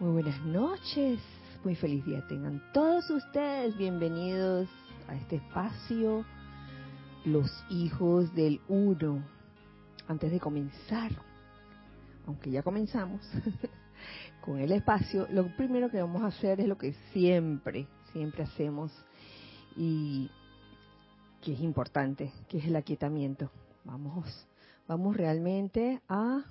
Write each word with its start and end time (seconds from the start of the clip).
Muy 0.00 0.12
buenas 0.12 0.40
noches, 0.44 1.18
muy 1.64 1.74
feliz 1.74 2.04
día 2.04 2.24
tengan 2.28 2.62
todos 2.72 3.10
ustedes. 3.10 3.76
Bienvenidos 3.76 4.68
a 5.08 5.16
este 5.16 5.36
espacio, 5.36 6.24
los 7.24 7.50
hijos 7.68 8.32
del 8.32 8.60
uno. 8.68 9.24
Antes 10.06 10.30
de 10.30 10.38
comenzar, 10.38 11.10
aunque 12.28 12.48
ya 12.48 12.62
comenzamos 12.62 13.28
con 14.40 14.60
el 14.60 14.70
espacio, 14.70 15.26
lo 15.32 15.48
primero 15.56 15.90
que 15.90 16.00
vamos 16.00 16.22
a 16.22 16.26
hacer 16.26 16.60
es 16.60 16.68
lo 16.68 16.78
que 16.78 16.92
siempre, 17.12 17.88
siempre 18.12 18.44
hacemos 18.44 18.92
y 19.74 20.30
que 21.42 21.54
es 21.54 21.60
importante, 21.60 22.32
que 22.48 22.58
es 22.58 22.66
el 22.66 22.76
aquietamiento. 22.76 23.50
Vamos, 23.82 24.46
vamos 24.86 25.16
realmente 25.16 26.00
a 26.08 26.44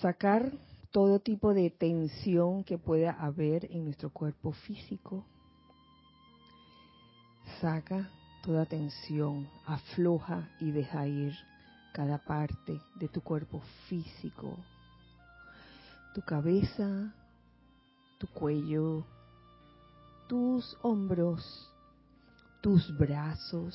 sacar 0.00 0.50
todo 0.94 1.18
tipo 1.18 1.54
de 1.54 1.70
tensión 1.70 2.62
que 2.62 2.78
pueda 2.78 3.10
haber 3.10 3.64
en 3.72 3.84
nuestro 3.84 4.10
cuerpo 4.10 4.52
físico. 4.52 5.24
Saca 7.60 8.08
toda 8.44 8.64
tensión, 8.64 9.50
afloja 9.66 10.48
y 10.60 10.70
deja 10.70 11.04
ir 11.08 11.34
cada 11.92 12.18
parte 12.18 12.80
de 12.94 13.08
tu 13.08 13.20
cuerpo 13.22 13.60
físico, 13.88 14.56
tu 16.14 16.22
cabeza, 16.22 17.12
tu 18.18 18.28
cuello, 18.28 19.04
tus 20.28 20.78
hombros, 20.82 21.72
tus 22.60 22.96
brazos, 22.96 23.74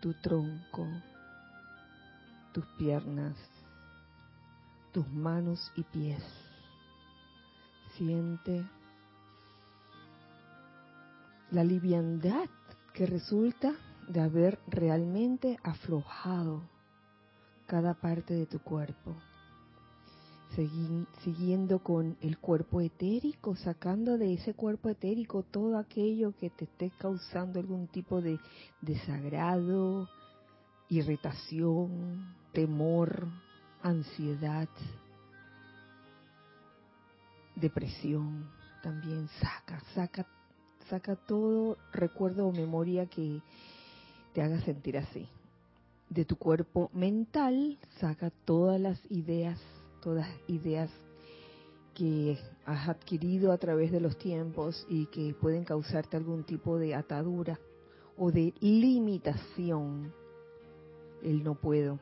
tu 0.00 0.14
tronco, 0.14 0.86
tus 2.52 2.64
piernas, 2.78 3.36
tus 4.92 5.08
manos 5.08 5.72
y 5.74 5.82
pies. 5.82 6.22
Siente 7.96 8.64
la 11.50 11.64
liviandad 11.64 12.48
que 12.94 13.06
resulta 13.06 13.74
de 14.08 14.20
haber 14.20 14.58
realmente 14.68 15.58
aflojado 15.62 16.62
cada 17.66 17.94
parte 17.94 18.34
de 18.34 18.46
tu 18.46 18.58
cuerpo. 18.60 19.16
siguiendo 21.24 21.78
con 21.78 22.18
el 22.20 22.36
cuerpo 22.36 22.82
etérico, 22.82 23.56
sacando 23.56 24.18
de 24.18 24.34
ese 24.34 24.52
cuerpo 24.52 24.90
etérico 24.90 25.44
todo 25.44 25.78
aquello 25.78 26.36
que 26.36 26.50
te 26.50 26.64
esté 26.64 26.90
causando 26.98 27.58
algún 27.58 27.86
tipo 27.88 28.20
de 28.20 28.38
desagrado, 28.82 30.10
irritación, 30.90 32.34
temor, 32.52 33.28
ansiedad, 33.82 34.68
depresión, 37.56 38.48
también 38.82 39.28
saca, 39.40 39.80
saca, 39.94 40.26
saca 40.88 41.16
todo 41.16 41.78
recuerdo 41.92 42.46
o 42.46 42.52
memoria 42.52 43.06
que 43.06 43.40
te 44.32 44.42
haga 44.42 44.60
sentir 44.62 44.98
así. 44.98 45.28
De 46.08 46.24
tu 46.24 46.36
cuerpo 46.36 46.90
mental, 46.92 47.78
saca 47.98 48.30
todas 48.44 48.80
las 48.80 48.98
ideas, 49.10 49.58
todas 50.02 50.28
ideas 50.46 50.90
que 51.94 52.38
has 52.64 52.88
adquirido 52.88 53.52
a 53.52 53.58
través 53.58 53.92
de 53.92 54.00
los 54.00 54.18
tiempos 54.18 54.86
y 54.88 55.06
que 55.06 55.34
pueden 55.34 55.64
causarte 55.64 56.16
algún 56.16 56.44
tipo 56.44 56.78
de 56.78 56.94
atadura 56.94 57.58
o 58.16 58.30
de 58.30 58.54
limitación. 58.60 60.12
El 61.22 61.44
no 61.44 61.54
puedo, 61.54 61.98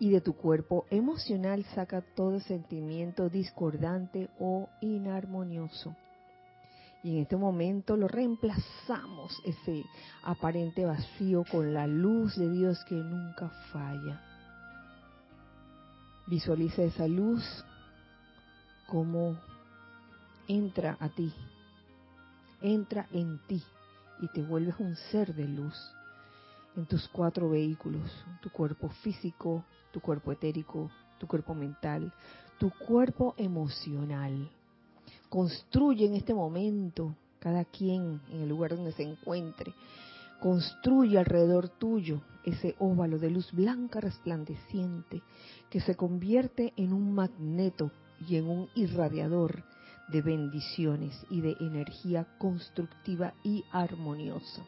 y 0.00 0.08
de 0.08 0.22
tu 0.22 0.32
cuerpo 0.32 0.86
emocional 0.90 1.62
saca 1.74 2.00
todo 2.00 2.40
sentimiento 2.40 3.28
discordante 3.28 4.30
o 4.40 4.66
inarmonioso. 4.80 5.94
Y 7.02 7.12
en 7.12 7.22
este 7.22 7.36
momento 7.36 7.98
lo 7.98 8.08
reemplazamos, 8.08 9.38
ese 9.44 9.84
aparente 10.22 10.86
vacío, 10.86 11.44
con 11.50 11.74
la 11.74 11.86
luz 11.86 12.34
de 12.36 12.50
Dios 12.50 12.82
que 12.86 12.94
nunca 12.94 13.50
falla. 13.72 14.22
Visualiza 16.26 16.82
esa 16.82 17.06
luz 17.06 17.44
como 18.88 19.38
entra 20.48 20.96
a 20.98 21.10
ti, 21.10 21.32
entra 22.62 23.06
en 23.12 23.38
ti 23.46 23.62
y 24.22 24.28
te 24.28 24.42
vuelves 24.42 24.76
un 24.78 24.96
ser 24.96 25.34
de 25.34 25.46
luz 25.46 25.76
en 26.76 26.86
tus 26.86 27.06
cuatro 27.08 27.50
vehículos, 27.50 28.10
tu 28.40 28.50
cuerpo 28.50 28.88
físico, 29.02 29.64
tu 29.92 30.00
cuerpo 30.00 30.32
etérico, 30.32 30.90
tu 31.18 31.26
cuerpo 31.26 31.54
mental, 31.54 32.12
tu 32.58 32.70
cuerpo 32.70 33.34
emocional. 33.36 34.50
Construye 35.28 36.06
en 36.06 36.14
este 36.14 36.34
momento, 36.34 37.14
cada 37.38 37.64
quien 37.64 38.20
en 38.30 38.42
el 38.42 38.48
lugar 38.48 38.76
donde 38.76 38.92
se 38.92 39.02
encuentre, 39.02 39.72
construye 40.40 41.18
alrededor 41.18 41.68
tuyo 41.68 42.20
ese 42.44 42.74
óvalo 42.78 43.18
de 43.18 43.30
luz 43.30 43.52
blanca 43.52 44.00
resplandeciente 44.00 45.22
que 45.68 45.80
se 45.80 45.94
convierte 45.94 46.72
en 46.76 46.92
un 46.92 47.14
magneto 47.14 47.90
y 48.26 48.36
en 48.36 48.48
un 48.48 48.68
irradiador 48.74 49.62
de 50.08 50.22
bendiciones 50.22 51.14
y 51.30 51.40
de 51.40 51.56
energía 51.60 52.26
constructiva 52.38 53.34
y 53.44 53.64
armoniosa. 53.70 54.64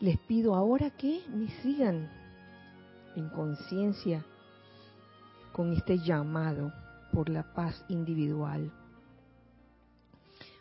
Les 0.00 0.18
pido 0.18 0.54
ahora 0.54 0.90
que 0.90 1.22
me 1.28 1.48
sigan 1.62 2.10
en 3.16 3.28
conciencia 3.28 4.24
con 5.52 5.72
este 5.72 5.98
llamado 5.98 6.72
por 7.12 7.28
la 7.28 7.42
paz 7.54 7.84
individual. 7.88 8.72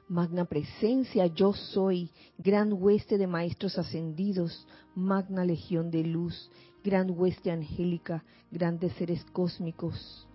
Magna 0.07 0.45
presencia, 0.45 1.25
yo 1.27 1.53
soy, 1.53 2.09
gran 2.37 2.73
hueste 2.73 3.17
de 3.17 3.25
maestros 3.25 3.77
ascendidos, 3.77 4.67
magna 4.95 5.45
legión 5.45 5.89
de 5.89 6.03
luz, 6.03 6.51
gran 6.83 7.09
hueste 7.09 7.51
angélica, 7.51 8.23
grandes 8.51 8.93
seres 8.93 9.25
cósmicos 9.31 10.27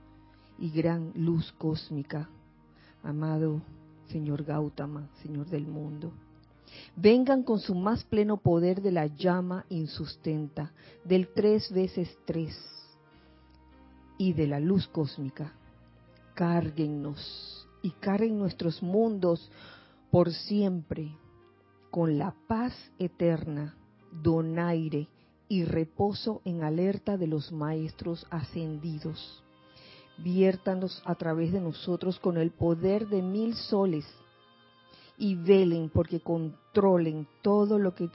y 0.59 0.71
gran 0.71 1.13
luz 1.15 1.53
cósmica. 1.59 2.29
Amado 3.05 3.63
Señor 4.09 4.43
Gautama, 4.43 5.09
Señor 5.23 5.47
del 5.47 5.67
mundo 5.67 6.13
vengan 6.97 7.43
con 7.43 7.59
su 7.61 7.75
más 7.75 8.05
pleno 8.05 8.39
poder 8.39 8.83
de 8.83 8.93
la 8.93 9.07
llama 9.07 9.65
insustenta, 9.69 10.73
del 11.05 11.29
tres 11.29 11.71
veces 11.73 12.17
tres 12.25 12.57
y 14.19 14.33
de 14.33 14.47
la 14.47 14.61
luz 14.61 14.87
cósmica. 14.89 15.53
Cárguennos 16.35 17.67
y 17.83 17.91
carguen 17.93 18.39
nuestros 18.39 18.83
mundos 18.83 19.51
por 20.11 20.33
siempre 20.33 21.17
con 21.91 22.19
la 22.19 22.35
paz 22.47 22.75
eterna, 22.99 23.77
donaire 24.23 25.09
y 25.49 25.65
reposo 25.65 26.43
en 26.45 26.63
alerta 26.63 27.17
de 27.17 27.27
los 27.27 27.53
maestros 27.53 28.27
ascendidos. 28.31 29.43
Viértanos 30.19 31.03
a 31.05 31.15
través 31.15 31.53
de 31.53 31.61
nosotros 31.61 32.19
con 32.19 32.37
el 32.37 32.51
poder 32.51 33.09
de 33.09 33.23
mil 33.23 33.55
soles 33.55 34.05
y 35.19 35.35
velen 35.35 35.91
porque 35.91 36.21
controlen 36.21 37.27
todo 37.43 37.79
lo 37.79 37.95
que 37.95 38.09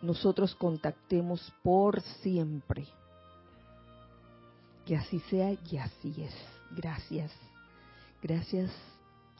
nosotros 0.00 0.54
contactemos 0.54 1.52
por 1.62 2.00
siempre. 2.22 2.86
Que 4.86 4.96
así 4.96 5.20
sea 5.30 5.52
y 5.52 5.76
así 5.76 6.22
es. 6.22 6.34
Gracias. 6.74 7.30
Gracias, 8.22 8.72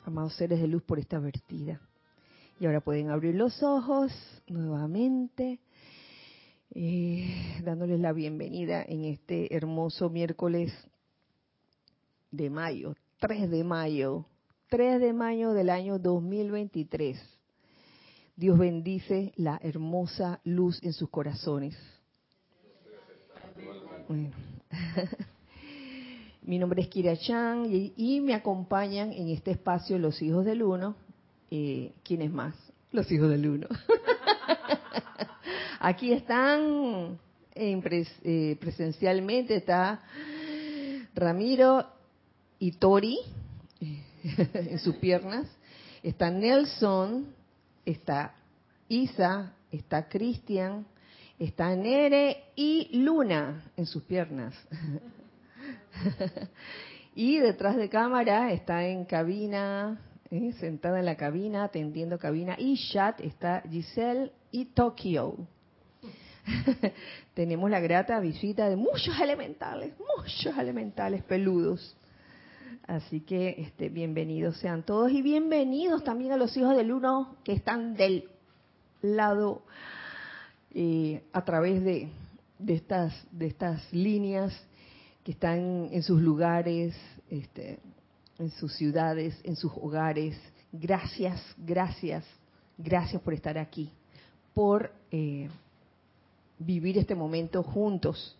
amados 0.05 0.35
seres 0.37 0.61
de 0.61 0.69
luz, 0.69 0.83
por 0.83 0.99
esta 0.99 1.19
vertida. 1.19 1.81
Y 2.61 2.67
ahora 2.67 2.81
pueden 2.81 3.11
abrir 3.11 3.35
los 3.35 3.63
ojos 3.63 4.13
nuevamente, 4.47 5.59
eh, 6.75 7.61
dándoles 7.65 7.99
la 7.99 8.13
bienvenida 8.13 8.83
en 8.83 9.05
este 9.05 9.55
hermoso 9.55 10.11
miércoles 10.11 10.73
de 12.31 12.51
mayo, 12.51 12.95
3 13.19 13.51
de 13.51 13.65
mayo 13.65 14.27
3 14.69 15.01
de 15.01 15.13
mayo 15.15 15.55
del 15.55 15.71
año 15.71 15.99
2023. 15.99 17.19
Dios 18.37 18.59
bendice 18.59 19.33
la 19.37 19.59
hermosa 19.63 20.41
luz 20.45 20.79
en 20.83 20.93
sus 20.93 21.09
corazones. 21.09 21.75
Mi 26.43 26.59
nombre 26.59 26.83
es 26.83 26.89
Kira 26.89 27.17
Chan 27.17 27.67
y, 27.71 28.21
me 28.21 28.35
acompañan 28.35 29.13
en 29.13 29.31
este 29.31 29.53
espacio 29.53 29.99
los 29.99 30.21
hijos 30.21 30.45
del 30.45 30.63
uno. 30.63 30.97
Eh, 31.51 31.93
¿Quiénes 32.03 32.31
más? 32.31 32.55
Los 32.93 33.11
hijos 33.11 33.31
del 33.31 33.49
uno. 33.49 33.69
Aquí 35.81 36.13
están 36.13 37.19
eh, 37.55 38.57
presencialmente, 38.61 39.57
está 39.57 40.03
Ramiro 41.15 41.87
y 42.59 42.73
Tori 42.73 43.19
en 44.55 44.79
sus 44.79 44.97
piernas. 44.97 45.47
Está 46.03 46.31
Nelson, 46.31 47.35
está 47.85 48.35
Isa, 48.89 49.53
está 49.71 50.09
Cristian, 50.09 50.87
está 51.39 51.75
Nere 51.75 52.45
y 52.57 52.89
Luna 53.03 53.71
en 53.77 53.87
sus 53.87 54.03
piernas. 54.05 54.55
Y 57.19 57.41
detrás 57.41 57.75
de 57.75 57.89
cámara 57.89 58.53
está 58.53 58.87
en 58.87 59.05
cabina, 59.05 60.01
eh, 60.31 60.53
sentada 60.61 61.01
en 61.01 61.05
la 61.05 61.17
cabina, 61.17 61.65
atendiendo 61.65 62.17
cabina 62.17 62.55
y 62.57 62.77
chat, 62.93 63.21
está 63.21 63.61
Giselle 63.69 64.31
y 64.53 64.67
Tokio. 64.67 65.35
Tenemos 67.35 67.69
la 67.73 67.81
grata 67.81 68.21
visita 68.21 68.69
de 68.69 68.77
muchos 68.77 69.19
elementales, 69.21 69.95
muchos 69.99 70.57
elementales 70.57 71.25
peludos. 71.25 71.97
Así 72.87 73.21
que 73.21 73.55
este, 73.59 73.89
bienvenidos 73.89 74.57
sean 74.59 74.83
todos 74.83 75.13
y 75.13 75.23
bienvenidos 75.23 76.05
también 76.05 76.33
a 76.33 76.37
los 76.37 76.57
hijos 76.57 76.77
del 76.77 76.93
uno 76.93 77.37
que 77.45 77.53
están 77.53 77.95
del 77.95 78.29
lado 79.03 79.63
eh, 80.75 81.23
a 81.33 81.45
través 81.45 81.83
de, 81.85 82.09
de, 82.59 82.75
estas, 82.75 83.13
de 83.31 83.47
estas 83.47 83.93
líneas 83.93 84.53
que 85.25 85.33
están 85.33 85.89
en 85.93 86.03
sus 86.03 86.21
lugares, 86.21 86.95
este, 87.31 87.79
en 88.39 88.51
sus 88.51 88.75
ciudades, 88.75 89.39
en 89.45 89.57
sus 89.57 89.73
hogares. 89.77 90.39
Gracias, 90.73 91.43
gracias, 91.59 92.25
gracias 92.77 93.21
por 93.23 93.35
estar 93.35 93.59
aquí, 93.59 93.91
por 94.55 94.93
eh, 95.11 95.49
vivir 96.59 96.99
este 96.99 97.15
momento 97.15 97.63
juntos 97.63 98.37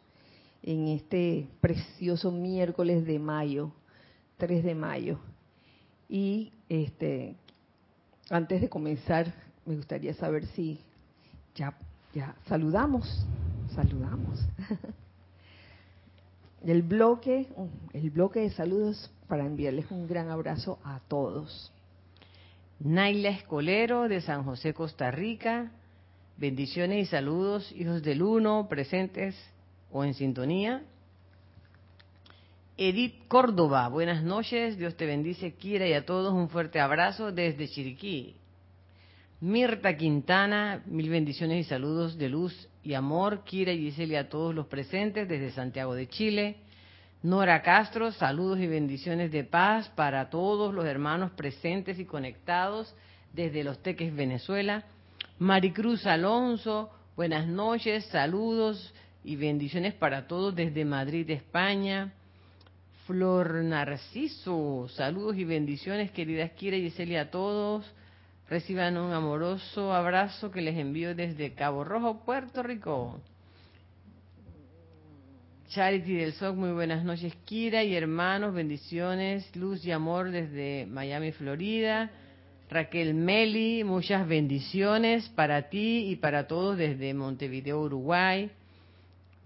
en 0.63 0.89
este 0.89 1.49
precioso 1.61 2.33
miércoles 2.33 3.05
de 3.07 3.19
mayo, 3.19 3.73
3 4.39 4.65
de 4.65 4.75
mayo. 4.75 5.19
Y 6.09 6.53
este, 6.69 7.37
antes 8.31 8.61
de 8.61 8.69
comenzar, 8.69 9.33
me 9.67 9.77
gustaría 9.77 10.15
saber 10.15 10.47
si 10.47 10.81
ya, 11.55 11.77
ya 12.15 12.35
saludamos, 12.47 13.27
saludamos. 13.75 14.41
El 16.65 16.83
bloque, 16.83 17.47
el 17.93 18.11
bloque 18.11 18.41
de 18.41 18.51
saludos 18.51 19.13
para 19.29 19.47
enviarles 19.47 19.89
un 19.93 20.09
gran 20.09 20.29
abrazo 20.29 20.81
a 20.83 21.01
todos. 21.07 21.73
Naila 22.81 23.29
Escolero 23.29 24.09
de 24.09 24.21
San 24.21 24.43
José, 24.43 24.75
Costa 24.75 25.13
Rica. 25.13 25.71
Bendiciones 26.37 27.07
y 27.07 27.11
saludos, 27.11 27.73
hijos 27.73 28.03
del 28.03 28.23
uno, 28.23 28.67
presentes 28.69 29.37
o 29.93 30.05
en 30.05 30.15
sintonía. 30.15 30.83
Edith 32.81 33.27
Córdoba, 33.27 33.89
buenas 33.89 34.23
noches, 34.23 34.79
Dios 34.79 34.97
te 34.97 35.05
bendice, 35.05 35.55
Kira, 35.55 35.89
y 35.89 35.95
a 35.95 36.07
todos 36.07 36.33
un 36.33 36.49
fuerte 36.49 36.79
abrazo 36.79 37.33
desde 37.33 37.67
Chiriquí. 37.67 38.37
Mirta 39.41 39.97
Quintana, 39.97 40.85
mil 40.87 41.11
bendiciones 41.11 41.67
y 41.67 41.69
saludos 41.69 42.17
de 42.17 42.29
luz 42.29 42.69
y 42.85 42.95
amor, 42.95 43.43
Kira 43.43 43.73
y 43.73 43.91
Giselle 43.91 44.17
a 44.17 44.29
todos 44.29 44.55
los 44.55 44.69
presentes 44.69 45.29
desde 45.29 45.51
Santiago 45.51 45.97
de 45.97 46.07
Chile. 46.09 46.59
Nora 47.25 47.63
Castro, 47.63 48.13
saludos 48.13 48.61
y 48.61 48.69
bendiciones 48.69 49.33
de 49.33 49.43
paz 49.43 49.89
para 49.97 50.31
todos 50.31 50.73
los 50.73 50.85
hermanos 50.85 51.33
presentes 51.33 51.99
y 51.99 52.05
conectados 52.05 52.95
desde 53.33 53.65
Los 53.65 53.83
Teques, 53.83 54.15
Venezuela. 54.15 54.85
Maricruz 55.41 56.07
Alonso, 56.07 56.91
buenas 57.17 57.49
noches, 57.49 58.05
saludos 58.05 58.95
y 59.25 59.35
bendiciones 59.35 59.95
para 59.95 60.29
todos 60.29 60.55
desde 60.55 60.85
Madrid, 60.85 61.29
España. 61.29 62.13
Flor 63.09 63.55
Narciso, 63.65 64.87
saludos 64.91 65.39
y 65.39 65.45
bendiciones, 65.45 66.11
queridas 66.11 66.51
Kira 66.51 66.77
y 66.77 66.91
Celia 66.91 67.23
a 67.23 67.31
todos. 67.31 67.91
Reciban 68.51 68.99
un 68.99 69.15
amoroso 69.15 69.95
abrazo 69.95 70.51
que 70.51 70.61
les 70.61 70.77
envío 70.77 71.15
desde 71.15 71.55
Cabo 71.55 71.85
Rojo, 71.85 72.23
Puerto 72.27 72.63
Rico. 72.63 73.19
Charity 75.71 76.17
del 76.17 76.35
SOC, 76.35 76.55
muy 76.55 76.73
buenas 76.73 77.03
noches, 77.03 77.35
Kira 77.47 77.83
y 77.83 77.97
hermanos, 77.97 78.53
bendiciones, 78.53 79.57
luz 79.57 79.83
y 79.87 79.91
amor 79.91 80.31
desde 80.31 80.85
Miami, 80.85 81.33
Florida. 81.33 82.11
Raquel 82.69 83.15
Meli, 83.15 83.85
muchas 83.85 84.29
bendiciones 84.29 85.27
para 85.31 85.71
ti 85.71 86.11
y 86.11 86.17
para 86.17 86.47
todos 86.47 86.77
desde 86.77 87.15
Montevideo, 87.15 87.81
Uruguay. 87.81 88.51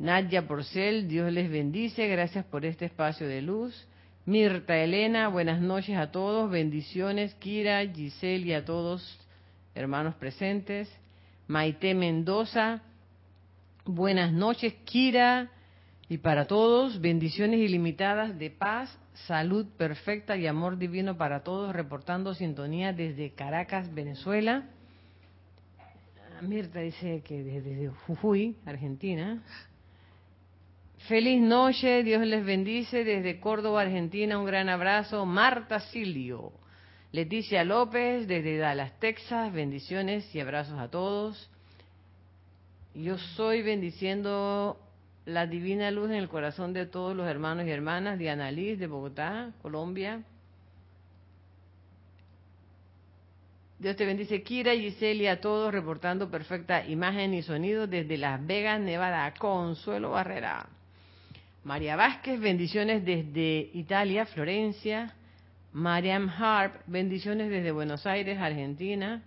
Nadia 0.03 0.49
Porcel, 0.49 1.07
Dios 1.07 1.33
les 1.33 1.49
bendice, 1.49 2.09
gracias 2.09 2.45
por 2.47 2.65
este 2.65 2.87
espacio 2.87 3.29
de 3.29 3.41
luz. 3.41 3.87
Mirta 4.27 4.77
Elena, 4.77 5.29
buenas 5.29 5.61
noches 5.61 5.97
a 5.97 6.11
todos, 6.11 6.51
bendiciones, 6.51 7.37
Kira, 7.37 7.87
Giselle 7.87 8.49
y 8.49 8.53
a 8.53 8.65
todos 8.65 9.17
hermanos 9.77 10.17
presentes. 10.17 10.93
Maite 11.47 11.95
Mendoza, 11.95 12.83
buenas 13.85 14.33
noches, 14.33 14.75
Kira, 14.87 15.53
y 16.09 16.19
para 16.19 16.49
todos, 16.49 17.01
bendiciones 17.01 17.61
ilimitadas 17.61 18.37
de 18.41 18.51
paz, 18.51 18.99
salud 19.29 19.67
perfecta 19.77 20.37
y 20.37 20.49
amor 20.49 20.79
divino 20.79 21.17
para 21.17 21.45
todos, 21.45 21.73
reportando 21.73 22.35
sintonía 22.35 22.93
desde 22.93 23.35
Caracas, 23.35 23.95
Venezuela. 23.95 24.65
Mirta 26.41 26.81
dice 26.81 27.23
que 27.25 27.45
desde 27.45 27.89
Jujuy, 27.89 28.57
Argentina. 28.67 29.41
Feliz 31.09 31.41
noche, 31.43 32.05
Dios 32.05 32.25
les 32.25 32.45
bendice 32.45 33.03
desde 33.03 33.41
Córdoba, 33.41 33.83
Argentina, 33.83 34.39
un 34.39 34.47
gran 34.47 34.69
abrazo. 34.69 35.27
Marta 35.27 35.81
Silio, 35.81 36.53
Leticia 37.11 37.65
López 37.65 38.29
desde 38.29 38.57
Dallas, 38.57 38.93
Texas, 39.01 39.53
bendiciones 39.53 40.33
y 40.33 40.39
abrazos 40.39 40.79
a 40.79 40.89
todos. 40.89 41.51
Yo 42.95 43.19
soy 43.19 43.63
bendiciendo 43.63 44.79
la 45.25 45.49
divina 45.49 45.91
luz 45.91 46.11
en 46.11 46.17
el 46.17 46.29
corazón 46.29 46.73
de 46.73 46.87
todos 46.87 47.17
los 47.17 47.27
hermanos 47.27 47.67
y 47.67 47.71
hermanas, 47.71 48.17
Diana 48.17 48.53
Liz 48.53 48.79
de 48.79 48.87
Bogotá, 48.87 49.51
Colombia. 49.61 50.23
Dios 53.81 53.97
te 53.97 54.07
bendice, 54.07 54.45
Kira, 54.45 54.73
Giselle 54.75 55.25
y 55.25 55.27
a 55.27 55.41
todos, 55.41 55.73
reportando 55.73 56.31
perfecta 56.31 56.87
imagen 56.87 57.35
y 57.35 57.43
sonido 57.43 57.89
desde 57.89 58.19
Las 58.19 58.47
Vegas, 58.47 58.81
Nevada, 58.81 59.35
Consuelo 59.35 60.11
Barrera. 60.11 60.69
María 61.65 61.95
Vázquez, 61.95 62.41
bendiciones 62.41 63.05
desde 63.05 63.71
Italia, 63.75 64.27
Florencia. 64.27 65.15
Mariam 65.73 66.29
Harp, 66.29 66.75
bendiciones 66.87 67.49
desde 67.49 67.71
Buenos 67.71 68.05
Aires, 68.05 68.39
Argentina. 68.39 69.23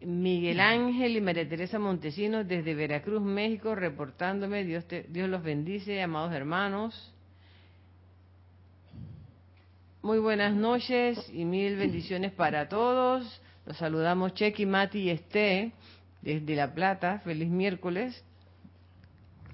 Miguel 0.00 0.60
Ángel 0.60 1.16
y 1.16 1.20
María 1.20 1.48
Teresa 1.48 1.78
Montesinos 1.78 2.46
desde 2.46 2.74
Veracruz, 2.74 3.22
México, 3.22 3.74
reportándome. 3.74 4.64
Dios, 4.64 4.84
Dios 5.08 5.28
los 5.28 5.42
bendice, 5.42 6.00
amados 6.02 6.32
hermanos. 6.34 7.14
Muy 10.02 10.18
buenas 10.18 10.54
noches 10.54 11.18
y 11.32 11.44
mil 11.44 11.76
bendiciones 11.76 12.32
para 12.32 12.68
todos. 12.68 13.42
Los 13.66 13.78
saludamos 13.78 14.34
Chequi, 14.34 14.66
Mati 14.66 15.00
y 15.00 15.10
Esté 15.10 15.72
desde 16.22 16.54
La 16.54 16.72
Plata. 16.74 17.20
Feliz 17.24 17.48
miércoles. 17.48 18.24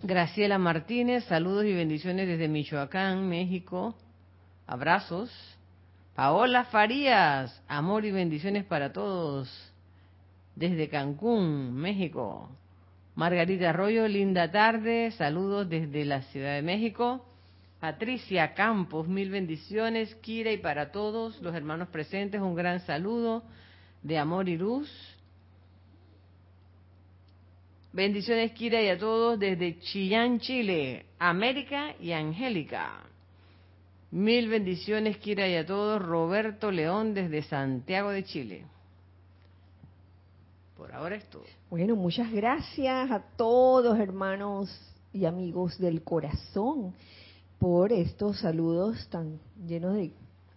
Graciela 0.06 0.58
Martínez, 0.58 1.24
saludos 1.24 1.64
y 1.64 1.72
bendiciones 1.72 2.28
desde 2.28 2.46
Michoacán, 2.46 3.26
México. 3.26 3.94
Abrazos. 4.66 5.30
Paola 6.14 6.64
Farías, 6.64 7.62
amor 7.68 8.04
y 8.04 8.10
bendiciones 8.10 8.66
para 8.66 8.92
todos 8.92 9.48
desde 10.56 10.90
Cancún, 10.90 11.72
México. 11.72 12.50
Margarita 13.14 13.70
Arroyo, 13.70 14.06
linda 14.06 14.50
tarde, 14.50 15.10
saludos 15.12 15.70
desde 15.70 16.04
la 16.04 16.20
Ciudad 16.24 16.54
de 16.54 16.60
México. 16.60 17.24
Patricia 17.80 18.52
Campos, 18.52 19.08
mil 19.08 19.30
bendiciones, 19.30 20.14
Kira 20.16 20.52
y 20.52 20.58
para 20.58 20.92
todos 20.92 21.40
los 21.40 21.54
hermanos 21.54 21.88
presentes, 21.88 22.42
un 22.42 22.54
gran 22.54 22.80
saludo 22.80 23.42
de 24.02 24.18
amor 24.18 24.50
y 24.50 24.58
luz. 24.58 25.13
Bendiciones, 27.94 28.50
Kira, 28.54 28.82
y 28.82 28.88
a 28.88 28.98
todos 28.98 29.38
desde 29.38 29.78
Chillán, 29.78 30.40
Chile, 30.40 31.06
América 31.16 31.94
y 32.00 32.10
Angélica. 32.10 33.04
Mil 34.10 34.48
bendiciones, 34.48 35.18
Kira, 35.18 35.48
y 35.48 35.54
a 35.54 35.64
todos. 35.64 36.02
Roberto 36.02 36.72
León 36.72 37.14
desde 37.14 37.42
Santiago 37.42 38.10
de 38.10 38.24
Chile. 38.24 38.64
Por 40.76 40.92
ahora 40.92 41.14
es 41.14 41.30
todo. 41.30 41.44
Bueno, 41.70 41.94
muchas 41.94 42.32
gracias 42.32 43.12
a 43.12 43.20
todos 43.36 43.96
hermanos 44.00 44.76
y 45.12 45.24
amigos 45.24 45.78
del 45.78 46.02
corazón 46.02 46.94
por 47.60 47.92
estos 47.92 48.40
saludos 48.40 49.08
tan 49.08 49.38
llenos 49.68 49.94
de 49.94 50.10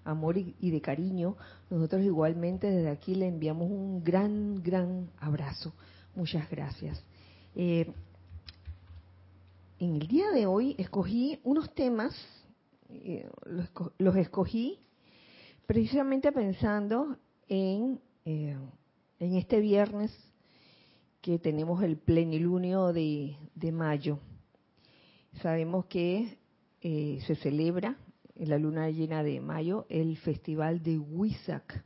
amor 0.06 0.40
y 0.40 0.72
de 0.72 0.82
cariño. 0.82 1.38
Nosotros 1.70 2.02
igualmente 2.02 2.66
desde 2.66 2.90
aquí 2.90 3.14
le 3.14 3.28
enviamos 3.28 3.70
un 3.70 4.04
gran, 4.04 4.64
gran 4.64 5.12
abrazo. 5.20 5.72
Muchas 6.16 6.50
gracias. 6.50 7.00
Eh, 7.60 7.92
en 9.80 9.96
el 9.96 10.08
día 10.08 10.30
de 10.30 10.46
hoy 10.46 10.76
escogí 10.78 11.40
unos 11.44 11.74
temas, 11.74 12.16
eh, 12.88 13.28
los, 13.98 14.16
escogí 14.16 14.78
precisamente 15.66 16.32
pensando 16.32 17.18
en 17.48 18.00
eh, 18.26 18.56
en 19.20 19.36
este 19.38 19.60
viernes 19.60 20.16
que 21.20 21.40
tenemos 21.40 21.82
el 21.82 21.98
plenilunio 21.98 22.94
de, 22.94 23.36
de 23.56 23.72
mayo. 23.72 24.20
Sabemos 25.42 25.88
que 25.88 26.38
se 26.84 27.36
celebra 27.42 27.98
en 28.36 28.50
la 28.50 28.60
luna 28.60 28.92
llena 28.92 29.24
de 29.24 29.42
mayo 29.42 29.88
el 29.90 30.16
festival 30.18 30.84
de 30.84 31.00
Huizac, 31.00 31.84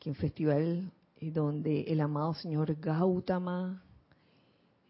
que 0.00 0.10
es 0.10 0.16
un 0.16 0.20
festival 0.20 0.92
donde 1.20 1.82
el 1.82 2.00
amado 2.00 2.34
señor 2.34 2.74
Gautama 2.80 3.85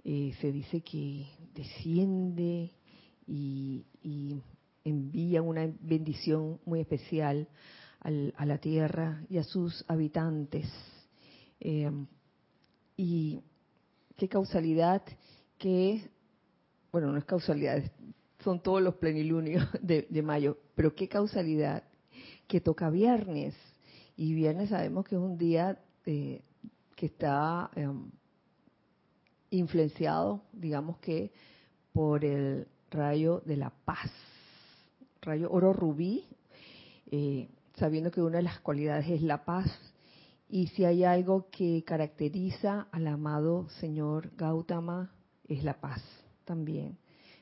eh, 0.08 0.32
se 0.40 0.52
dice 0.52 0.82
que 0.82 1.26
desciende 1.52 2.70
y, 3.26 3.84
envía 4.84 5.42
una 5.42 5.68
bendición 5.80 6.60
muy 6.64 6.78
especial 6.78 7.48
a 7.98 8.46
la 8.46 8.58
tierra 8.58 9.20
y 9.28 9.38
a 9.38 9.42
sus 9.42 9.84
habitantes. 9.88 10.72
y 12.96 13.40
qué 14.16 14.28
causalidad 14.28 15.02
que, 15.58 16.08
bueno, 16.92 17.10
no 17.10 17.18
es 17.18 17.24
causalidad, 17.24 17.82
son 18.44 18.62
todos 18.62 18.80
los 18.80 18.94
plenilunios 18.94 19.66
de, 19.82 20.22
mayo, 20.22 20.56
pero 20.76 20.94
qué 20.94 21.08
causalidad 21.08 21.82
que 22.46 22.60
toca 22.60 22.90
viernes. 22.90 23.56
Y 24.16 24.34
viernes 24.34 24.68
sabemos 24.68 25.04
que 25.04 25.16
es 25.16 25.20
un 25.20 25.36
día 25.36 25.82
eh, 26.04 26.42
que 26.94 27.06
está 27.06 27.72
em, 27.74 28.08
influenciado, 29.56 30.42
digamos 30.52 30.98
que, 30.98 31.32
por 31.92 32.24
el 32.24 32.66
rayo 32.90 33.42
de 33.44 33.56
la 33.56 33.70
paz, 33.70 34.10
rayo 35.22 35.50
oro 35.50 35.72
rubí, 35.72 36.24
eh, 37.10 37.48
sabiendo 37.74 38.10
que 38.10 38.22
una 38.22 38.38
de 38.38 38.44
las 38.44 38.60
cualidades 38.60 39.08
es 39.08 39.22
la 39.22 39.44
paz. 39.44 39.66
Y 40.48 40.68
si 40.68 40.84
hay 40.84 41.04
algo 41.04 41.48
que 41.50 41.82
caracteriza 41.84 42.86
al 42.92 43.06
amado 43.08 43.68
señor 43.80 44.30
Gautama, 44.36 45.12
es 45.48 45.64
la 45.64 45.80
paz 45.80 46.02
también. 46.44 46.98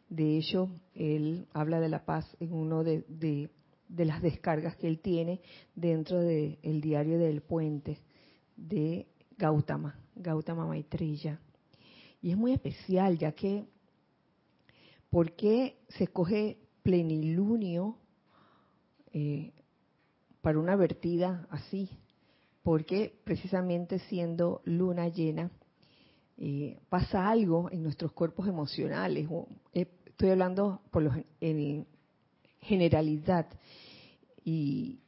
De 0.09 0.39
hecho, 0.39 0.71
él 0.95 1.47
habla 1.53 1.81
de 1.81 1.89
la 1.89 2.05
paz 2.05 2.25
en 2.41 2.53
uno 2.53 2.85
de, 2.85 3.51
las 3.89 4.23
descargas 4.23 4.77
que 4.77 4.89
él 4.89 5.01
tiene 5.01 5.41
dentro 5.75 6.21
del 6.21 6.81
diario 6.81 7.19
del 7.19 7.43
puente 7.43 7.99
de 8.57 9.07
Gautama, 9.37 9.99
Gautama 10.15 10.67
Maitreya. 10.67 11.41
Y 12.25 12.31
es 12.31 12.39
muy 12.39 12.55
especial, 12.55 13.19
ya 13.19 13.33
que, 13.33 13.67
¿por 15.11 15.33
qué 15.33 15.77
se 15.91 16.05
escoge 16.05 16.57
plenilunio 16.83 17.99
eh, 19.13 19.53
para 20.41 20.59
una 20.59 20.75
vertida 20.75 21.47
así? 21.51 21.91
Porque 22.63 23.15
precisamente 23.25 23.99
siendo 23.99 24.63
luna 24.65 25.09
llena, 25.09 25.51
eh, 26.39 26.81
pasa 26.89 27.29
algo 27.29 27.71
en 27.71 27.83
nuestros 27.83 28.13
cuerpos 28.13 28.49
emocionales. 28.49 29.29
Eh, 29.75 29.87
estoy 30.07 30.31
hablando 30.31 30.81
por 30.91 31.03
los, 31.03 31.15
en 31.43 31.87
generalidad. 32.61 33.49
Y 34.47 34.99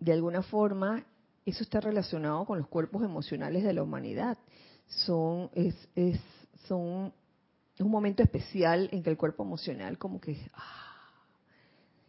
de 0.00 0.14
alguna 0.14 0.40
forma 0.40 1.04
eso 1.44 1.62
está 1.62 1.80
relacionado 1.80 2.46
con 2.46 2.56
los 2.56 2.68
cuerpos 2.68 3.02
emocionales 3.04 3.62
de 3.62 3.74
la 3.74 3.82
humanidad. 3.82 4.38
Son, 5.06 5.50
es, 5.54 5.74
es, 5.94 6.20
son 6.68 7.12
un 7.78 7.90
momento 7.90 8.22
especial 8.22 8.88
en 8.92 9.02
que 9.02 9.10
el 9.10 9.16
cuerpo 9.16 9.42
emocional 9.42 9.98
como 9.98 10.20
que 10.20 10.38
ah, 10.54 11.14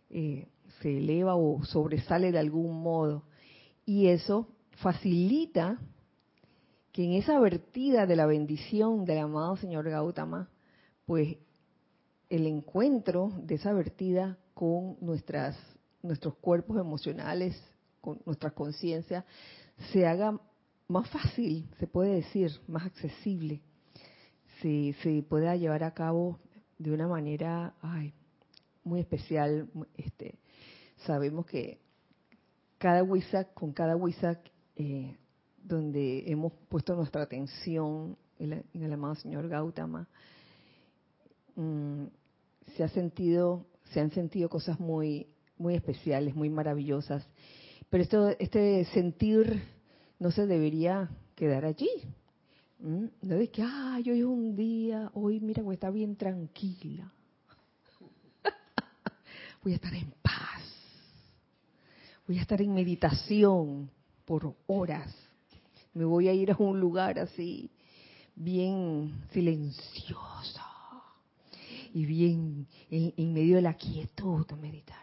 eh, 0.10 0.48
se 0.82 0.98
eleva 0.98 1.36
o 1.36 1.64
sobresale 1.64 2.32
de 2.32 2.40
algún 2.40 2.82
modo. 2.82 3.24
Y 3.86 4.08
eso 4.08 4.48
facilita 4.82 5.80
que 6.92 7.04
en 7.04 7.14
esa 7.14 7.40
vertida 7.40 8.06
de 8.06 8.16
la 8.16 8.26
bendición 8.26 9.06
del 9.06 9.20
amado 9.20 9.58
señor 9.58 9.90
Gautama, 9.90 10.50
pues 11.06 11.38
el 12.30 12.48
encuentro 12.48 13.32
de 13.38 13.56
esa 13.56 13.74
vertida 13.74 14.38
con 14.54 14.98
nuestras, 15.02 15.58
nuestros 16.02 16.36
cuerpos 16.36 16.78
emocionales, 16.80 17.60
con 18.00 18.22
nuestra 18.26 18.52
conciencia, 18.52 19.26
se 19.92 20.06
haga 20.06 20.40
más 20.94 21.10
fácil, 21.10 21.68
se 21.80 21.88
puede 21.88 22.14
decir, 22.14 22.52
más 22.68 22.86
accesible, 22.86 23.62
se, 24.62 24.94
se 25.02 25.24
pueda 25.24 25.56
llevar 25.56 25.84
a 25.84 25.96
cabo 25.96 26.40
de 26.78 26.92
una 26.92 27.08
manera 27.08 27.74
muy 28.84 29.00
especial. 29.00 29.68
Este, 29.98 30.36
sabemos 30.98 31.48
que 31.48 31.80
cada 32.78 33.04
con 33.56 33.74
cada 33.74 33.96
Wisak, 33.96 34.52
eh, 34.76 35.18
donde 35.64 36.30
hemos 36.32 36.54
puesto 36.70 36.96
nuestra 36.96 37.24
atención 37.24 38.16
en, 38.38 38.64
el 38.74 38.94
amado 38.94 39.16
señor 39.16 39.50
Gautama, 39.50 40.08
mm, 41.56 42.04
se 42.78 42.84
ha 42.84 42.90
sentido, 42.90 43.66
se 43.94 44.00
han 44.00 44.12
sentido 44.12 44.48
cosas 44.48 44.80
muy, 44.80 45.26
muy 45.58 45.74
especiales, 45.74 46.36
muy 46.36 46.52
maravillosas. 46.52 47.28
Pero 47.90 48.04
esto, 48.04 48.30
este 48.38 48.86
sentir 48.86 49.73
no 50.24 50.32
se 50.32 50.48
debería 50.48 51.10
quedar 51.36 51.66
allí. 51.66 51.90
No 52.80 53.36
de 53.36 53.50
que, 53.50 53.62
ay, 53.62 54.10
hoy 54.10 54.20
es 54.20 54.26
un 54.26 54.56
día, 54.56 55.12
hoy 55.14 55.40
mira, 55.40 55.62
voy 55.62 55.74
a 55.74 55.76
estar 55.76 55.94
bien 55.94 56.16
tranquila. 56.16 57.12
voy 59.64 59.74
a 59.74 59.76
estar 59.76 59.94
en 59.94 60.12
paz. 60.22 60.64
Voy 62.28 62.40
a 62.40 62.42
estar 62.42 62.62
en 62.62 62.74
meditación 62.74 63.90
por 64.26 64.56
horas 64.68 65.14
me 65.94 66.06
voy 66.06 66.28
a 66.28 66.34
ir 66.34 66.52
a 66.52 66.58
un 66.58 66.80
lugar 66.80 67.20
así, 67.20 67.70
bien 68.36 69.26
silencioso 69.32 70.62
y 71.94 72.06
bien 72.06 72.68
en, 72.90 73.34
medio 73.34 73.58
de 73.58 73.62
la 73.62 73.76
quietud 73.76 74.46
a 74.50 74.56
meditar. 74.56 74.98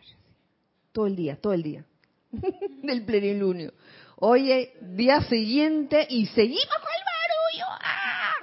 Todo 0.92 1.06
el 1.06 1.14
día, 1.14 1.36
todo 1.36 1.52
el 1.52 1.62
día. 1.62 1.84
del 2.82 3.04
plenilunio. 3.04 3.72
Oye, 4.22 4.74
día 4.82 5.22
siguiente 5.22 6.06
y 6.10 6.26
seguimos 6.26 6.66
con 6.66 6.92
el 6.94 7.04
barullo. 7.56 7.64
¡Ah! 7.80 8.34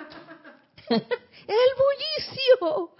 el 1.47 1.71
bullicio 2.57 2.95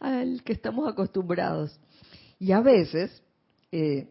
al 0.00 0.42
que 0.44 0.52
estamos 0.52 0.86
acostumbrados. 0.86 1.80
Y 2.38 2.52
a 2.52 2.60
veces 2.60 3.22
eh, 3.72 4.08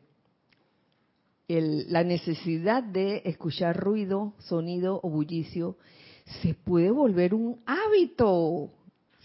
la 1.48 2.04
necesidad 2.04 2.82
de 2.82 3.22
escuchar 3.24 3.78
ruido, 3.78 4.34
sonido 4.40 5.00
o 5.04 5.12
bullicio 5.12 5.78
se 6.42 6.56
puede 6.56 6.90
volver 6.90 7.36
un 7.36 7.62
hábito. 7.68 8.72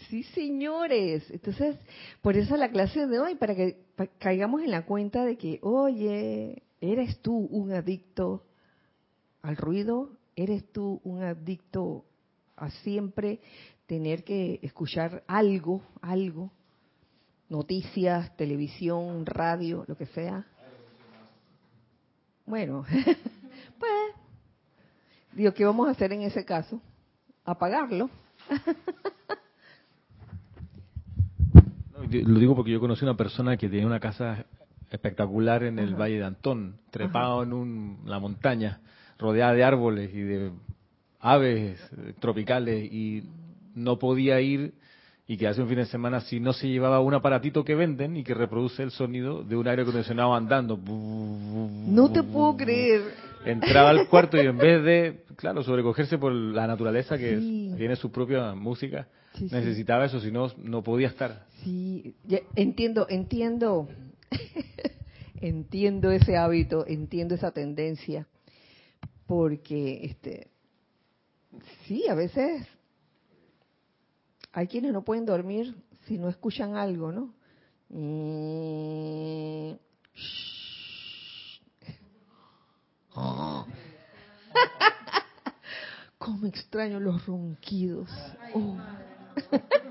Sí, 0.07 0.21
señores. 0.21 1.23
Entonces, 1.31 1.77
por 2.21 2.37
eso 2.37 2.57
la 2.57 2.69
clase 2.69 3.07
de 3.07 3.17
hoy, 3.19 3.33
para 3.33 3.55
que 3.55 3.85
caigamos 4.19 4.61
en 4.61 4.69
la 4.69 4.85
cuenta 4.85 5.25
de 5.25 5.35
que, 5.35 5.57
oye, 5.63 6.61
¿eres 6.81 7.19
tú 7.21 7.35
un 7.35 7.71
adicto 7.71 8.43
al 9.41 9.57
ruido? 9.57 10.11
¿Eres 10.35 10.71
tú 10.71 11.01
un 11.03 11.23
adicto 11.23 12.05
a 12.55 12.69
siempre 12.69 13.39
tener 13.87 14.23
que 14.23 14.59
escuchar 14.61 15.23
algo, 15.27 15.81
algo? 16.01 16.51
Noticias, 17.49 18.35
televisión, 18.35 19.25
radio, 19.25 19.85
lo 19.87 19.95
que 19.95 20.07
sea. 20.07 20.45
Bueno, 22.45 22.85
pues, 23.79 23.91
digo, 25.33 25.53
¿qué 25.53 25.65
vamos 25.65 25.87
a 25.87 25.91
hacer 25.91 26.11
en 26.13 26.23
ese 26.23 26.43
caso? 26.45 26.81
Apagarlo. 27.43 28.09
lo 32.11 32.39
digo 32.39 32.55
porque 32.55 32.71
yo 32.71 32.79
conocí 32.79 33.03
una 33.03 33.17
persona 33.17 33.57
que 33.57 33.67
tenía 33.69 33.85
una 33.85 33.99
casa 33.99 34.45
espectacular 34.91 35.63
en 35.63 35.79
el 35.79 35.95
Valle 35.95 36.17
de 36.17 36.25
Antón, 36.25 36.77
trepado 36.91 37.43
en 37.43 37.53
un, 37.53 37.99
la 38.05 38.19
montaña, 38.19 38.79
rodeada 39.17 39.53
de 39.53 39.63
árboles 39.63 40.13
y 40.13 40.21
de 40.21 40.51
aves 41.19 41.79
tropicales 42.19 42.91
y 42.91 43.23
no 43.73 43.97
podía 43.97 44.39
ir 44.41 44.73
y 45.27 45.37
que 45.37 45.47
hace 45.47 45.61
un 45.61 45.67
fin 45.67 45.77
de 45.77 45.85
semana 45.85 46.21
si 46.21 46.39
no 46.39 46.53
se 46.53 46.67
llevaba 46.67 46.99
un 46.99 47.13
aparatito 47.13 47.63
que 47.63 47.73
venden 47.73 48.15
y 48.15 48.23
que 48.23 48.33
reproduce 48.33 48.83
el 48.83 48.91
sonido 48.91 49.43
de 49.43 49.55
un 49.55 49.67
aire 49.67 49.81
acondicionado 49.81 50.35
andando. 50.35 50.77
No 50.77 52.11
te 52.11 52.21
puedo 52.21 52.55
creer. 52.57 53.01
Entraba 53.43 53.89
al 53.89 54.07
cuarto 54.09 54.37
y 54.37 54.45
en 54.45 54.57
vez 54.57 54.83
de, 54.83 55.23
claro, 55.35 55.63
sobrecogerse 55.63 56.17
por 56.17 56.31
la 56.31 56.67
naturaleza 56.67 57.17
que 57.17 57.73
tiene 57.75 57.95
su 57.95 58.11
propia 58.11 58.53
música, 58.53 59.07
necesitaba 59.39 60.05
eso, 60.05 60.19
si 60.19 60.31
no, 60.31 60.51
no 60.57 60.83
podía 60.83 61.07
estar. 61.07 61.45
Sí, 61.63 62.15
entiendo, 62.55 63.07
entiendo, 63.09 63.87
entiendo 65.41 66.11
ese 66.11 66.37
hábito, 66.37 66.85
entiendo 66.87 67.35
esa 67.35 67.51
tendencia, 67.51 68.27
porque, 69.27 70.05
este, 70.05 70.47
sí, 71.85 72.07
a 72.07 72.15
veces 72.15 72.65
hay 74.51 74.67
quienes 74.67 74.93
no 74.93 75.03
pueden 75.03 75.25
dormir 75.25 75.75
si 76.07 76.17
no 76.17 76.29
escuchan 76.29 76.75
algo, 76.75 77.11
¿no? 77.11 77.33
Cómo 86.17 86.47
extraño 86.47 86.99
los 86.99 87.25
ronquidos. 87.25 88.09
Oh. 88.53 88.77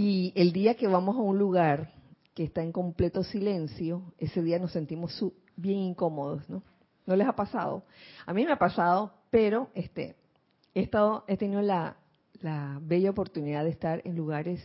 Y 0.00 0.32
el 0.36 0.52
día 0.52 0.76
que 0.76 0.86
vamos 0.86 1.16
a 1.16 1.18
un 1.18 1.38
lugar 1.38 1.90
que 2.32 2.44
está 2.44 2.62
en 2.62 2.70
completo 2.70 3.24
silencio, 3.24 4.14
ese 4.16 4.40
día 4.42 4.60
nos 4.60 4.70
sentimos 4.70 5.24
bien 5.56 5.78
incómodos, 5.78 6.48
¿no? 6.48 6.62
¿No 7.04 7.16
les 7.16 7.26
ha 7.26 7.34
pasado? 7.34 7.82
A 8.24 8.32
mí 8.32 8.44
me 8.44 8.52
ha 8.52 8.60
pasado, 8.60 9.12
pero 9.28 9.70
este, 9.74 10.14
he, 10.72 10.82
estado, 10.82 11.24
he 11.26 11.36
tenido 11.36 11.62
la, 11.62 11.96
la 12.34 12.78
bella 12.80 13.10
oportunidad 13.10 13.64
de 13.64 13.70
estar 13.70 14.00
en 14.04 14.14
lugares 14.14 14.60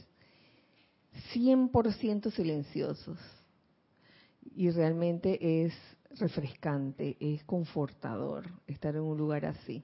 100% 1.34 2.30
silenciosos. 2.30 3.18
Y 4.56 4.70
realmente 4.70 5.66
es 5.66 5.74
refrescante, 6.20 7.18
es 7.20 7.44
confortador 7.46 8.52
estar 8.68 8.96
en 8.96 9.02
un 9.02 9.18
lugar 9.18 9.48
así. 9.48 9.84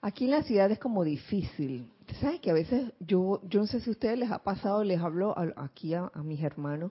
Aquí 0.00 0.24
en 0.24 0.30
la 0.30 0.44
ciudad 0.44 0.70
es 0.70 0.78
como 0.78 1.04
difícil. 1.04 1.90
¿Sabes 2.20 2.40
que 2.40 2.50
a 2.50 2.54
veces 2.54 2.92
yo, 3.00 3.40
yo 3.48 3.60
no 3.60 3.66
sé 3.66 3.80
si 3.80 3.90
a 3.90 3.92
ustedes 3.92 4.18
les 4.18 4.30
ha 4.30 4.38
pasado, 4.42 4.82
les 4.82 5.00
hablo 5.00 5.34
aquí 5.56 5.94
a, 5.94 6.10
mis 6.24 6.42
hermanos, 6.42 6.90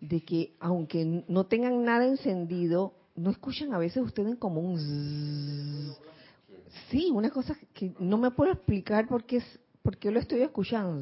de 0.00 0.20
que 0.20 0.52
aunque 0.60 1.24
no 1.26 1.46
tengan 1.46 1.84
nada 1.84 2.06
encendido, 2.06 2.92
no 3.16 3.30
escuchan 3.30 3.74
a 3.74 3.78
veces 3.78 4.02
ustedes 4.02 4.36
como 4.36 4.60
un 4.60 5.96
Sí, 6.90 7.10
una 7.12 7.30
cosa 7.30 7.56
que 7.74 7.92
no 7.98 8.18
me 8.18 8.30
puedo 8.30 8.52
explicar 8.52 9.08
por 9.08 9.24
qué, 9.24 9.42
por 9.82 9.96
qué 9.96 10.10
lo 10.10 10.20
estoy 10.20 10.42
escuchando. 10.42 11.00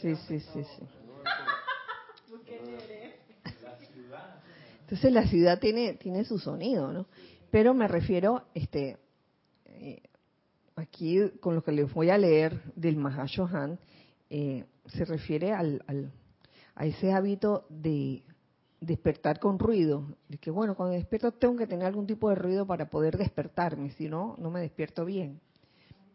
Sí, 0.00 0.16
sí, 0.16 0.40
sí, 0.40 0.64
sí. 0.64 0.82
Entonces 4.90 5.12
la 5.12 5.28
ciudad 5.28 5.60
tiene, 5.60 5.94
tiene 5.94 6.24
su 6.24 6.40
sonido, 6.40 6.92
¿no? 6.92 7.06
Pero 7.52 7.74
me 7.74 7.86
refiero, 7.86 8.42
este, 8.54 8.96
eh, 9.66 10.02
aquí 10.74 11.30
con 11.38 11.54
lo 11.54 11.62
que 11.62 11.70
les 11.70 11.94
voy 11.94 12.10
a 12.10 12.18
leer 12.18 12.60
del 12.74 12.96
Mahashohan, 12.96 13.78
eh, 14.30 14.64
se 14.86 15.04
refiere 15.04 15.52
al, 15.52 15.84
al, 15.86 16.10
a 16.74 16.86
ese 16.86 17.12
hábito 17.12 17.66
de 17.68 18.24
despertar 18.80 19.38
con 19.38 19.60
ruido. 19.60 20.16
De 20.28 20.38
que 20.38 20.50
bueno, 20.50 20.74
cuando 20.74 20.96
despierto 20.96 21.30
tengo 21.30 21.54
que 21.54 21.68
tener 21.68 21.86
algún 21.86 22.08
tipo 22.08 22.28
de 22.28 22.34
ruido 22.34 22.66
para 22.66 22.90
poder 22.90 23.16
despertarme, 23.16 23.92
si 23.92 24.08
no, 24.08 24.34
no 24.38 24.50
me 24.50 24.60
despierto 24.60 25.04
bien. 25.04 25.38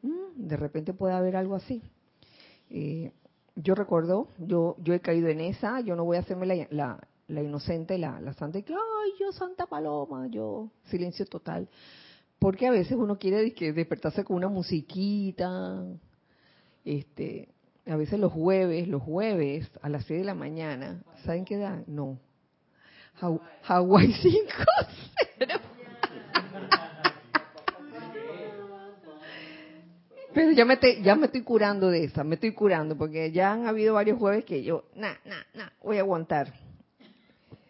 Mm, 0.02 0.48
de 0.48 0.58
repente 0.58 0.94
puede 0.94 1.14
haber 1.14 1.38
algo 1.38 1.56
así. 1.56 1.82
Eh, 2.70 3.14
yo 3.56 3.74
recuerdo, 3.74 4.28
yo, 4.38 4.76
yo 4.84 4.94
he 4.94 5.00
caído 5.00 5.30
en 5.30 5.40
esa, 5.40 5.80
yo 5.80 5.96
no 5.96 6.04
voy 6.04 6.18
a 6.18 6.20
hacerme 6.20 6.46
la, 6.46 6.68
la 6.72 7.08
inocente, 7.28 7.98
la, 7.98 8.20
la 8.22 8.34
santa, 8.34 8.60
y 8.60 8.64
que, 8.64 8.74
ay, 8.74 9.12
yo 9.20 9.32
Santa 9.32 9.66
Paloma, 9.66 10.28
yo, 10.28 10.70
silencio 10.86 11.26
total. 11.26 11.68
Porque 12.40 12.68
a 12.68 12.72
veces 12.72 12.94
uno 12.94 13.18
quiere 13.18 13.54
que 13.54 13.74
despertarse 13.74 14.24
con 14.24 14.38
una 14.38 14.50
musiquita, 14.50 15.84
este, 16.84 17.50
a 17.88 17.96
veces 17.96 18.20
los 18.20 18.32
jueves, 18.32 18.88
los 18.88 19.02
jueves 19.02 19.70
a 19.82 19.90
las 19.90 20.06
6 20.06 20.20
de 20.20 20.26
la 20.26 20.36
mañana, 20.36 21.04
¿saben 21.24 21.46
qué 21.46 21.58
da? 21.58 21.84
No. 21.88 22.20
Hawaii 23.64 24.14
5 24.14 24.38
Pero 30.34 30.52
ya 30.52 30.66
me, 30.66 30.78
ya 31.02 31.16
me 31.16 31.28
estoy 31.28 31.44
curando 31.44 31.90
de 31.90 32.04
esa, 32.04 32.26
me 32.26 32.36
estoy 32.36 32.52
curando, 32.52 32.98
porque 32.98 33.32
ya 33.32 33.54
han 33.54 33.68
habido 33.68 33.94
varios 33.94 34.20
jueves 34.20 34.44
que 34.44 34.64
yo, 34.64 34.84
nah, 34.94 35.14
nah, 35.24 35.44
nah, 35.54 35.70
voy 35.82 35.96
a 35.98 36.02
aguantar 36.02 36.65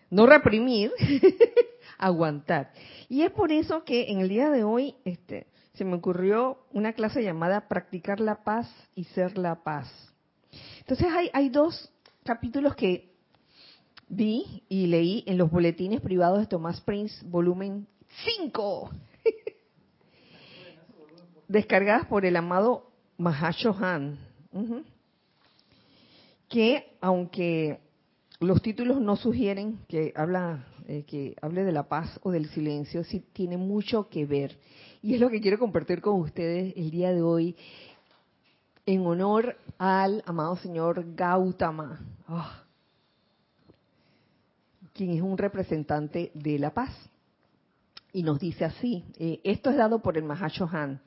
no 0.09 0.25
reprimir, 0.25 0.91
aguantar. 1.97 2.71
Y 3.09 3.23
es 3.23 3.31
por 3.31 3.51
eso 3.51 3.83
que 3.83 4.11
en 4.11 4.19
el 4.19 4.29
día 4.29 4.49
de 4.49 4.63
hoy 4.63 4.95
este, 5.05 5.47
se 5.73 5.85
me 5.85 5.95
ocurrió 5.95 6.59
una 6.71 6.93
clase 6.93 7.23
llamada 7.23 7.67
Practicar 7.67 8.19
la 8.19 8.43
paz 8.43 8.71
y 8.95 9.05
ser 9.05 9.37
la 9.37 9.63
paz. 9.63 9.91
Entonces 10.79 11.07
hay, 11.11 11.29
hay 11.33 11.49
dos 11.49 11.91
capítulos 12.23 12.75
que 12.75 13.11
vi 14.07 14.63
y 14.69 14.87
leí 14.87 15.23
en 15.27 15.37
los 15.37 15.49
boletines 15.49 16.01
privados 16.01 16.39
de 16.39 16.47
Tomás 16.47 16.81
Prince, 16.81 17.25
volumen 17.25 17.87
5, 18.23 18.91
descargadas 21.47 22.07
por 22.07 22.25
el 22.25 22.35
amado 22.35 22.91
Mahashohan, 23.17 24.17
que 26.47 26.95
aunque 27.01 27.79
los 28.39 28.61
títulos 28.61 28.99
no 28.99 29.15
sugieren 29.15 29.79
que 29.87 30.11
habla 30.15 30.65
eh, 30.87 31.03
que 31.03 31.35
hable 31.41 31.63
de 31.63 31.71
la 31.71 31.87
paz 31.87 32.19
o 32.23 32.31
del 32.31 32.47
silencio, 32.49 33.03
sí 33.03 33.23
tiene 33.33 33.57
mucho 33.57 34.09
que 34.09 34.25
ver. 34.25 34.57
Y 35.01 35.13
es 35.13 35.21
lo 35.21 35.29
que 35.29 35.41
quiero 35.41 35.57
compartir 35.57 36.01
con 36.01 36.19
ustedes 36.19 36.73
el 36.75 36.91
día 36.91 37.11
de 37.13 37.21
hoy 37.21 37.55
en 38.85 39.05
honor 39.05 39.57
al 39.77 40.21
amado 40.25 40.57
señor 40.57 41.15
Gautama, 41.15 41.99
ah, 42.27 42.63
quien 44.93 45.11
es 45.11 45.21
un 45.21 45.37
representante 45.37 46.31
de 46.33 46.59
la 46.59 46.73
paz. 46.73 46.91
Y 48.13 48.23
nos 48.23 48.39
dice 48.39 48.65
así, 48.65 49.03
eh, 49.17 49.41
esto 49.43 49.69
es 49.69 49.77
dado 49.77 49.99
por 49.99 50.17
el 50.17 50.23
Mahashohan, 50.23 51.01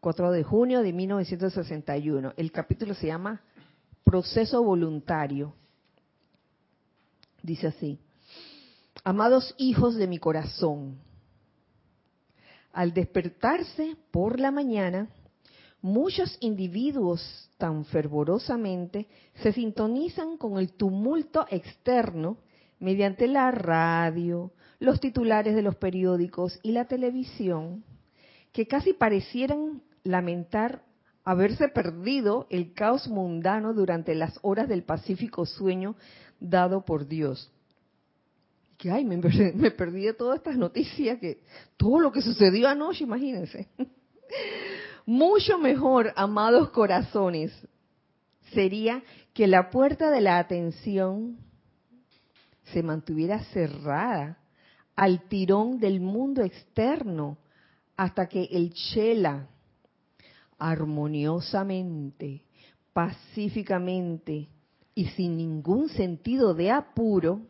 4 0.00 0.30
de 0.32 0.42
junio 0.42 0.82
de 0.82 0.92
1961. 0.92 2.34
El 2.36 2.52
capítulo 2.52 2.94
se 2.94 3.06
llama 3.06 3.40
Proceso 4.02 4.62
Voluntario 4.62 5.54
Dice 7.42 7.68
así, 7.68 7.98
amados 9.04 9.54
hijos 9.58 9.96
de 9.96 10.06
mi 10.06 10.18
corazón, 10.18 10.98
al 12.72 12.92
despertarse 12.92 13.96
por 14.10 14.38
la 14.38 14.50
mañana, 14.50 15.08
muchos 15.82 16.36
individuos 16.40 17.50
tan 17.58 17.84
fervorosamente 17.86 19.08
se 19.42 19.52
sintonizan 19.52 20.36
con 20.36 20.58
el 20.58 20.72
tumulto 20.72 21.46
externo 21.50 22.38
mediante 22.78 23.26
la 23.26 23.50
radio, 23.50 24.52
los 24.78 25.00
titulares 25.00 25.54
de 25.54 25.62
los 25.62 25.76
periódicos 25.76 26.58
y 26.62 26.72
la 26.72 26.86
televisión, 26.86 27.84
que 28.52 28.66
casi 28.66 28.92
parecieran 28.92 29.82
lamentar 30.04 30.82
haberse 31.24 31.68
perdido 31.68 32.46
el 32.50 32.72
caos 32.72 33.08
mundano 33.08 33.74
durante 33.74 34.14
las 34.14 34.38
horas 34.42 34.68
del 34.68 34.82
pacífico 34.82 35.44
sueño 35.44 35.96
dado 36.40 36.84
por 36.84 37.06
Dios. 37.06 37.52
Que 38.76 38.90
ay, 38.90 39.04
me, 39.04 39.16
me 39.54 39.70
perdí 39.70 40.06
de 40.06 40.14
todas 40.14 40.38
estas 40.38 40.56
noticias, 40.56 41.18
que 41.18 41.42
todo 41.76 42.00
lo 42.00 42.10
que 42.10 42.22
sucedió 42.22 42.68
anoche, 42.68 43.04
imagínense. 43.04 43.68
Mucho 45.06 45.58
mejor, 45.58 46.12
amados 46.16 46.70
corazones, 46.70 47.52
sería 48.52 49.02
que 49.34 49.46
la 49.46 49.70
puerta 49.70 50.10
de 50.10 50.20
la 50.20 50.38
atención 50.38 51.38
se 52.72 52.82
mantuviera 52.82 53.42
cerrada 53.44 54.38
al 54.96 55.22
tirón 55.28 55.78
del 55.78 56.00
mundo 56.00 56.42
externo 56.42 57.38
hasta 57.96 58.28
que 58.28 58.44
el 58.44 58.72
chela 58.72 59.48
armoniosamente, 60.58 62.44
pacíficamente, 62.92 64.48
y 65.00 65.06
sin 65.16 65.38
ningún 65.38 65.88
sentido 65.88 66.52
de 66.52 66.70
apuro, 66.70 67.40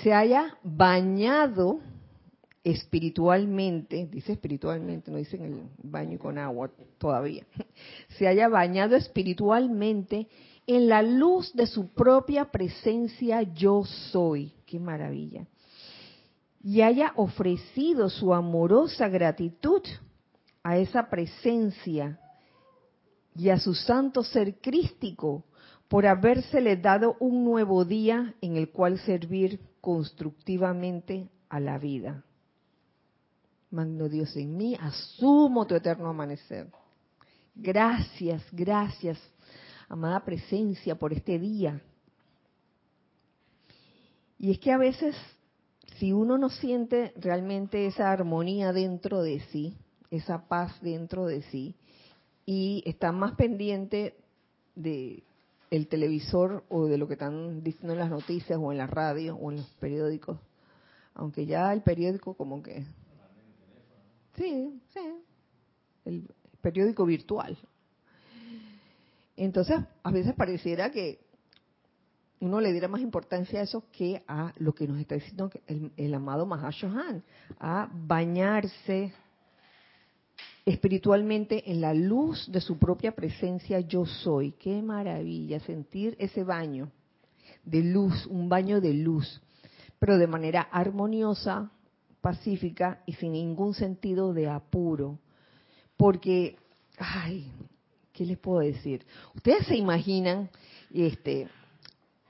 se 0.00 0.14
haya 0.14 0.56
bañado 0.62 1.80
espiritualmente, 2.62 4.06
dice 4.06 4.34
espiritualmente, 4.34 5.10
no 5.10 5.16
dice 5.16 5.38
en 5.38 5.42
el 5.42 5.62
baño 5.82 6.20
con 6.20 6.38
agua 6.38 6.70
todavía, 6.98 7.44
se 8.16 8.28
haya 8.28 8.46
bañado 8.46 8.94
espiritualmente 8.94 10.28
en 10.64 10.88
la 10.88 11.02
luz 11.02 11.52
de 11.52 11.66
su 11.66 11.88
propia 11.88 12.44
presencia 12.44 13.42
yo 13.42 13.84
soy. 13.84 14.52
Qué 14.64 14.78
maravilla. 14.78 15.48
Y 16.62 16.82
haya 16.82 17.12
ofrecido 17.16 18.08
su 18.08 18.32
amorosa 18.32 19.08
gratitud 19.08 19.82
a 20.62 20.78
esa 20.78 21.10
presencia 21.10 22.20
y 23.34 23.48
a 23.48 23.58
su 23.58 23.74
santo 23.74 24.22
ser 24.22 24.60
crístico 24.60 25.42
por 25.92 26.06
habérsele 26.06 26.78
dado 26.78 27.18
un 27.20 27.44
nuevo 27.44 27.84
día 27.84 28.34
en 28.40 28.56
el 28.56 28.70
cual 28.70 28.98
servir 29.00 29.60
constructivamente 29.82 31.28
a 31.50 31.60
la 31.60 31.76
vida. 31.76 32.24
Magno 33.70 34.08
Dios 34.08 34.34
en 34.36 34.56
mí, 34.56 34.74
asumo 34.80 35.66
tu 35.66 35.74
eterno 35.74 36.08
amanecer. 36.08 36.70
Gracias, 37.54 38.42
gracias, 38.52 39.18
amada 39.86 40.24
presencia, 40.24 40.94
por 40.94 41.12
este 41.12 41.38
día. 41.38 41.82
Y 44.38 44.52
es 44.52 44.58
que 44.60 44.72
a 44.72 44.78
veces, 44.78 45.14
si 45.98 46.10
uno 46.10 46.38
no 46.38 46.48
siente 46.48 47.12
realmente 47.16 47.84
esa 47.84 48.10
armonía 48.10 48.72
dentro 48.72 49.20
de 49.20 49.40
sí, 49.52 49.76
esa 50.10 50.48
paz 50.48 50.72
dentro 50.80 51.26
de 51.26 51.42
sí, 51.42 51.74
y 52.46 52.82
está 52.86 53.12
más 53.12 53.34
pendiente 53.34 54.16
de 54.74 55.22
el 55.72 55.88
televisor 55.88 56.64
o 56.68 56.84
de 56.84 56.98
lo 56.98 57.08
que 57.08 57.14
están 57.14 57.64
diciendo 57.64 57.94
en 57.94 58.00
las 58.00 58.10
noticias 58.10 58.58
o 58.60 58.72
en 58.72 58.76
la 58.76 58.86
radio 58.86 59.36
o 59.36 59.50
en 59.50 59.56
los 59.56 59.66
periódicos. 59.80 60.38
Aunque 61.14 61.46
ya 61.46 61.72
el 61.72 61.80
periódico 61.80 62.34
como 62.34 62.62
que... 62.62 62.84
Sí, 64.36 64.78
sí, 64.92 65.00
el 66.04 66.28
periódico 66.60 67.06
virtual. 67.06 67.56
Entonces, 69.34 69.80
a 70.02 70.10
veces 70.10 70.34
pareciera 70.34 70.90
que 70.90 71.20
uno 72.40 72.60
le 72.60 72.70
diera 72.72 72.88
más 72.88 73.00
importancia 73.00 73.60
a 73.60 73.62
eso 73.62 73.84
que 73.92 74.22
a 74.28 74.52
lo 74.58 74.74
que 74.74 74.86
nos 74.86 74.98
está 74.98 75.14
diciendo 75.14 75.50
el, 75.66 75.90
el 75.96 76.12
amado 76.12 76.44
Mahashohan, 76.44 77.24
a 77.58 77.88
bañarse 77.90 79.14
espiritualmente 80.64 81.70
en 81.70 81.80
la 81.80 81.94
luz 81.94 82.50
de 82.50 82.60
su 82.60 82.78
propia 82.78 83.12
presencia 83.12 83.80
yo 83.80 84.06
soy. 84.06 84.52
Qué 84.52 84.82
maravilla 84.82 85.60
sentir 85.60 86.16
ese 86.18 86.44
baño 86.44 86.90
de 87.64 87.82
luz, 87.82 88.26
un 88.26 88.48
baño 88.48 88.80
de 88.80 88.94
luz, 88.94 89.40
pero 89.98 90.18
de 90.18 90.26
manera 90.26 90.62
armoniosa, 90.62 91.70
pacífica 92.20 93.02
y 93.06 93.14
sin 93.14 93.32
ningún 93.32 93.74
sentido 93.74 94.32
de 94.32 94.48
apuro. 94.48 95.18
Porque, 95.96 96.56
ay, 96.98 97.50
¿qué 98.12 98.24
les 98.24 98.38
puedo 98.38 98.60
decir? 98.60 99.04
Ustedes 99.34 99.66
se 99.66 99.76
imaginan, 99.76 100.50
este, 100.92 101.48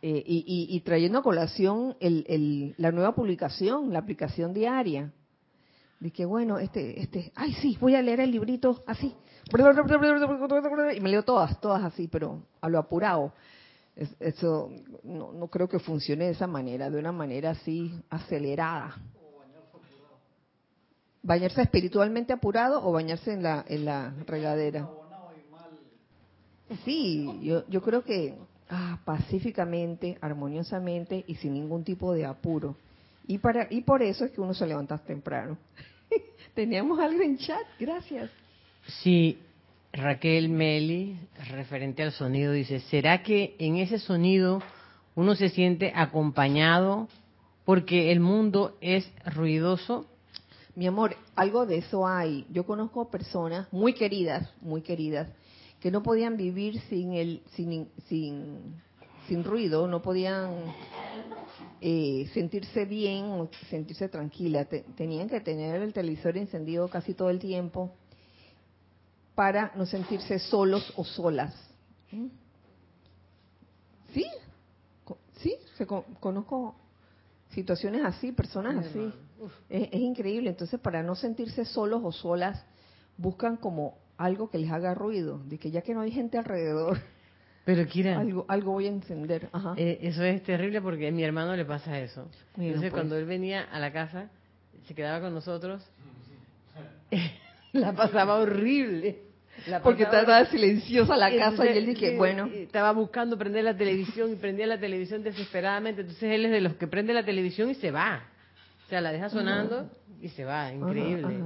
eh, 0.01 0.23
y, 0.27 0.81
trayendo 0.81 1.19
a 1.19 1.23
colación 1.23 1.97
la 2.01 2.91
nueva 2.91 3.15
publicación, 3.15 3.93
la 3.93 4.01
aplicación 4.01 4.53
diaria, 4.53 5.13
de 6.03 6.11
que 6.11 6.25
bueno, 6.25 6.59
este, 6.59 7.01
este, 7.01 7.31
ay 7.37 7.55
sí, 7.55 7.79
voy 7.81 7.95
a 7.95 8.03
leer 8.03 8.19
el 8.19 8.33
librito 8.33 8.83
así, 8.89 9.15
y 10.97 11.01
me 11.01 11.09
leo 11.09 11.23
todas, 11.23 11.61
todas 11.61 11.85
así, 11.85 12.09
pero 12.09 12.43
a 12.61 12.69
lo 12.69 12.81
apurado. 12.81 13.33
eso 14.19 14.69
no, 15.05 15.33
no 15.33 15.47
creo 15.47 15.69
que 15.69 15.79
funcione 15.79 16.25
de 16.25 16.33
esa 16.33 16.49
manera, 16.49 16.91
de 16.91 16.99
una 16.99 17.13
manera 17.13 17.51
así 17.51 17.93
acelerada. 18.11 18.97
¿Bañarse 21.23 21.63
espiritualmente 21.63 22.33
apurado 22.33 22.85
o 22.85 22.91
bañarse 22.91 23.33
en 23.33 23.45
la, 23.45 23.65
en 23.69 23.85
la 23.85 24.13
regadera? 24.27 24.89
Sí, 26.85 27.31
yo, 27.43 27.65
yo 27.69 27.81
creo 27.81 28.03
que 28.03 28.35
ah, 28.71 28.99
pacíficamente, 29.05 30.19
armoniosamente 30.21 31.23
y 31.29 31.37
sin 31.37 31.55
ningún 31.55 31.85
tipo 31.85 32.13
de 32.13 32.27
apuro. 32.27 32.75
Y, 33.29 33.39
para, 33.39 33.69
y 33.71 33.83
por 33.83 34.03
eso 34.03 34.25
es 34.25 34.33
que 34.33 34.41
uno 34.41 34.53
se 34.53 34.67
levanta 34.67 34.99
temprano. 34.99 35.57
Teníamos 36.55 36.99
algo 36.99 37.23
en 37.23 37.39
chat, 37.39 37.67
gracias. 37.79 38.31
Sí, 39.03 39.39
Raquel 39.93 40.49
Meli, 40.49 41.17
referente 41.51 42.03
al 42.03 42.13
sonido, 42.13 42.53
dice, 42.53 42.81
¿será 42.81 43.23
que 43.23 43.55
en 43.59 43.77
ese 43.77 43.99
sonido 43.99 44.63
uno 45.15 45.35
se 45.35 45.51
siente 45.51 45.93
acompañado 45.95 47.09
porque 47.65 48.11
el 48.11 48.21
mundo 48.21 48.77
es 48.81 49.11
ruidoso? 49.25 50.07
Mi 50.75 50.87
amor, 50.87 51.17
algo 51.37 51.67
de 51.67 51.79
eso 51.79 52.07
hay. 52.07 52.47
Yo 52.51 52.65
conozco 52.65 53.11
personas 53.11 53.71
muy 53.73 53.93
queridas, 53.93 54.49
muy 54.63 54.81
queridas, 54.81 55.29
que 55.81 55.91
no 55.91 56.03
podían 56.03 56.39
vivir 56.39 56.81
sin 56.89 57.13
el, 57.13 57.43
sin, 57.55 57.89
sin, 58.09 58.81
sin 59.29 59.45
ruido, 59.45 59.87
no 59.87 60.03
podían 60.03 60.51
eh, 61.81 62.29
sentirse 62.33 62.85
bien 62.85 63.25
o 63.25 63.49
sentirse 63.71 64.09
tranquila. 64.09 64.65
tenían 64.65 65.29
que 65.29 65.41
tener 65.41 65.83
el 65.83 65.93
televisor 65.93 66.37
encendido 66.37 66.89
casi 66.89 67.15
todo 67.15 67.31
el 67.31 67.39
tiempo 67.39 67.93
para 69.35 69.73
no 69.75 69.87
sentirse 69.87 70.39
solos 70.39 70.93
o 70.97 71.05
solas. 71.05 71.55
¿Mm? 72.11 72.27
¿Sí? 74.13 74.27
Sí, 75.39 75.57
conozco 76.21 76.77
situaciones 77.51 78.05
así, 78.05 78.33
personas 78.33 78.87
así. 78.87 79.13
Es, 79.69 79.89
es, 79.91 80.01
increíble. 80.01 80.51
Entonces, 80.51 80.79
para 80.79 81.03
no 81.03 81.17
sentirse 81.17 81.65
solos 81.65 82.03
o 82.05 82.13
solas, 82.13 82.65
buscan 83.17 83.57
como 83.57 83.97
algo 84.17 84.51
que 84.51 84.59
les 84.59 84.71
haga 84.71 84.95
ruido, 84.95 85.39
de 85.47 85.59
que 85.59 85.71
ya 85.71 85.83
que 85.83 85.95
no 85.95 86.01
hay 86.03 86.13
gente 86.13 86.39
alrededor, 86.39 86.99
pero 87.65 87.87
Kira, 87.87 88.19
algo, 88.19 88.45
algo 88.49 88.73
voy 88.73 88.87
a 88.87 88.91
encender. 88.91 89.49
Eh, 89.77 89.99
eso 90.03 90.25
es 90.25 90.43
terrible 90.43 90.81
porque 90.81 91.09
a 91.09 91.13
mi 91.13 91.23
hermano 91.23 91.55
le 91.55 91.65
pasa 91.65 91.99
eso. 92.01 92.29
Entonces 92.57 92.81
pues. 92.81 92.93
cuando 92.93 93.17
él 93.17 93.25
venía 93.25 93.63
a 93.63 93.79
la 93.79 93.93
casa, 93.93 94.31
se 94.87 94.95
quedaba 94.95 95.21
con 95.21 95.33
nosotros, 95.33 95.89
la 97.73 97.93
pasaba 97.93 98.37
horrible. 98.37 99.19
porque 99.85 100.03
estaba 100.03 100.45
silenciosa 100.47 101.17
la 101.17 101.35
casa 101.37 101.65
y 101.67 101.79
él 101.79 101.87
dije, 101.87 102.17
bueno. 102.17 102.47
Estaba 102.47 102.93
buscando 102.93 103.39
prender 103.39 103.63
la 103.63 103.77
televisión 103.77 104.33
y 104.33 104.37
prendía 104.37 104.67
la 104.67 104.81
televisión 104.81 105.23
desesperadamente. 105.23 106.01
Entonces 106.01 106.33
él 106.33 106.47
es 106.47 106.51
de 106.51 106.61
los 106.61 106.75
que 106.75 106.89
prende 106.89 107.15
la 107.15 107.25
televisión 107.25 107.71
y 107.71 107.75
se 107.75 107.93
va. 107.93 108.25
O 108.87 108.89
sea, 108.89 109.01
la 109.01 109.13
deja 109.13 109.29
sonando 109.29 109.89
y 110.21 110.29
se 110.31 110.45
va. 110.45 110.73
Increíble. 110.73 111.43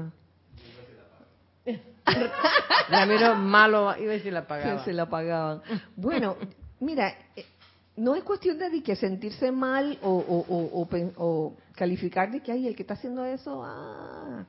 Ramiro 2.89 3.35
malo 3.35 3.97
iba 3.99 4.13
a 4.13 4.15
decir 4.15 4.33
la 4.33 4.47
pagaban. 4.47 4.85
Se, 4.85 4.93
la 4.93 5.09
pagaban. 5.09 5.63
Bueno, 5.97 6.37
mira, 6.81 7.17
eh, 7.35 7.45
no 7.97 8.15
es 8.15 8.23
cuestión 8.23 8.59
de 8.59 8.83
que 8.83 8.97
sentirse 8.97 9.51
mal 9.51 9.99
o, 10.03 10.11
o, 10.11 10.87
o, 11.17 11.57
calificar 11.75 12.31
de 12.31 12.41
que 12.41 12.53
hay 12.53 12.67
el 12.67 12.77
que 12.77 12.83
está 12.83 12.95
haciendo 12.95 13.25
eso, 13.25 13.63
ah, 13.65 14.47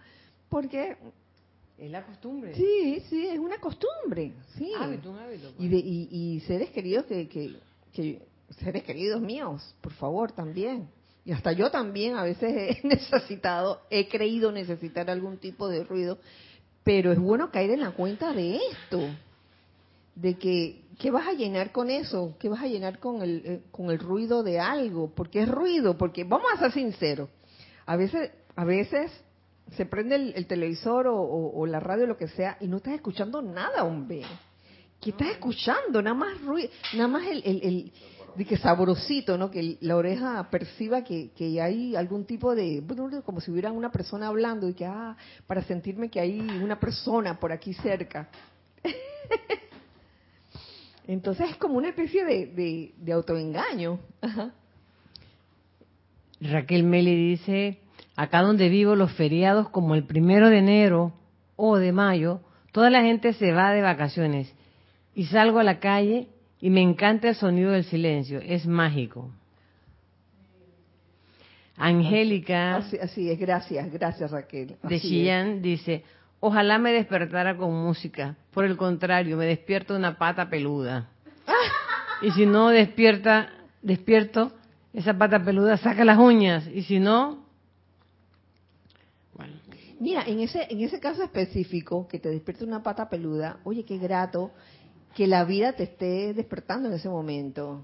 porque 0.49 0.97
es 1.77 1.91
la 1.91 2.05
costumbre. 2.05 2.55
Sí, 2.55 3.03
sí, 3.09 3.27
es 3.27 3.39
una 3.39 3.57
costumbre, 3.59 4.33
sí. 4.57 4.71
Hábito, 4.77 5.11
un 5.11 5.19
hábito. 5.19 5.49
Y, 5.59 5.69
pues. 5.69 5.83
y, 5.83 6.07
y, 6.11 6.39
seres 6.41 6.69
queridos 6.71 7.05
que, 7.05 7.27
que, 7.27 7.55
que, 7.93 8.21
seres 8.59 8.83
queridos 8.83 9.21
míos, 9.21 9.75
por 9.81 9.93
favor, 9.93 10.31
también. 10.31 10.89
Y 11.23 11.33
hasta 11.33 11.51
yo 11.51 11.69
también 11.69 12.15
a 12.15 12.23
veces 12.23 12.79
he 12.83 12.87
necesitado, 12.87 13.81
he 13.89 14.07
creído 14.07 14.51
necesitar 14.51 15.09
algún 15.09 15.37
tipo 15.37 15.67
de 15.67 15.83
ruido 15.83 16.19
pero 16.87 17.11
es 17.11 17.19
bueno 17.19 17.51
caer 17.51 17.71
en 17.71 17.81
la 17.81 17.91
cuenta 17.91 18.31
de 18.31 18.61
esto, 18.71 19.01
de 20.15 20.35
que 20.35 20.83
¿qué 20.97 21.11
vas 21.11 21.27
a 21.27 21.33
llenar 21.33 21.73
con 21.73 21.89
eso? 21.89 22.37
¿Qué 22.39 22.47
vas 22.47 22.63
a 22.63 22.67
llenar 22.67 22.99
con 22.99 23.21
el, 23.21 23.41
eh, 23.43 23.61
con 23.71 23.91
el 23.91 23.99
ruido 23.99 24.41
de 24.41 24.61
algo? 24.61 25.11
Porque 25.13 25.41
es 25.41 25.49
ruido, 25.49 25.97
porque 25.97 26.23
vamos 26.23 26.47
a 26.53 26.59
ser 26.59 26.71
sinceros, 26.71 27.27
a 27.85 27.97
veces, 27.97 28.31
a 28.55 28.63
veces 28.63 29.11
se 29.75 29.85
prende 29.85 30.15
el, 30.15 30.47
televisor 30.47 31.07
o, 31.09 31.65
la 31.65 31.81
radio, 31.81 32.07
lo 32.07 32.15
que 32.15 32.29
sea, 32.29 32.55
y 32.61 32.69
no 32.69 32.77
estás 32.77 32.93
escuchando 32.93 33.41
nada, 33.41 33.83
hombre. 33.83 34.21
¿Qué 35.01 35.09
estás 35.09 35.27
escuchando? 35.31 36.01
Nada 36.01 36.15
más 36.15 36.41
ruido, 36.41 36.69
nada 36.93 37.09
más 37.09 37.27
el, 37.27 37.43
el 37.43 37.91
de 38.37 38.45
que 38.45 38.57
sabrosito, 38.57 39.35
¿no? 39.35 39.49
Que 39.49 39.77
la 39.81 39.95
oreja 39.95 40.47
perciba 40.51 41.03
que, 41.03 41.31
que 41.31 41.59
hay 41.59 41.95
algún 41.95 42.25
tipo 42.25 42.53
de, 42.53 42.83
como 43.25 43.41
si 43.41 43.49
hubiera 43.49 43.71
una 43.71 43.91
persona 43.91 44.27
hablando 44.27 44.69
y 44.69 44.75
que, 44.75 44.85
ah, 44.85 45.17
para 45.47 45.63
sentirme 45.63 46.09
que 46.09 46.19
hay 46.19 46.39
una 46.39 46.79
persona 46.79 47.39
por 47.39 47.51
aquí 47.51 47.73
cerca. 47.73 48.29
Entonces 51.07 51.49
es 51.49 51.57
como 51.57 51.77
una 51.77 51.89
especie 51.89 52.25
de, 52.25 52.93
de, 52.95 53.11
autoengaño. 53.11 53.99
Raquel 56.39 56.83
Meli 56.83 57.31
dice, 57.31 57.79
acá 58.15 58.43
donde 58.43 58.69
vivo 58.69 58.95
los 58.95 59.11
feriados 59.13 59.69
como 59.69 59.95
el 59.95 60.03
primero 60.03 60.51
de 60.51 60.59
enero 60.59 61.11
o 61.55 61.77
de 61.77 61.91
mayo, 61.91 62.41
toda 62.71 62.91
la 62.91 63.01
gente 63.01 63.33
se 63.33 63.51
va 63.51 63.71
de 63.71 63.81
vacaciones 63.81 64.53
y 65.15 65.25
salgo 65.25 65.57
a 65.57 65.63
la 65.63 65.79
calle 65.79 66.27
y 66.59 66.69
me 66.69 66.81
encanta 66.81 67.29
el 67.29 67.35
sonido 67.35 67.71
del 67.71 67.83
silencio, 67.83 68.39
es 68.39 68.65
mágico. 68.65 69.31
Angélica. 71.77 72.77
Así, 72.77 73.29
es, 73.29 73.39
gracias, 73.39 73.91
gracias 73.91 74.31
Raquel. 74.31 74.75
de 74.81 74.99
Chillán 74.99 75.61
dice, 75.61 76.03
ojalá 76.39 76.79
me 76.79 76.91
despertara 76.91 77.55
con 77.55 77.71
música. 77.71 78.35
Por 78.51 78.65
el 78.65 78.75
contrario, 78.75 79.37
me 79.37 79.45
despierto 79.45 79.95
una 79.95 80.17
pata 80.17 80.49
peluda. 80.49 81.09
y 82.23 82.31
si 82.31 82.47
no 82.47 82.69
despierta, 82.69 83.51
despierto, 83.83 84.51
esa 84.91 85.15
pata 85.15 85.43
peluda 85.43 85.77
saca 85.77 86.03
las 86.03 86.17
uñas. 86.17 86.67
Y 86.73 86.81
si 86.81 86.99
no, 86.99 87.45
bueno. 89.35 89.53
Mira, 89.99 90.23
en 90.25 90.39
ese, 90.39 90.65
en 90.71 90.81
ese 90.81 90.99
caso 90.99 91.21
específico, 91.23 92.07
que 92.07 92.17
te 92.17 92.29
despierta 92.29 92.65
una 92.65 92.81
pata 92.81 93.07
peluda, 93.07 93.59
oye, 93.63 93.85
qué 93.85 93.99
grato 93.99 94.51
que 95.15 95.27
la 95.27 95.45
vida 95.45 95.73
te 95.73 95.83
esté 95.83 96.33
despertando 96.33 96.89
en 96.89 96.95
ese 96.95 97.09
momento. 97.09 97.83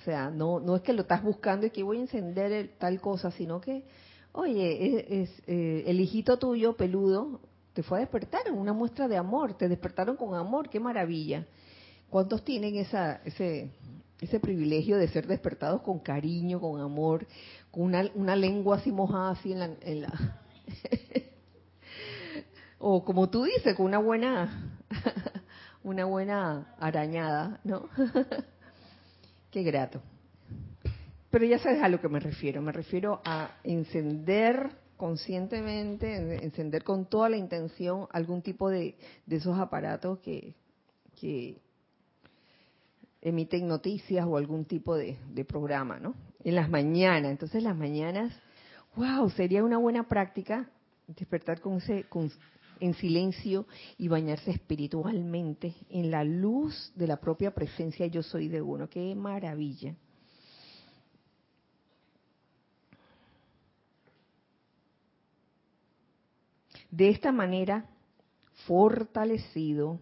O 0.00 0.04
sea, 0.04 0.30
no, 0.30 0.60
no 0.60 0.76
es 0.76 0.82
que 0.82 0.92
lo 0.92 1.02
estás 1.02 1.22
buscando 1.22 1.66
y 1.66 1.70
que 1.70 1.82
voy 1.82 1.98
a 1.98 2.02
encender 2.02 2.72
tal 2.78 3.00
cosa, 3.00 3.30
sino 3.30 3.60
que, 3.60 3.84
oye, 4.32 5.22
es, 5.22 5.30
eh, 5.46 5.84
el 5.86 6.00
hijito 6.00 6.38
tuyo, 6.38 6.76
peludo, 6.76 7.40
te 7.72 7.82
fue 7.82 7.98
a 7.98 8.00
despertar 8.00 8.42
en 8.46 8.54
una 8.54 8.72
muestra 8.72 9.08
de 9.08 9.16
amor, 9.16 9.54
te 9.54 9.68
despertaron 9.68 10.16
con 10.16 10.34
amor, 10.34 10.68
qué 10.68 10.78
maravilla. 10.78 11.46
¿Cuántos 12.10 12.44
tienen 12.44 12.76
esa, 12.76 13.22
ese, 13.24 13.70
ese 14.20 14.40
privilegio 14.40 14.98
de 14.98 15.08
ser 15.08 15.26
despertados 15.26 15.80
con 15.80 15.98
cariño, 16.00 16.60
con 16.60 16.80
amor, 16.80 17.26
con 17.70 17.84
una, 17.84 18.08
una 18.14 18.36
lengua 18.36 18.76
así 18.76 18.92
mojada 18.92 19.30
así 19.30 19.52
en 19.52 19.58
la... 19.58 19.70
En 19.80 20.02
la 20.02 20.12
o 22.78 23.04
como 23.04 23.30
tú 23.30 23.44
dices, 23.44 23.74
con 23.74 23.86
una 23.86 23.98
buena 23.98 24.80
una 25.84 26.06
buena 26.06 26.74
arañada, 26.80 27.60
¿no? 27.62 27.88
Qué 29.50 29.62
grato. 29.62 30.02
Pero 31.30 31.44
ya 31.44 31.58
sabes 31.58 31.82
a 31.82 31.88
lo 31.88 32.00
que 32.00 32.08
me 32.08 32.20
refiero. 32.20 32.60
Me 32.62 32.72
refiero 32.72 33.20
a 33.24 33.50
encender 33.62 34.70
conscientemente, 34.96 36.16
encender 36.44 36.82
con 36.82 37.06
toda 37.06 37.28
la 37.28 37.36
intención 37.36 38.08
algún 38.12 38.42
tipo 38.42 38.70
de, 38.70 38.96
de 39.26 39.36
esos 39.36 39.58
aparatos 39.58 40.20
que, 40.20 40.54
que 41.20 41.60
emiten 43.20 43.68
noticias 43.68 44.26
o 44.26 44.36
algún 44.36 44.64
tipo 44.64 44.96
de, 44.96 45.18
de 45.28 45.44
programa, 45.44 45.98
¿no? 45.98 46.14
En 46.42 46.54
las 46.54 46.70
mañanas. 46.70 47.30
Entonces 47.30 47.62
las 47.62 47.76
mañanas, 47.76 48.32
wow, 48.96 49.28
sería 49.30 49.64
una 49.64 49.78
buena 49.78 50.08
práctica 50.08 50.70
despertar 51.08 51.60
con 51.60 51.78
ese, 51.78 52.04
en 52.80 52.94
silencio 52.94 53.66
y 53.98 54.08
bañarse 54.08 54.50
espiritualmente 54.50 55.74
en 55.90 56.10
la 56.10 56.24
luz 56.24 56.92
de 56.94 57.06
la 57.06 57.18
propia 57.20 57.52
presencia 57.52 58.06
yo 58.06 58.22
soy 58.22 58.48
de 58.48 58.62
uno. 58.62 58.88
Qué 58.88 59.14
maravilla. 59.14 59.94
De 66.90 67.08
esta 67.08 67.32
manera, 67.32 67.86
fortalecido, 68.66 69.98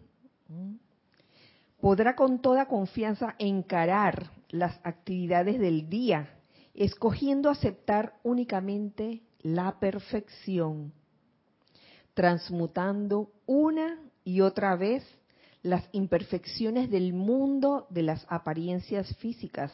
podrá 1.80 2.14
con 2.14 2.40
toda 2.40 2.66
confianza 2.66 3.34
encarar 3.38 4.30
las 4.50 4.78
actividades 4.84 5.58
del 5.58 5.88
día, 5.88 6.38
escogiendo 6.74 7.48
aceptar 7.48 8.20
únicamente 8.22 9.22
la 9.40 9.80
perfección, 9.80 10.92
transmutando 12.14 13.30
una 13.46 13.98
y 14.24 14.40
otra 14.40 14.76
vez 14.76 15.04
las 15.62 15.88
imperfecciones 15.92 16.90
del 16.90 17.12
mundo 17.12 17.86
de 17.90 18.02
las 18.02 18.26
apariencias 18.28 19.14
físicas, 19.16 19.72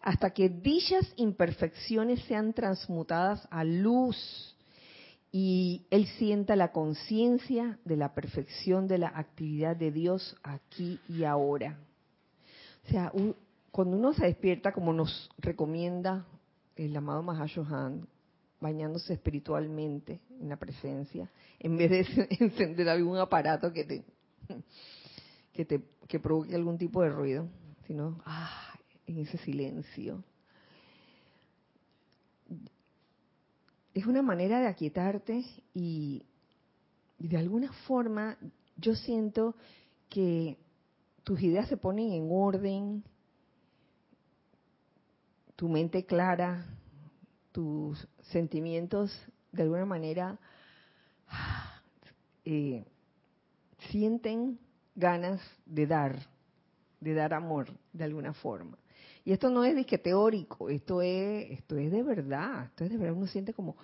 hasta 0.00 0.30
que 0.30 0.48
dichas 0.48 1.12
imperfecciones 1.16 2.20
sean 2.24 2.52
transmutadas 2.52 3.46
a 3.50 3.64
luz 3.64 4.56
y 5.32 5.86
él 5.90 6.06
sienta 6.18 6.56
la 6.56 6.72
conciencia 6.72 7.78
de 7.84 7.96
la 7.96 8.14
perfección 8.14 8.88
de 8.88 8.98
la 8.98 9.08
actividad 9.08 9.76
de 9.76 9.92
Dios 9.92 10.36
aquí 10.42 10.98
y 11.08 11.24
ahora. 11.24 11.78
O 12.86 12.90
sea, 12.90 13.12
cuando 13.70 13.96
uno 13.96 14.12
se 14.12 14.26
despierta, 14.26 14.72
como 14.72 14.92
nos 14.92 15.30
recomienda 15.38 16.26
el 16.76 16.96
amado 16.96 17.22
Mahashohan, 17.22 18.08
bañándose 18.60 19.14
espiritualmente 19.14 20.20
en 20.40 20.48
la 20.48 20.56
presencia, 20.56 21.30
en 21.58 21.76
vez 21.76 21.90
de 21.90 22.28
encender 22.40 22.88
algún 22.88 23.18
aparato 23.18 23.72
que 23.72 23.84
te 23.84 24.04
que 25.52 25.64
te 25.64 25.82
que 26.06 26.18
provoque 26.18 26.54
algún 26.54 26.76
tipo 26.76 27.02
de 27.02 27.10
ruido, 27.10 27.48
sino 27.86 28.20
ah, 28.24 28.74
en 29.06 29.18
ese 29.18 29.38
silencio. 29.38 30.24
Es 33.94 34.06
una 34.06 34.22
manera 34.22 34.60
de 34.60 34.66
aquietarte 34.66 35.44
y, 35.74 36.24
de 37.18 37.36
alguna 37.36 37.72
forma 37.86 38.38
yo 38.76 38.94
siento 38.94 39.54
que 40.08 40.56
tus 41.22 41.40
ideas 41.42 41.68
se 41.68 41.76
ponen 41.76 42.12
en 42.12 42.28
orden, 42.30 43.04
tu 45.54 45.68
mente 45.68 46.06
clara, 46.06 46.66
tus 47.52 48.06
sentimientos 48.30 49.10
de 49.52 49.62
alguna 49.62 49.84
manera 49.84 50.38
eh, 52.44 52.84
sienten 53.90 54.58
ganas 54.94 55.40
de 55.66 55.86
dar, 55.86 56.18
de 57.00 57.14
dar 57.14 57.34
amor 57.34 57.68
de 57.92 58.04
alguna 58.04 58.32
forma. 58.34 58.78
Y 59.24 59.32
esto 59.32 59.50
no 59.50 59.64
es 59.64 59.74
de 59.74 59.84
que 59.84 59.98
teórico, 59.98 60.70
esto 60.70 61.02
es, 61.02 61.50
esto 61.50 61.76
es 61.76 61.90
de 61.90 62.02
verdad, 62.02 62.66
esto 62.66 62.84
es 62.84 62.90
de 62.90 62.96
verdad, 62.96 63.16
uno 63.16 63.26
siente 63.26 63.52
como, 63.52 63.76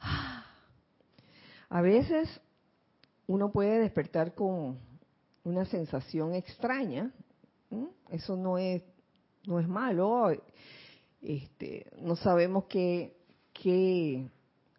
a 1.68 1.80
veces 1.80 2.40
uno 3.26 3.50
puede 3.50 3.78
despertar 3.78 4.34
con 4.34 4.78
una 5.44 5.64
sensación 5.64 6.34
extraña, 6.34 7.10
eso 8.10 8.36
no 8.36 8.58
es, 8.58 8.82
no 9.46 9.58
es 9.58 9.66
malo, 9.66 10.30
este, 11.22 11.86
no 12.00 12.16
sabemos 12.16 12.64
qué, 12.64 13.16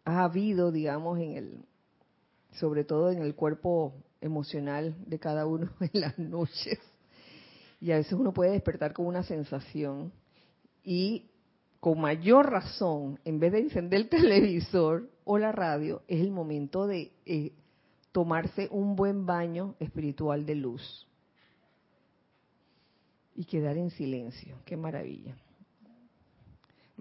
ha 0.05 0.23
habido, 0.25 0.71
digamos, 0.71 1.17
en 1.19 1.37
el, 1.37 1.65
sobre 2.59 2.83
todo 2.83 3.11
en 3.11 3.21
el 3.21 3.33
cuerpo 3.33 3.93
emocional 4.19 4.95
de 5.05 5.19
cada 5.19 5.45
uno 5.45 5.71
en 5.79 6.01
las 6.01 6.19
noches. 6.19 6.79
Y 7.79 7.91
a 7.91 7.97
veces 7.97 8.13
uno 8.13 8.33
puede 8.33 8.51
despertar 8.51 8.93
con 8.93 9.05
una 9.05 9.23
sensación 9.23 10.11
y 10.83 11.29
con 11.79 11.99
mayor 11.99 12.49
razón, 12.49 13.19
en 13.25 13.39
vez 13.39 13.51
de 13.53 13.59
encender 13.59 14.01
el 14.01 14.09
televisor 14.09 15.09
o 15.23 15.37
la 15.37 15.51
radio, 15.51 16.01
es 16.07 16.21
el 16.21 16.31
momento 16.31 16.87
de 16.87 17.11
eh, 17.25 17.53
tomarse 18.11 18.67
un 18.71 18.95
buen 18.95 19.25
baño 19.25 19.75
espiritual 19.79 20.45
de 20.45 20.55
luz 20.55 21.07
y 23.35 23.45
quedar 23.45 23.77
en 23.77 23.89
silencio. 23.89 24.57
Qué 24.65 24.77
maravilla. 24.77 25.35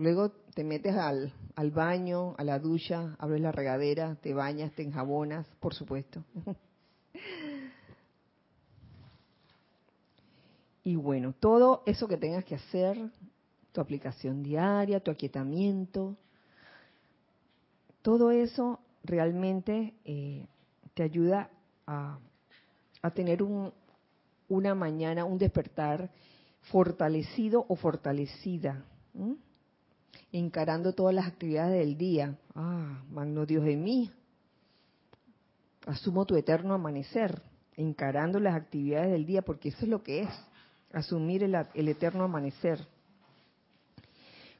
Luego 0.03 0.33
te 0.55 0.65
metes 0.65 0.97
al, 0.97 1.33
al 1.55 1.71
baño, 1.71 2.35
a 2.37 2.43
la 2.43 2.59
ducha, 2.59 3.15
abres 3.21 3.41
la 3.41 3.53
regadera, 3.53 4.17
te 4.17 4.35
bañas, 4.35 4.73
te 4.73 4.83
enjabonas, 4.83 5.47
por 5.61 5.75
supuesto. 5.75 6.25
Y 10.85 10.97
bueno, 10.97 11.33
todo 11.38 11.85
eso 11.87 12.09
que 12.09 12.17
tengas 12.17 12.45
que 12.45 12.57
hacer, 12.57 12.99
tu 13.71 13.81
aplicación 13.81 14.43
diaria, 14.43 14.99
tu 14.99 15.12
aquietamiento, 15.12 16.17
todo 18.03 18.33
eso 18.33 18.81
realmente 19.05 19.95
eh, 20.05 20.49
te 20.95 21.05
ayuda 21.05 21.51
a, 21.87 22.19
tener 23.15 23.45
un, 23.45 23.73
una 24.49 24.75
mañana, 24.75 25.25
un 25.25 25.38
despertar 25.38 26.11
fortalecido 26.62 27.65
o 27.69 27.77
fortalecida, 27.77 28.85
encarando 30.33 30.94
todas 30.94 31.14
las 31.14 31.27
actividades 31.27 31.79
del 31.79 31.96
día. 31.96 32.37
Ah, 32.55 33.03
magno 33.11 33.46
Dios 33.46 33.64
de 33.64 33.77
mí, 33.77 34.11
asumo 35.87 36.25
tu 36.25 36.37
eterno 36.37 36.75
amanecer, 36.75 37.42
encarando 37.77 38.40
las 38.40 38.55
actividades 38.55 39.11
del 39.11 39.27
día, 39.27 39.42
porque 39.42 39.70
eso 39.70 39.79
es 39.83 39.88
lo 39.88 40.03
que 40.03 40.22
es 40.22 40.29
asumir 40.92 41.42
el, 41.42 41.88
eterno 41.88 42.25
amanecer, 42.25 42.87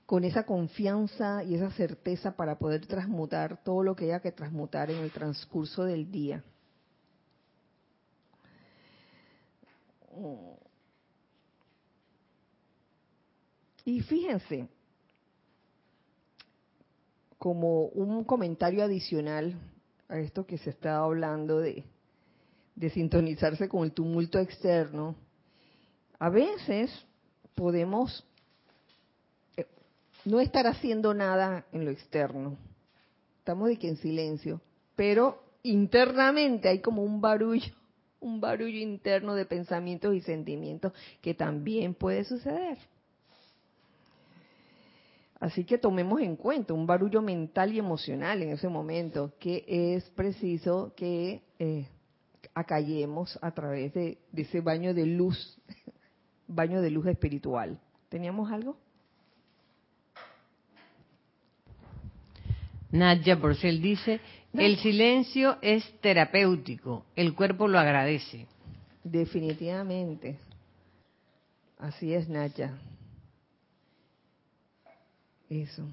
con 0.07 0.25
esa 0.25 0.45
confianza 0.45 1.45
y 1.45 1.55
esa 1.55 1.71
certeza 1.71 2.37
para 2.37 2.59
poder 2.59 2.87
transmutar 2.87 3.63
todo 3.63 3.83
lo 3.83 3.95
que 3.95 4.07
haya 4.07 4.21
que 4.21 4.33
transmutar 4.33 4.91
en 4.91 4.99
el 4.99 5.11
transcurso 5.11 5.85
del 5.85 6.11
día. 6.11 6.43
Y 13.85 14.01
fíjense, 14.03 14.69
como 17.43 17.87
un 17.87 18.23
comentario 18.23 18.85
adicional 18.85 19.59
a 20.09 20.21
esto 20.21 20.47
que 20.47 20.59
se 20.59 20.71
está 20.71 20.99
hablando 20.99 21.59
de, 21.59 21.83
sintonizarse 22.93 23.69
con 23.69 23.83
el 23.83 23.91
tumulto 23.91 24.39
externo, 24.39 25.17
a 26.21 26.31
veces 26.31 26.89
podemos 27.57 28.25
eh, 29.57 29.67
no 30.25 30.39
estar 30.39 30.69
haciendo 30.69 31.15
nada 31.15 31.67
en 31.73 31.85
lo 31.85 31.91
externo. 31.91 32.57
Estamos 33.41 33.71
de 33.71 33.77
que 33.77 33.89
en 33.89 33.97
silencio, 33.97 34.61
pero 34.95 35.43
internamente 35.65 36.69
hay 36.69 36.79
como 36.79 37.03
un 37.03 37.21
barullo, 37.21 37.75
un 38.21 38.41
barullo 38.41 38.79
interno 38.79 39.35
de 39.35 39.47
pensamientos 39.47 40.15
y 40.15 40.21
sentimientos 40.21 40.93
que 41.21 41.35
también 41.35 41.93
puede 41.95 42.23
suceder. 42.23 42.79
Así 45.43 45.65
que 45.65 45.77
tomemos 45.77 46.21
en 46.21 46.37
cuenta 46.37 46.73
un 46.73 46.87
barullo 46.87 47.21
mental 47.21 47.73
y 47.73 47.79
emocional 47.81 48.41
en 48.43 48.51
ese 48.51 48.69
momento, 48.69 49.33
que 49.41 49.65
es 49.67 50.09
preciso 50.11 50.95
que 50.97 51.43
eh, 51.59 51.89
acallemos 52.55 53.37
a 53.43 53.51
través 53.51 53.93
de 53.93 54.19
ese 54.37 54.61
baño 54.61 54.95
de 54.95 55.05
luz 55.05 55.59
baño 56.47 56.81
de 56.81 56.91
luz 56.91 57.09
espiritual. 57.09 57.77
¿Teníamos 58.09 58.53
algo? 58.53 58.77
Nadia 62.93 63.41
Porcel 63.41 63.83
dice, 63.83 64.21
el 64.53 64.77
silencio 64.77 65.59
es 65.61 65.83
terapéutico, 66.03 67.05
el 67.17 67.35
cuerpo 67.35 67.67
lo 67.67 67.81
agradece. 67.81 68.47
Definitivamente. 69.03 70.39
Así 71.81 72.15
es, 72.15 72.29
Nadia. 72.29 72.79
Eso. 75.53 75.87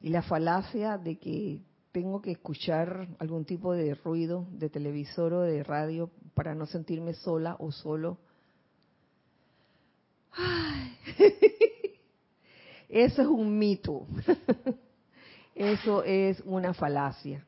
Y 0.00 0.08
la 0.08 0.22
falacia 0.22 0.96
de 0.96 1.18
que 1.18 1.60
tengo 1.92 2.22
que 2.22 2.30
escuchar 2.30 3.08
algún 3.18 3.44
tipo 3.44 3.74
de 3.74 3.94
ruido 3.94 4.46
de 4.52 4.70
televisor 4.70 5.34
o 5.34 5.40
de 5.42 5.62
radio 5.62 6.10
para 6.32 6.54
no 6.54 6.64
sentirme 6.64 7.12
sola 7.12 7.56
o 7.58 7.72
solo 7.72 8.16
Eso 12.88 13.22
es 13.22 13.28
un 13.28 13.58
mito. 13.58 14.06
Eso 15.54 16.02
es 16.04 16.40
una 16.46 16.72
falacia. 16.72 17.44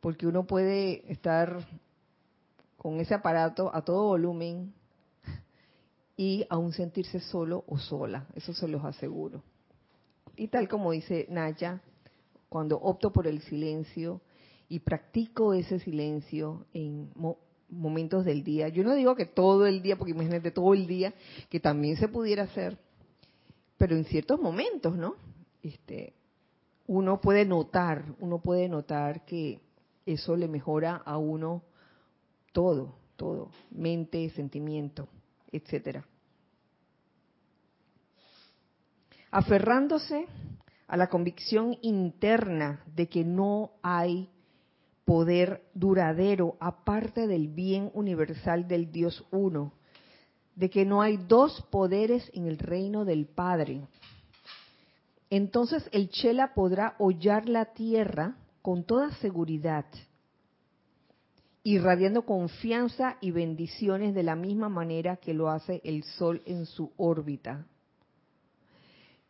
Porque 0.00 0.28
uno 0.28 0.46
puede 0.46 1.10
estar 1.10 1.66
con 2.76 3.00
ese 3.00 3.14
aparato 3.14 3.74
a 3.74 3.82
todo 3.82 4.04
volumen 4.04 4.72
y 6.16 6.46
aún 6.48 6.72
sentirse 6.72 7.18
solo 7.18 7.64
o 7.66 7.78
sola. 7.78 8.28
Eso 8.34 8.52
se 8.54 8.68
los 8.68 8.84
aseguro. 8.84 9.42
Y 10.38 10.48
tal 10.48 10.68
como 10.68 10.92
dice 10.92 11.26
Naya, 11.28 11.82
cuando 12.48 12.78
opto 12.78 13.12
por 13.12 13.26
el 13.26 13.42
silencio 13.42 14.20
y 14.68 14.78
practico 14.80 15.52
ese 15.52 15.80
silencio 15.80 16.64
en 16.72 17.10
momentos 17.68 18.24
del 18.24 18.44
día, 18.44 18.68
yo 18.68 18.84
no 18.84 18.94
digo 18.94 19.16
que 19.16 19.26
todo 19.26 19.66
el 19.66 19.82
día, 19.82 19.96
porque 19.96 20.12
imagínate 20.12 20.52
todo 20.52 20.74
el 20.74 20.86
día, 20.86 21.12
que 21.50 21.58
también 21.58 21.96
se 21.96 22.08
pudiera 22.08 22.44
hacer, 22.44 22.78
pero 23.76 23.96
en 23.96 24.04
ciertos 24.04 24.40
momentos, 24.40 24.96
¿no? 24.96 25.16
Este, 25.62 26.14
uno 26.86 27.20
puede 27.20 27.44
notar, 27.44 28.04
uno 28.20 28.38
puede 28.40 28.68
notar 28.68 29.24
que 29.24 29.60
eso 30.06 30.36
le 30.36 30.46
mejora 30.46 30.96
a 30.96 31.18
uno 31.18 31.64
todo, 32.52 32.94
todo, 33.16 33.50
mente, 33.70 34.30
sentimiento, 34.30 35.08
etcétera. 35.50 36.06
Aferrándose 39.30 40.26
a 40.86 40.96
la 40.96 41.08
convicción 41.08 41.76
interna 41.82 42.82
de 42.94 43.08
que 43.08 43.24
no 43.24 43.72
hay 43.82 44.30
poder 45.04 45.62
duradero 45.74 46.56
aparte 46.60 47.26
del 47.26 47.48
bien 47.48 47.90
universal 47.94 48.68
del 48.68 48.90
Dios 48.90 49.24
uno, 49.30 49.72
de 50.54 50.70
que 50.70 50.84
no 50.84 51.02
hay 51.02 51.16
dos 51.16 51.62
poderes 51.70 52.30
en 52.34 52.46
el 52.46 52.58
reino 52.58 53.04
del 53.04 53.26
Padre. 53.26 53.86
Entonces 55.30 55.88
el 55.92 56.10
Chela 56.10 56.52
podrá 56.54 56.94
hollar 56.98 57.48
la 57.48 57.66
tierra 57.66 58.36
con 58.60 58.84
toda 58.84 59.10
seguridad, 59.16 59.86
irradiando 61.62 62.26
confianza 62.26 63.16
y 63.20 63.30
bendiciones 63.30 64.14
de 64.14 64.22
la 64.22 64.36
misma 64.36 64.68
manera 64.68 65.16
que 65.16 65.34
lo 65.34 65.48
hace 65.48 65.80
el 65.84 66.02
Sol 66.02 66.42
en 66.44 66.66
su 66.66 66.92
órbita. 66.96 67.66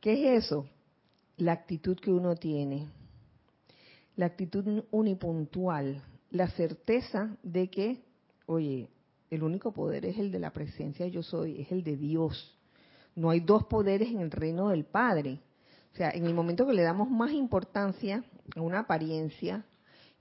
¿Qué 0.01 0.13
es 0.37 0.45
eso? 0.45 0.67
La 1.39 1.53
actitud 1.53 1.99
que 1.99 2.13
uno 2.13 2.37
tiene, 2.37 2.87
la 4.17 4.27
actitud 4.27 4.85
unipuntual, 4.93 6.03
la 6.31 6.49
certeza 6.51 7.37
de 7.43 7.69
que, 7.69 8.03
oye, 8.47 8.89
el 9.31 9.43
único 9.43 9.73
poder 9.73 10.05
es 10.07 10.19
el 10.19 10.31
de 10.31 10.39
la 10.39 10.53
presencia 10.53 11.07
yo 11.09 11.23
soy, 11.23 11.61
es 11.61 11.73
el 11.73 11.83
de 11.83 11.97
Dios. 11.97 12.57
No 13.17 13.31
hay 13.31 13.41
dos 13.41 13.65
poderes 13.65 14.09
en 14.11 14.21
el 14.21 14.31
reino 14.31 14.69
del 14.69 14.85
Padre. 14.85 15.41
O 15.93 15.97
sea, 15.97 16.11
en 16.11 16.27
el 16.27 16.35
momento 16.35 16.67
que 16.67 16.75
le 16.75 16.83
damos 16.83 17.11
más 17.11 17.33
importancia 17.33 18.23
a 18.55 18.61
una 18.61 18.81
apariencia, 18.81 19.65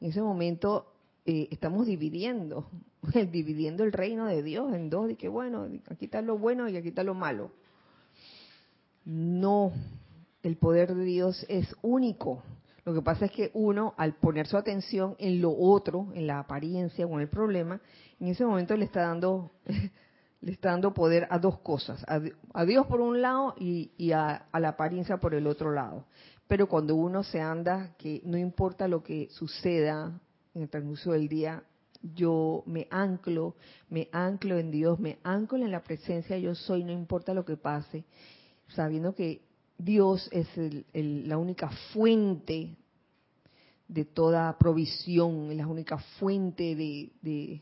en 0.01 0.09
ese 0.09 0.21
momento 0.21 0.91
eh, 1.25 1.49
estamos 1.51 1.85
dividiendo, 1.85 2.67
dividiendo 3.31 3.83
el 3.83 3.91
reino 3.91 4.25
de 4.25 4.41
Dios 4.41 4.73
en 4.73 4.89
dos, 4.89 5.11
y 5.11 5.15
que 5.15 5.27
bueno, 5.27 5.67
aquí 5.89 6.05
está 6.05 6.23
lo 6.23 6.39
bueno 6.39 6.67
y 6.67 6.77
aquí 6.77 6.87
está 6.89 7.03
lo 7.03 7.13
malo. 7.13 7.51
No, 9.09 9.71
el 10.43 10.57
poder 10.57 10.93
de 10.93 11.05
Dios 11.05 11.45
es 11.47 11.73
único. 11.81 12.43
Lo 12.83 12.93
que 12.93 13.01
pasa 13.01 13.23
es 13.27 13.31
que 13.31 13.51
uno, 13.53 13.93
al 13.95 14.15
poner 14.15 14.47
su 14.47 14.57
atención 14.57 15.15
en 15.17 15.39
lo 15.41 15.57
otro, 15.57 16.09
en 16.13 16.27
la 16.27 16.39
apariencia 16.39 17.07
o 17.07 17.13
en 17.13 17.21
el 17.21 17.29
problema, 17.29 17.79
en 18.19 18.27
ese 18.27 18.45
momento 18.45 18.75
le 18.75 18.83
está 18.83 19.03
dando, 19.03 19.53
le 20.41 20.51
está 20.51 20.71
dando 20.71 20.93
poder 20.93 21.25
a 21.29 21.39
dos 21.39 21.57
cosas, 21.59 22.03
a, 22.05 22.65
Dios 22.65 22.85
por 22.87 22.99
un 22.99 23.21
lado 23.21 23.55
y, 23.57 24.11
a, 24.11 24.45
la 24.59 24.67
apariencia 24.67 25.15
por 25.15 25.33
el 25.33 25.47
otro 25.47 25.71
lado. 25.71 26.03
Pero 26.45 26.67
cuando 26.67 26.93
uno 26.97 27.23
se 27.23 27.39
anda, 27.39 27.95
que 27.97 28.21
no 28.25 28.37
importa 28.37 28.89
lo 28.89 29.03
que 29.03 29.29
suceda 29.31 30.19
en 30.53 30.63
el 30.63 30.69
transcurso 30.69 31.13
del 31.13 31.29
día, 31.29 31.63
yo 32.01 32.61
me 32.65 32.89
anclo, 32.91 33.55
me 33.89 34.09
anclo 34.11 34.57
en 34.57 34.69
Dios, 34.69 34.99
me 34.99 35.17
anclo 35.23 35.59
en 35.59 35.71
la 35.71 35.83
presencia 35.83 36.37
yo 36.37 36.55
soy, 36.55 36.83
no 36.83 36.91
importa 36.91 37.33
lo 37.33 37.45
que 37.45 37.55
pase, 37.55 38.03
sabiendo 38.69 39.15
que 39.15 39.41
Dios 39.77 40.29
es 40.31 40.47
la 40.93 41.37
única 41.37 41.69
fuente 41.93 42.75
de 43.87 44.05
toda 44.05 44.57
provisión, 44.57 45.55
la 45.55 45.67
única 45.67 45.97
fuente 46.19 46.75
de, 46.75 47.61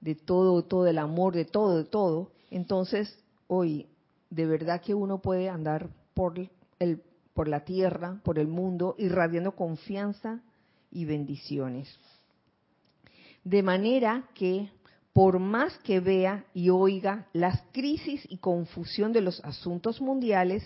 de, 0.00 0.14
todo, 0.14 0.62
todo 0.64 0.86
el 0.86 0.98
amor, 0.98 1.34
de 1.34 1.44
todo, 1.44 1.78
de 1.78 1.84
todo. 1.84 2.32
Entonces, 2.50 3.18
hoy, 3.46 3.86
de 4.30 4.46
verdad 4.46 4.80
que 4.80 4.94
uno 4.94 5.18
puede 5.18 5.48
andar 5.48 5.88
por, 6.14 6.34
el, 6.78 7.02
por 7.34 7.48
la 7.48 7.64
tierra, 7.64 8.20
por 8.24 8.38
el 8.38 8.48
mundo, 8.48 8.94
irradiando 8.98 9.52
confianza 9.52 10.40
y 10.90 11.04
bendiciones. 11.04 11.88
De 13.44 13.62
manera 13.62 14.28
que, 14.34 14.70
por 15.18 15.40
más 15.40 15.76
que 15.78 15.98
vea 15.98 16.44
y 16.54 16.70
oiga 16.70 17.26
las 17.32 17.60
crisis 17.72 18.24
y 18.28 18.36
confusión 18.36 19.12
de 19.12 19.20
los 19.20 19.44
asuntos 19.44 20.00
mundiales, 20.00 20.62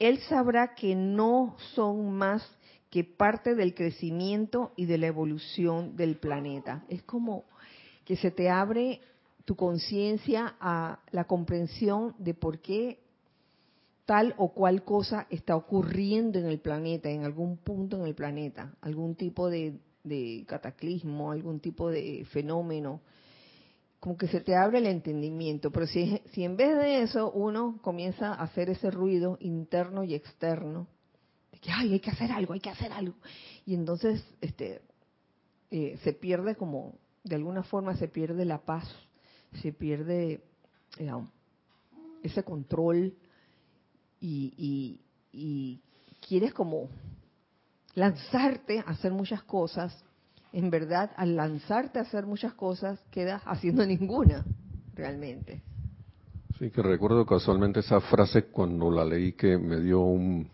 él 0.00 0.18
sabrá 0.28 0.74
que 0.74 0.96
no 0.96 1.54
son 1.72 2.10
más 2.10 2.42
que 2.90 3.04
parte 3.04 3.54
del 3.54 3.76
crecimiento 3.76 4.72
y 4.74 4.86
de 4.86 4.98
la 4.98 5.06
evolución 5.06 5.94
del 5.96 6.16
planeta. 6.16 6.84
Es 6.88 7.04
como 7.04 7.44
que 8.04 8.16
se 8.16 8.32
te 8.32 8.50
abre 8.50 9.02
tu 9.44 9.54
conciencia 9.54 10.56
a 10.58 10.98
la 11.12 11.22
comprensión 11.22 12.16
de 12.18 12.34
por 12.34 12.58
qué 12.58 12.98
tal 14.04 14.34
o 14.36 14.52
cual 14.52 14.82
cosa 14.82 15.28
está 15.30 15.54
ocurriendo 15.54 16.40
en 16.40 16.46
el 16.46 16.58
planeta, 16.58 17.08
en 17.08 17.24
algún 17.24 17.56
punto 17.56 17.98
en 17.98 18.06
el 18.06 18.16
planeta, 18.16 18.74
algún 18.80 19.14
tipo 19.14 19.48
de, 19.48 19.78
de 20.02 20.44
cataclismo, 20.48 21.30
algún 21.30 21.60
tipo 21.60 21.88
de 21.88 22.26
fenómeno 22.32 23.00
como 24.00 24.16
que 24.16 24.28
se 24.28 24.40
te 24.40 24.54
abre 24.54 24.78
el 24.78 24.86
entendimiento, 24.86 25.70
pero 25.70 25.86
si, 25.86 26.20
si 26.32 26.44
en 26.44 26.56
vez 26.56 26.76
de 26.76 27.02
eso 27.02 27.30
uno 27.32 27.78
comienza 27.82 28.34
a 28.34 28.42
hacer 28.42 28.70
ese 28.70 28.90
ruido 28.90 29.36
interno 29.40 30.04
y 30.04 30.14
externo, 30.14 30.86
de 31.52 31.58
que 31.58 31.70
Ay, 31.72 31.94
hay 31.94 32.00
que 32.00 32.10
hacer 32.10 32.30
algo, 32.30 32.52
hay 32.52 32.60
que 32.60 32.70
hacer 32.70 32.92
algo, 32.92 33.16
y 33.64 33.74
entonces 33.74 34.24
este, 34.40 34.82
eh, 35.70 35.98
se 36.04 36.12
pierde 36.12 36.54
como, 36.56 36.94
de 37.24 37.36
alguna 37.36 37.62
forma 37.62 37.96
se 37.96 38.08
pierde 38.08 38.44
la 38.44 38.58
paz, 38.58 38.88
se 39.62 39.72
pierde 39.72 40.44
eh, 40.98 41.10
ese 42.22 42.42
control 42.42 43.14
y, 44.20 45.00
y 45.32 45.80
quieres 46.26 46.52
como 46.52 46.88
lanzarte 47.94 48.80
a 48.80 48.90
hacer 48.90 49.12
muchas 49.12 49.42
cosas 49.42 50.05
en 50.56 50.70
verdad 50.70 51.10
al 51.16 51.36
lanzarte 51.36 51.98
a 51.98 52.02
hacer 52.02 52.24
muchas 52.24 52.54
cosas 52.54 52.98
quedas 53.10 53.42
haciendo 53.44 53.84
ninguna 53.86 54.42
realmente. 54.94 55.62
Sí, 56.58 56.70
que 56.70 56.80
recuerdo 56.80 57.26
casualmente 57.26 57.80
esa 57.80 58.00
frase 58.00 58.44
cuando 58.44 58.90
la 58.90 59.04
leí 59.04 59.32
que 59.32 59.58
me 59.58 59.80
dio 59.80 60.00
un... 60.00 60.48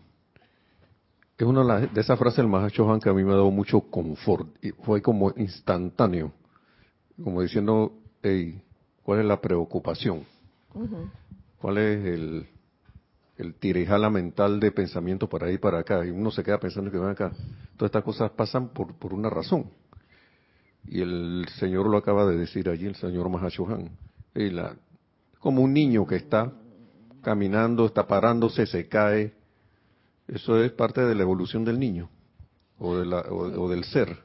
Es 1.37 1.47
una 1.47 1.79
de 1.79 2.01
esas 2.01 2.19
frases 2.19 2.37
del 2.37 2.47
Mahacho 2.47 2.91
Han 2.91 2.99
que 2.99 3.09
a 3.09 3.13
mí 3.13 3.23
me 3.23 3.31
ha 3.31 3.35
dado 3.35 3.49
mucho 3.49 3.79
confort. 3.79 4.47
Y 4.61 4.71
fue 4.71 5.01
como 5.01 5.31
instantáneo. 5.37 6.33
Como 7.23 7.41
diciendo, 7.41 7.93
hey, 8.21 8.61
¿cuál 9.03 9.21
es 9.21 9.25
la 9.25 9.39
preocupación? 9.39 10.25
¿Cuál 11.59 11.77
es 11.77 12.05
el, 12.05 12.47
el 13.37 13.55
tirijala 13.55 14.09
mental 14.09 14.59
de 14.59 14.71
pensamiento 14.71 15.29
para 15.29 15.47
ahí 15.47 15.57
para 15.57 15.79
acá? 15.79 16.05
Y 16.05 16.09
uno 16.09 16.29
se 16.29 16.43
queda 16.43 16.59
pensando 16.59 16.91
que 16.91 16.97
van 16.97 17.11
acá. 17.11 17.31
Todas 17.77 17.89
estas 17.89 18.03
cosas 18.03 18.31
pasan 18.31 18.69
por, 18.69 18.93
por 18.95 19.13
una 19.13 19.29
razón. 19.29 19.69
Y 20.85 21.01
el 21.01 21.45
Señor 21.59 21.89
lo 21.89 21.97
acaba 21.97 22.25
de 22.25 22.37
decir 22.37 22.69
allí, 22.69 22.85
el 22.85 22.95
Señor 22.95 23.29
Mahashohan. 23.29 23.89
La, 24.33 24.75
como 25.39 25.61
un 25.61 25.73
niño 25.73 26.05
que 26.05 26.15
está 26.15 26.51
caminando, 27.21 27.85
está 27.85 28.07
parándose, 28.07 28.65
se 28.65 28.87
cae. 28.87 29.33
Eso 30.27 30.61
es 30.61 30.71
parte 30.71 31.01
de 31.01 31.15
la 31.15 31.23
evolución 31.23 31.63
del 31.65 31.79
niño 31.79 32.09
o, 32.79 32.97
de 32.97 33.05
la, 33.05 33.21
o, 33.29 33.69
del 33.69 33.83
ser. 33.83 34.17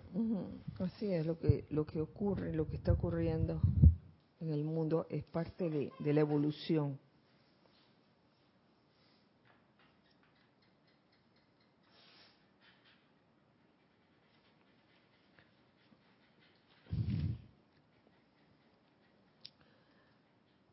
Así 0.79 1.13
es, 1.13 1.27
lo 1.27 1.39
que, 1.39 1.65
lo 1.71 1.85
que 1.87 2.01
ocurre, 2.01 2.55
lo 2.55 2.69
que 2.69 2.77
está 2.77 2.93
ocurriendo 2.93 3.61
en 4.41 4.53
el 4.53 4.65
mundo 4.65 5.07
es 5.11 5.25
parte 5.25 5.93
de 5.99 6.13
la 6.13 6.21
evolución. 6.21 6.99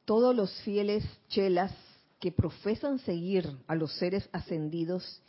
Todos 0.05 0.35
los 0.35 0.51
fieles 0.61 1.03
chelas 1.27 1.73
que 2.19 2.31
profesan 2.31 2.99
seguir 2.99 3.57
a 3.67 3.75
los 3.75 3.91
seres 3.97 4.29
ascendidos 4.31 5.21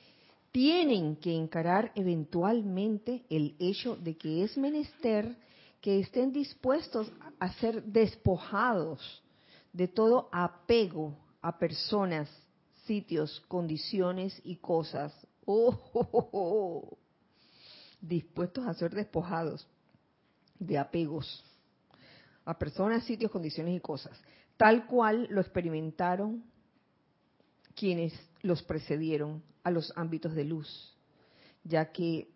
tienen 0.53 1.17
que 1.17 1.35
encarar 1.35 1.93
eventualmente 1.95 3.25
el 3.29 3.57
hecho 3.59 3.97
de 3.97 4.17
que 4.17 4.45
es 4.45 4.57
menester 4.57 5.37
que 5.81 5.99
estén 6.01 6.33
dispuestos 6.33 7.11
a 7.39 7.53
ser 7.55 7.83
despojados 7.85 9.23
de 9.73 9.89
todo 9.89 10.29
apego 10.33 11.17
a 11.43 11.59
personas, 11.59 12.31
sitios, 12.87 13.43
condiciones 13.49 14.41
y 14.45 14.57
cosas. 14.57 15.13
Oh, 15.49 15.79
oh, 15.93 16.09
oh, 16.11 16.29
oh, 16.33 16.99
dispuestos 18.01 18.67
a 18.67 18.75
ser 18.75 18.93
despojados 18.93 19.65
de 20.59 20.77
apegos 20.77 21.45
a 22.45 22.59
personas, 22.59 23.05
sitios, 23.05 23.31
condiciones 23.31 23.77
y 23.77 23.81
cosas, 23.81 24.19
tal 24.57 24.87
cual 24.87 25.27
lo 25.31 25.41
experimentaron 25.41 26.45
quienes 27.75 28.13
los 28.43 28.63
precedieron 28.63 29.43
a 29.63 29.71
los 29.71 29.93
ámbitos 29.97 30.35
de 30.35 30.45
luz, 30.45 30.97
ya 31.65 31.93
que 31.93 32.29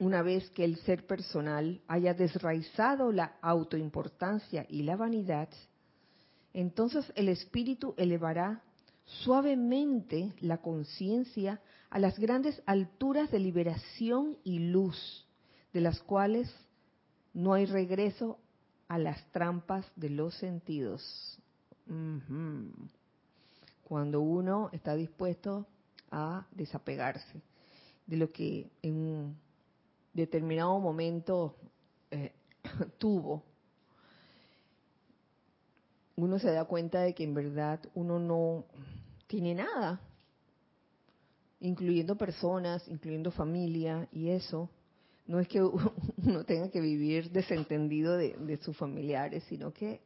una 0.00 0.22
vez 0.22 0.50
que 0.50 0.64
el 0.64 0.76
ser 0.78 1.06
personal 1.06 1.80
haya 1.88 2.14
desraizado 2.14 3.12
la 3.12 3.36
autoimportancia 3.40 4.66
y 4.68 4.82
la 4.82 4.96
vanidad, 4.96 5.48
entonces 6.52 7.12
el 7.14 7.28
espíritu 7.28 7.94
elevará 7.96 8.62
suavemente 9.04 10.32
la 10.40 10.58
conciencia 10.58 11.60
a 11.90 11.98
las 11.98 12.18
grandes 12.18 12.62
alturas 12.66 13.30
de 13.30 13.38
liberación 13.38 14.36
y 14.44 14.58
luz, 14.58 15.26
de 15.72 15.80
las 15.80 16.00
cuales 16.00 16.52
no 17.32 17.54
hay 17.54 17.66
regreso 17.66 18.38
a 18.88 18.98
las 18.98 19.24
trampas 19.32 19.86
de 19.96 20.10
los 20.10 20.34
sentidos. 20.34 21.38
Cuando 23.84 24.20
uno 24.20 24.70
está 24.72 24.94
dispuesto 24.94 25.66
a 26.10 26.46
desapegarse 26.52 27.40
de 28.06 28.16
lo 28.16 28.32
que 28.32 28.70
en 28.82 28.94
un 28.96 29.36
determinado 30.12 30.78
momento 30.80 31.56
eh, 32.10 32.32
tuvo, 32.98 33.44
uno 36.16 36.38
se 36.38 36.50
da 36.50 36.64
cuenta 36.64 37.02
de 37.02 37.14
que 37.14 37.24
en 37.24 37.34
verdad 37.34 37.80
uno 37.94 38.18
no 38.18 38.64
tiene 39.26 39.54
nada, 39.54 40.00
incluyendo 41.60 42.16
personas, 42.16 42.86
incluyendo 42.88 43.30
familia 43.30 44.08
y 44.12 44.30
eso. 44.30 44.70
No 45.26 45.40
es 45.40 45.48
que 45.48 45.62
uno 45.62 46.44
tenga 46.44 46.70
que 46.70 46.80
vivir 46.80 47.30
desentendido 47.30 48.16
de, 48.16 48.58
sus 48.62 48.76
familiares, 48.76 49.44
sino 49.48 49.72
que 49.72 50.00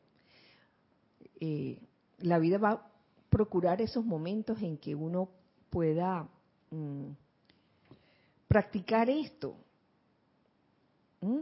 eh, 1.40 1.78
la 2.18 2.38
vida 2.38 2.58
va 2.58 2.70
a 2.70 2.90
procurar 3.30 3.80
esos 3.80 4.04
momentos 4.04 4.60
en 4.60 4.76
que 4.76 4.94
uno 4.94 5.30
pueda 5.70 6.28
mm, 6.70 7.10
practicar 8.46 9.08
esto. 9.08 9.56
¿Mm? 11.20 11.40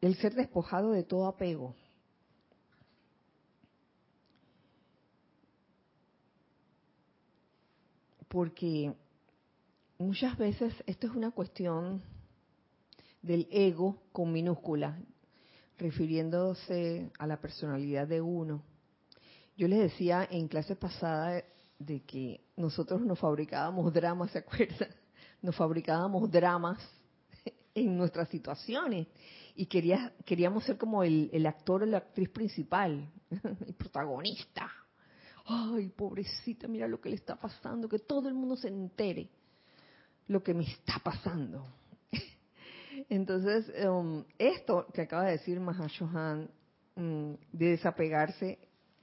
El 0.00 0.16
ser 0.16 0.34
despojado 0.34 0.90
de 0.90 1.04
todo 1.04 1.26
apego. 1.26 1.74
Porque 8.28 8.92
muchas 9.98 10.36
veces 10.36 10.74
esto 10.86 11.06
es 11.06 11.14
una 11.14 11.30
cuestión 11.30 12.02
del 13.20 13.46
ego 13.52 13.98
con 14.10 14.32
minúscula, 14.32 14.98
refiriéndose 15.82 17.10
a 17.18 17.26
la 17.26 17.40
personalidad 17.40 18.06
de 18.06 18.20
uno. 18.20 18.62
Yo 19.56 19.66
les 19.66 19.80
decía 19.80 20.26
en 20.30 20.48
clase 20.48 20.76
pasada 20.76 21.42
de 21.78 22.00
que 22.04 22.40
nosotros 22.56 23.00
nos 23.00 23.18
fabricábamos 23.18 23.92
dramas, 23.92 24.30
¿se 24.30 24.38
acuerdan? 24.38 24.88
Nos 25.42 25.56
fabricábamos 25.56 26.30
dramas 26.30 26.78
en 27.74 27.96
nuestras 27.96 28.28
situaciones 28.28 29.08
y 29.56 29.66
quería, 29.66 30.14
queríamos 30.24 30.64
ser 30.64 30.78
como 30.78 31.02
el, 31.02 31.28
el 31.32 31.44
actor 31.46 31.82
o 31.82 31.86
la 31.86 31.98
actriz 31.98 32.30
principal, 32.30 33.10
el 33.66 33.74
protagonista. 33.74 34.70
Ay, 35.44 35.88
pobrecita, 35.88 36.68
mira 36.68 36.86
lo 36.86 37.00
que 37.00 37.08
le 37.08 37.16
está 37.16 37.34
pasando, 37.34 37.88
que 37.88 37.98
todo 37.98 38.28
el 38.28 38.34
mundo 38.34 38.56
se 38.56 38.68
entere 38.68 39.28
lo 40.28 40.42
que 40.44 40.54
me 40.54 40.62
está 40.62 41.00
pasando. 41.02 41.66
Entonces, 43.12 43.70
um, 43.86 44.24
esto 44.38 44.86
que 44.94 45.02
acaba 45.02 45.24
de 45.24 45.32
decir 45.32 45.60
Mahashohan, 45.60 46.48
um, 46.96 47.36
de 47.52 47.66
desapegarse, 47.72 48.58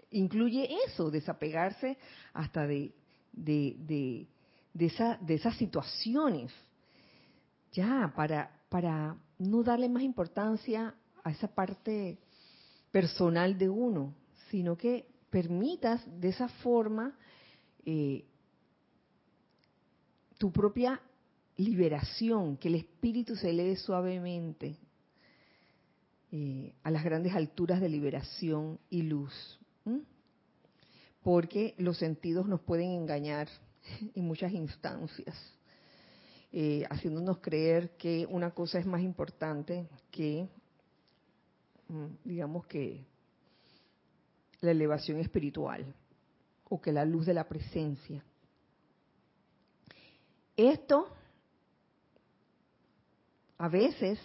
incluye 0.09 0.67
eso, 0.87 1.11
desapegarse 1.11 1.95
hasta 2.33 2.65
de, 2.65 2.91
de, 3.31 3.75
de, 3.77 4.27
de, 4.73 4.85
esa, 4.87 5.19
de 5.21 5.35
esas 5.35 5.55
situaciones, 5.57 6.51
ya, 7.71 8.11
para, 8.15 8.49
para 8.69 9.15
no 9.37 9.61
darle 9.61 9.87
más 9.87 10.01
importancia 10.01 10.95
a 11.23 11.29
esa 11.29 11.47
parte 11.47 12.17
personal 12.89 13.59
de 13.59 13.69
uno, 13.69 14.15
sino 14.49 14.75
que 14.75 15.05
permitas 15.29 16.01
de 16.19 16.29
esa 16.29 16.47
forma 16.47 17.15
eh, 17.85 18.25
tu 20.39 20.51
propia 20.51 20.99
liberación, 21.59 22.55
que 22.55 22.69
el 22.69 22.75
espíritu 22.75 23.35
se 23.35 23.49
eleve 23.49 23.75
suavemente 23.75 24.77
eh, 26.31 26.73
a 26.83 26.89
las 26.89 27.03
grandes 27.03 27.35
alturas 27.35 27.81
de 27.81 27.89
liberación 27.89 28.79
y 28.89 29.01
luz. 29.01 29.59
Porque 31.21 31.75
los 31.77 31.97
sentidos 31.97 32.47
nos 32.47 32.61
pueden 32.61 32.91
engañar 32.91 33.49
en 34.15 34.25
muchas 34.25 34.53
instancias, 34.53 35.35
eh, 36.53 36.85
haciéndonos 36.89 37.39
creer 37.39 37.97
que 37.97 38.25
una 38.29 38.51
cosa 38.51 38.79
es 38.79 38.85
más 38.85 39.01
importante 39.01 39.89
que, 40.11 40.47
digamos 42.23 42.65
que, 42.67 43.05
la 44.61 44.71
elevación 44.71 45.19
espiritual 45.19 45.93
o 46.69 46.81
que 46.81 46.91
la 46.91 47.05
luz 47.05 47.25
de 47.25 47.33
la 47.33 47.47
presencia. 47.47 48.23
Esto 50.57 51.15
a 53.59 53.67
veces 53.67 54.17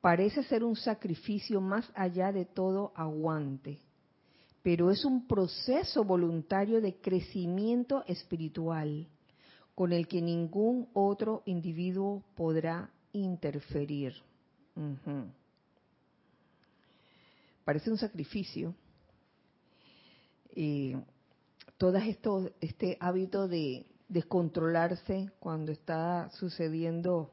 parece 0.00 0.42
ser 0.44 0.64
un 0.64 0.74
sacrificio 0.74 1.60
más 1.60 1.88
allá 1.94 2.32
de 2.32 2.46
todo 2.46 2.92
aguante, 2.96 3.78
pero 4.62 4.90
es 4.90 5.04
un 5.04 5.26
proceso 5.26 6.04
voluntario 6.04 6.80
de 6.80 6.96
crecimiento 6.96 8.02
espiritual 8.06 9.06
con 9.74 9.92
el 9.92 10.08
que 10.08 10.22
ningún 10.22 10.88
otro 10.94 11.42
individuo 11.44 12.24
podrá 12.34 12.90
interferir. 13.12 14.14
Parece 17.64 17.90
un 17.90 17.98
sacrificio. 17.98 18.74
Y 20.54 20.94
todo 21.76 21.96
esto, 21.98 22.50
este 22.60 22.96
hábito 23.00 23.48
de 23.48 23.84
descontrolarse 24.08 25.30
cuando 25.40 25.72
está 25.72 26.30
sucediendo 26.30 27.30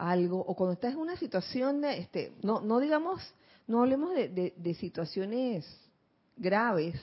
algo 0.00 0.40
o 0.40 0.54
cuando 0.56 0.72
estás 0.72 0.94
en 0.94 0.98
una 0.98 1.16
situación 1.16 1.82
de, 1.82 1.98
este, 1.98 2.32
no, 2.42 2.60
no 2.60 2.80
digamos, 2.80 3.22
no 3.66 3.80
hablemos 3.80 4.14
de, 4.14 4.54
de, 4.56 4.74
situaciones 4.74 5.66
graves, 6.36 7.00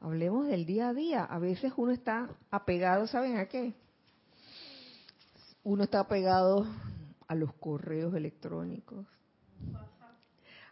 hablemos 0.00 0.48
del 0.48 0.66
día 0.66 0.88
a 0.88 0.94
día. 0.94 1.24
A 1.24 1.38
veces 1.38 1.72
uno 1.76 1.92
está 1.92 2.28
apegado, 2.50 3.06
¿saben 3.06 3.38
a 3.38 3.46
qué? 3.46 3.74
Uno 5.62 5.84
está 5.84 6.00
apegado 6.00 6.66
a 7.28 7.34
los 7.34 7.54
correos 7.54 8.12
electrónicos, 8.14 9.06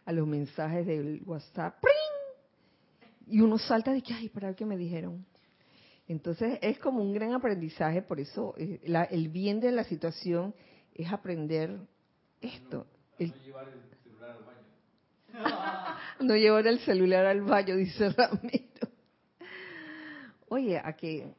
a 0.05 0.11
los 0.11 0.27
mensajes 0.27 0.85
del 0.85 1.23
WhatsApp, 1.25 1.81
y 3.27 3.39
uno 3.39 3.57
salta 3.57 3.93
de 3.93 4.01
que, 4.01 4.13
ay, 4.13 4.27
para 4.27 4.53
qué 4.53 4.65
me 4.65 4.75
dijeron. 4.75 5.25
Entonces 6.07 6.59
es 6.61 6.77
como 6.79 7.01
un 7.01 7.13
gran 7.13 7.33
aprendizaje, 7.33 8.01
por 8.01 8.19
eso 8.19 8.53
eh, 8.57 8.81
el 9.11 9.29
bien 9.29 9.61
de 9.61 9.71
la 9.71 9.85
situación 9.85 10.53
es 10.93 11.11
aprender 11.11 11.79
esto. 12.41 12.87
No, 13.19 13.25
llevar 13.43 13.67
el 13.69 13.81
celular 14.03 14.29
al 14.31 14.43
baño. 14.43 15.97
no 16.19 16.35
llevar 16.35 16.67
el 16.67 16.79
celular 16.79 17.25
al 17.25 17.41
baño, 17.41 17.75
dice 17.75 18.09
Ramiro. 18.09 18.87
Oye, 20.49 20.77
a 20.77 20.93
que 20.93 21.33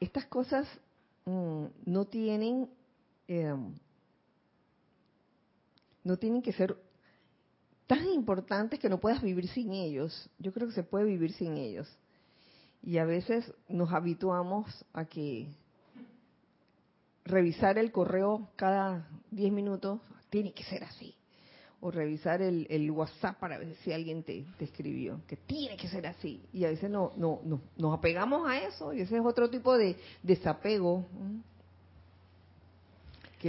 estas 0.00 0.26
cosas 0.26 0.66
mm, 1.24 1.66
no 1.86 2.06
tienen 2.06 2.70
em, 3.28 3.74
no 6.04 6.16
tienen 6.16 6.42
que 6.42 6.52
ser 6.52 6.76
tan 7.86 8.08
importantes 8.08 8.80
que 8.80 8.88
no 8.88 8.98
puedas 8.98 9.22
vivir 9.22 9.48
sin 9.48 9.72
ellos. 9.72 10.28
Yo 10.38 10.52
creo 10.52 10.68
que 10.68 10.74
se 10.74 10.82
puede 10.82 11.04
vivir 11.04 11.32
sin 11.32 11.56
ellos. 11.56 11.88
Y 12.82 12.98
a 12.98 13.04
veces 13.04 13.52
nos 13.68 13.92
habituamos 13.92 14.84
a 14.92 15.04
que 15.04 15.48
revisar 17.24 17.78
el 17.78 17.92
correo 17.92 18.48
cada 18.56 19.08
10 19.30 19.52
minutos, 19.52 20.00
tiene 20.30 20.52
que 20.52 20.64
ser 20.64 20.84
así. 20.84 21.14
O 21.80 21.90
revisar 21.90 22.40
el, 22.40 22.90
WhatsApp 22.92 23.38
para 23.40 23.58
ver 23.58 23.74
si 23.82 23.92
alguien 23.92 24.22
te, 24.22 24.44
escribió, 24.60 25.20
que 25.26 25.36
tiene 25.36 25.76
que 25.76 25.88
ser 25.88 26.06
así. 26.06 26.40
Y 26.52 26.64
a 26.64 26.68
veces 26.68 26.88
no, 26.88 27.12
no, 27.16 27.40
no, 27.44 27.60
nos 27.76 27.98
apegamos 27.98 28.48
a 28.48 28.58
eso 28.58 28.92
y 28.92 29.00
ese 29.00 29.16
es 29.16 29.24
otro 29.24 29.50
tipo 29.50 29.76
de 29.76 29.96
desapego. 30.22 31.04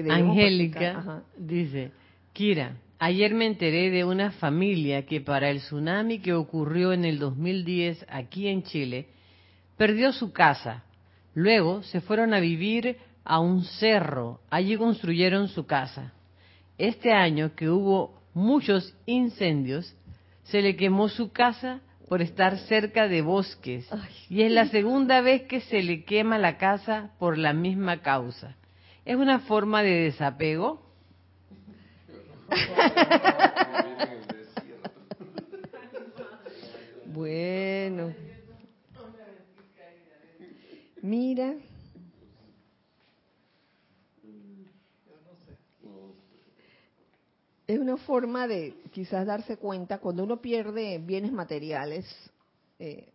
Angélica 0.09 1.23
dice, 1.37 1.91
Kira, 2.33 2.75
ayer 2.97 3.35
me 3.35 3.45
enteré 3.45 3.91
de 3.91 4.03
una 4.03 4.31
familia 4.31 5.05
que 5.05 5.21
para 5.21 5.51
el 5.51 5.59
tsunami 5.59 6.17
que 6.17 6.33
ocurrió 6.33 6.91
en 6.91 7.05
el 7.05 7.19
2010 7.19 8.07
aquí 8.09 8.47
en 8.47 8.63
Chile, 8.63 9.07
perdió 9.77 10.11
su 10.11 10.33
casa, 10.33 10.83
Luego 11.35 11.81
se 11.83 12.01
fueron 12.01 12.33
a 12.33 12.39
vivir 12.39 12.97
a 13.23 13.39
un 13.39 13.63
cerro. 13.63 14.41
Allí 14.49 14.75
construyeron 14.77 15.47
su 15.47 15.65
casa. 15.65 16.11
Este 16.77 17.13
año 17.13 17.55
que 17.55 17.69
hubo 17.69 18.21
muchos 18.33 18.93
incendios, 19.05 19.95
se 20.43 20.61
le 20.61 20.75
quemó 20.75 21.07
su 21.09 21.31
casa 21.31 21.81
por 22.07 22.21
estar 22.21 22.57
cerca 22.59 23.07
de 23.07 23.21
bosques. 23.21 23.89
Y 24.29 24.43
es 24.43 24.51
la 24.51 24.67
segunda 24.67 25.21
vez 25.21 25.43
que 25.43 25.61
se 25.61 25.81
le 25.81 26.03
quema 26.03 26.37
la 26.37 26.57
casa 26.57 27.11
por 27.19 27.37
la 27.37 27.53
misma 27.53 28.01
causa. 28.01 28.57
¿Es 29.05 29.15
una 29.15 29.39
forma 29.39 29.81
de 29.83 30.01
desapego? 30.01 30.83
bueno. 37.05 38.13
Mira. 41.01 41.53
Es 47.65 47.79
una 47.79 47.95
forma 47.95 48.45
de 48.45 48.75
quizás 48.91 49.25
darse 49.25 49.55
cuenta 49.57 49.99
cuando 49.99 50.23
uno 50.23 50.41
pierde 50.41 50.97
bienes 50.97 51.31
materiales, 51.31 52.05
eh, 52.77 53.09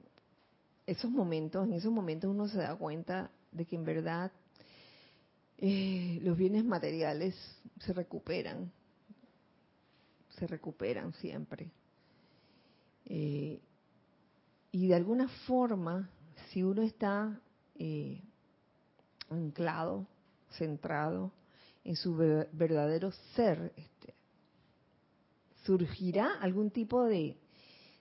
esos 0.87 1.11
momentos, 1.11 1.67
en 1.67 1.75
esos 1.75 1.93
momentos 1.93 2.31
uno 2.31 2.49
se 2.49 2.57
da 2.57 2.75
cuenta 2.77 3.31
de 3.53 3.67
que 3.67 3.77
en 3.77 3.85
verdad 3.85 4.33
eh, 5.59 6.19
los 6.23 6.39
bienes 6.39 6.65
materiales 6.65 7.35
se 7.81 7.93
recuperan, 7.93 8.73
se 10.31 10.47
recuperan 10.47 11.13
siempre. 11.15 11.71
Eh, 13.05 13.61
y 14.73 14.89
de 14.89 14.95
alguna 14.95 15.29
forma, 15.47 16.09
si 16.49 16.63
uno 16.63 16.83
está 16.83 17.39
anclado, 19.29 20.07
centrado 20.53 21.33
en 21.85 21.97
su 21.97 22.17
verdadero 22.17 23.13
ser, 23.35 23.73
este, 23.77 24.15
surgirá 25.69 26.41
algún 26.41 26.71
tipo 26.71 27.05
de, 27.05 27.37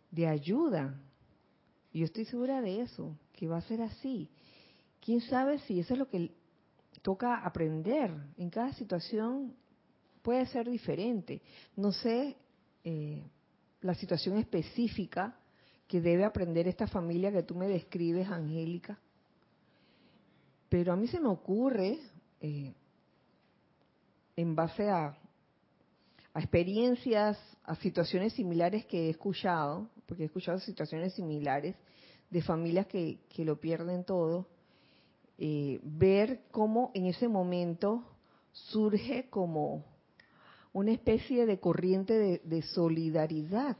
de 0.10 0.26
ayuda. 0.26 0.98
Yo 1.92 2.06
estoy 2.06 2.24
segura 2.24 2.62
de 2.62 2.80
eso, 2.80 3.18
que 3.34 3.46
va 3.46 3.58
a 3.58 3.62
ser 3.62 3.82
así. 3.82 4.30
¿Quién 5.02 5.20
sabe 5.20 5.60
si 5.60 5.82
eso 5.82 5.94
es 5.94 6.00
lo 6.00 6.08
que 6.08 6.32
toca 7.02 7.44
aprender? 7.44 8.10
En 8.38 8.50
cada 8.50 8.72
situación 8.72 9.54
puede 10.22 10.46
ser 10.46 10.70
diferente. 10.70 11.42
No 11.76 11.92
sé 11.92 12.38
eh, 12.86 13.22
la 13.82 13.96
situación 13.96 14.38
específica 14.38 15.38
que 15.90 16.00
debe 16.00 16.24
aprender 16.24 16.70
esta 16.70 16.88
familia 16.88 17.34
que 17.34 17.44
tú 17.44 17.54
me 17.54 17.68
describes, 17.68 18.30
Angélica. 18.30 18.98
Pero 20.70 20.94
a 20.94 20.96
mí 20.96 21.08
se 21.08 21.20
me 21.20 21.28
ocurre, 21.28 22.00
eh, 22.40 22.74
en 24.38 24.56
base 24.56 24.90
a, 24.90 25.18
a 26.38 26.40
experiencias, 26.40 27.36
a 27.64 27.74
situaciones 27.78 28.32
similares 28.34 28.86
que 28.86 29.08
he 29.08 29.10
escuchado, 29.10 29.90
porque 30.06 30.22
he 30.22 30.26
escuchado 30.28 30.60
situaciones 30.60 31.16
similares 31.16 31.76
de 32.30 32.44
familias 32.44 32.86
que, 32.86 33.22
que 33.28 33.44
lo 33.44 33.60
pierden 33.60 34.04
todo, 34.04 34.48
eh, 35.40 35.80
ver 35.82 36.42
cómo 36.52 36.92
en 36.94 37.08
ese 37.08 37.28
momento 37.28 38.04
surge 38.52 39.32
como 39.32 39.84
una 40.74 40.92
especie 40.92 41.48
de 41.48 41.60
corriente 41.60 42.40
de, 42.44 42.62
solidaridad 42.62 43.78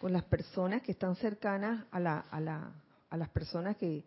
con 0.00 0.12
las 0.12 0.24
personas 0.24 0.82
que 0.82 0.90
están 0.90 1.14
cercanas 1.14 1.86
a, 1.92 2.00
la, 2.00 2.18
a, 2.18 2.40
la, 2.40 2.72
a 3.10 3.16
las 3.16 3.28
personas 3.28 3.76
que, 3.76 4.02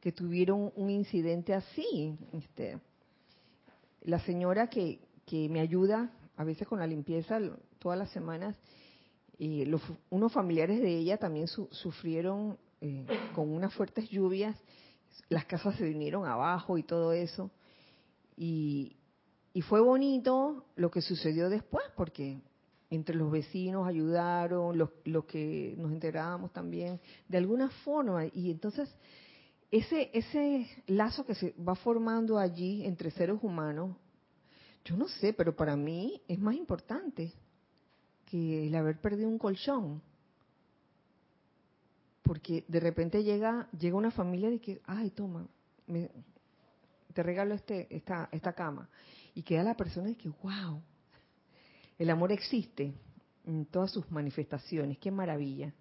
que 0.00 0.12
tuvieron 0.12 0.70
un 0.76 0.90
incidente 0.90 1.54
así. 1.54 2.14
Este, 2.34 2.78
la 4.02 4.18
señora 4.18 4.68
que, 4.68 4.98
que 5.24 5.48
me 5.48 5.60
ayuda 5.60 6.10
a 6.36 6.44
veces 6.44 6.66
con 6.66 6.78
la 6.78 6.86
limpieza 6.86 7.38
todas 7.78 7.98
las 7.98 8.10
semanas, 8.10 8.56
y 9.38 9.64
los, 9.64 9.82
unos 10.10 10.32
familiares 10.32 10.80
de 10.80 10.98
ella 10.98 11.16
también 11.16 11.48
su, 11.48 11.68
sufrieron 11.72 12.58
eh, 12.80 13.06
con 13.34 13.50
unas 13.52 13.74
fuertes 13.74 14.08
lluvias, 14.08 14.56
las 15.28 15.44
casas 15.46 15.76
se 15.76 15.84
vinieron 15.84 16.26
abajo 16.26 16.78
y 16.78 16.82
todo 16.82 17.12
eso. 17.12 17.50
Y, 18.36 18.96
y 19.52 19.62
fue 19.62 19.80
bonito 19.80 20.64
lo 20.76 20.90
que 20.90 21.02
sucedió 21.02 21.48
después, 21.48 21.84
porque 21.96 22.40
entre 22.90 23.16
los 23.16 23.30
vecinos 23.30 23.86
ayudaron, 23.86 24.76
los, 24.76 24.90
los 25.04 25.24
que 25.24 25.74
nos 25.78 25.92
enterábamos 25.92 26.52
también, 26.52 27.00
de 27.28 27.38
alguna 27.38 27.70
forma. 27.84 28.26
Y 28.26 28.50
entonces, 28.50 28.94
ese, 29.70 30.10
ese 30.12 30.66
lazo 30.86 31.24
que 31.24 31.34
se 31.34 31.52
va 31.52 31.74
formando 31.74 32.38
allí 32.38 32.84
entre 32.84 33.10
seres 33.10 33.38
humanos, 33.42 33.96
yo 34.84 34.96
no 34.96 35.08
sé, 35.08 35.32
pero 35.32 35.54
para 35.54 35.76
mí 35.76 36.20
es 36.26 36.38
más 36.38 36.54
importante 36.56 37.32
que 38.26 38.66
el 38.66 38.74
haber 38.74 39.00
perdido 39.00 39.28
un 39.28 39.38
colchón. 39.38 40.02
Porque 42.22 42.64
de 42.68 42.80
repente 42.80 43.22
llega, 43.22 43.68
llega 43.78 43.96
una 43.96 44.10
familia 44.10 44.50
de 44.50 44.60
que, 44.60 44.80
ay, 44.86 45.10
toma, 45.10 45.46
me, 45.86 46.10
te 47.12 47.22
regalo 47.22 47.54
este, 47.54 47.94
esta, 47.94 48.28
esta 48.32 48.52
cama. 48.52 48.88
Y 49.34 49.42
queda 49.42 49.62
la 49.62 49.76
persona 49.76 50.08
de 50.08 50.16
que, 50.16 50.28
wow, 50.28 50.80
el 51.98 52.10
amor 52.10 52.32
existe 52.32 52.92
en 53.44 53.66
todas 53.66 53.90
sus 53.90 54.10
manifestaciones. 54.10 54.98
Qué 54.98 55.10
maravilla. 55.10 55.72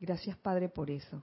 Gracias, 0.00 0.36
Padre, 0.36 0.68
por 0.68 0.90
eso. 0.90 1.22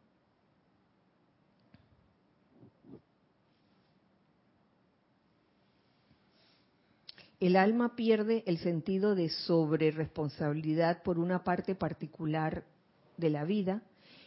El 7.42 7.56
alma 7.56 7.96
pierde 7.96 8.44
el 8.46 8.60
sentido 8.60 9.16
de 9.16 9.30
sobreresponsabilidad 9.30 11.02
por 11.02 11.18
una 11.18 11.44
parte 11.44 11.74
particular 11.74 12.64
de 13.18 13.32
la 13.32 13.44
vida 13.46 13.82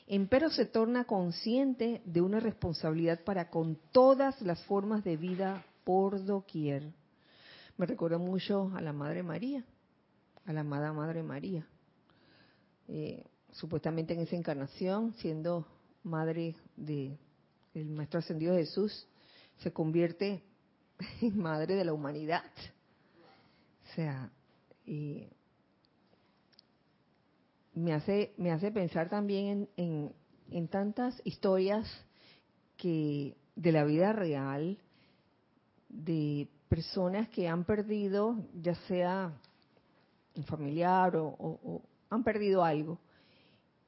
empero 0.08 0.50
se 0.50 0.66
torna 0.66 1.04
consciente 1.04 2.02
de 2.04 2.20
una 2.20 2.40
responsabilidad 2.40 3.22
para 3.22 3.50
con 3.50 3.78
todas 3.92 4.42
las 4.42 4.62
formas 4.64 5.04
de 5.04 5.16
vida 5.16 5.64
por 5.84 6.24
doquier. 6.24 6.92
Me 7.76 7.86
recuerda 7.86 8.18
mucho 8.18 8.72
a 8.74 8.80
la 8.80 8.92
Madre 8.92 9.22
María, 9.22 9.64
a 10.44 10.52
la 10.52 10.62
amada 10.62 10.92
Madre 10.92 11.22
María. 11.22 11.64
Eh, 12.88 13.24
supuestamente 13.52 14.14
en 14.14 14.20
esa 14.20 14.34
encarnación, 14.34 15.14
siendo 15.14 15.66
madre 16.02 16.56
de 16.76 17.16
el 17.74 17.90
Maestro 17.90 18.18
Ascendido 18.18 18.56
Jesús, 18.56 19.06
se 19.58 19.72
convierte 19.72 20.42
en 21.20 21.38
madre 21.38 21.76
de 21.76 21.84
la 21.84 21.92
humanidad. 21.92 22.42
O 23.94 23.96
sea, 23.96 24.28
eh, 24.86 25.30
me 27.74 27.92
hace, 27.92 28.34
me 28.38 28.50
hace 28.50 28.72
pensar 28.72 29.08
también 29.08 29.68
en, 29.76 30.12
en, 30.50 30.66
tantas 30.66 31.22
historias 31.24 31.86
que 32.76 33.36
de 33.54 33.70
la 33.70 33.84
vida 33.84 34.12
real, 34.12 34.78
de 35.88 36.48
personas 36.68 37.28
que 37.28 37.46
han 37.46 37.62
perdido, 37.62 38.44
ya 38.60 38.74
sea 38.88 39.32
un 40.34 40.42
familiar 40.42 41.14
o, 41.14 41.80
han 42.10 42.24
perdido 42.24 42.64
algo, 42.64 42.98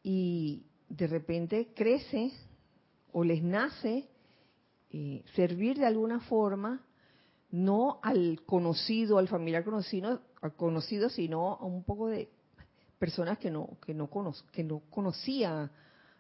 y 0.04 0.62
de 0.88 1.08
repente 1.08 1.72
crece 1.74 2.30
o 3.10 3.24
les 3.24 3.42
nace 3.42 4.08
eh, 4.92 5.24
servir 5.34 5.78
de 5.78 5.86
alguna 5.86 6.20
forma, 6.20 6.85
no 7.56 8.00
al 8.02 8.42
conocido, 8.44 9.16
al 9.16 9.28
familiar 9.28 9.64
conocido, 9.64 10.20
al 10.42 10.54
conocido, 10.54 11.08
sino 11.08 11.54
a 11.54 11.64
un 11.64 11.84
poco 11.84 12.08
de 12.08 12.28
personas 12.98 13.38
que 13.38 13.50
no 13.50 13.78
que 13.84 13.94
no 13.94 14.10
que 14.52 14.62
no 14.62 14.82
conocía 14.90 15.70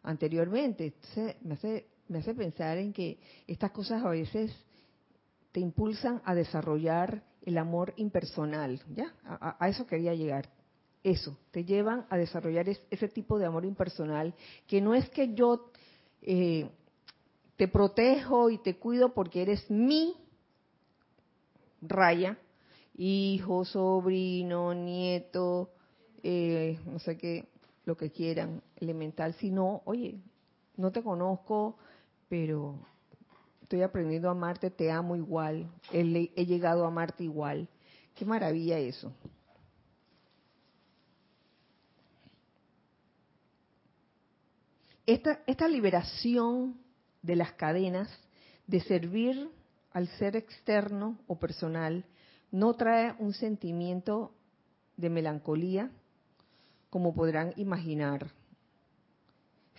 anteriormente. 0.02 0.86
Entonces, 0.86 1.36
me 1.42 1.54
hace 1.54 1.86
me 2.08 2.18
hace 2.20 2.34
pensar 2.34 2.78
en 2.78 2.92
que 2.92 3.18
estas 3.46 3.70
cosas 3.72 4.02
a 4.02 4.08
veces 4.08 4.50
te 5.52 5.60
impulsan 5.60 6.22
a 6.24 6.34
desarrollar 6.34 7.22
el 7.42 7.58
amor 7.58 7.92
impersonal, 7.96 8.80
¿ya? 8.94 9.12
A, 9.24 9.68
eso 9.68 9.86
quería 9.86 10.14
llegar. 10.14 10.48
Eso, 11.02 11.38
te 11.50 11.64
llevan 11.64 12.06
a 12.08 12.16
desarrollar 12.16 12.68
ese 12.68 13.08
tipo 13.08 13.38
de 13.38 13.46
amor 13.46 13.64
impersonal, 13.64 14.34
que 14.66 14.80
no 14.80 14.94
es 14.94 15.08
que 15.10 15.34
yo 15.34 15.70
eh, 16.22 16.68
te 17.56 17.68
protejo 17.68 18.50
y 18.50 18.58
te 18.58 18.76
cuido 18.76 19.14
porque 19.14 19.42
eres 19.42 19.70
mi 19.70 20.14
raya, 21.80 22.38
hijo, 22.96 23.64
sobrino, 23.64 24.74
nieto, 24.74 25.70
eh, 26.22 26.78
no 26.86 26.98
sé 26.98 27.16
qué, 27.16 27.48
lo 27.84 27.96
que 27.96 28.10
quieran, 28.10 28.62
elemental, 28.76 29.34
sino, 29.34 29.82
oye, 29.84 30.18
no 30.76 30.92
te 30.92 31.02
conozco, 31.02 31.76
pero 32.28 32.78
estoy 33.62 33.82
aprendiendo 33.82 34.28
a 34.28 34.32
amarte, 34.32 34.70
te 34.70 34.90
amo 34.90 35.16
igual, 35.16 35.70
he, 35.92 36.32
he 36.34 36.46
llegado 36.46 36.84
a 36.84 36.88
amarte 36.88 37.24
igual. 37.24 37.68
Qué 38.14 38.24
maravilla 38.24 38.78
eso. 38.78 39.12
esta, 45.06 45.40
esta 45.46 45.68
liberación 45.68 46.76
de 47.22 47.36
las 47.36 47.52
cadenas 47.52 48.08
de 48.66 48.80
servir 48.80 49.48
al 49.96 50.08
ser 50.18 50.36
externo 50.36 51.18
o 51.26 51.38
personal 51.38 52.04
no 52.50 52.74
trae 52.74 53.14
un 53.18 53.32
sentimiento 53.32 54.34
de 54.98 55.08
melancolía, 55.08 55.90
como 56.90 57.14
podrán 57.14 57.54
imaginar, 57.56 58.30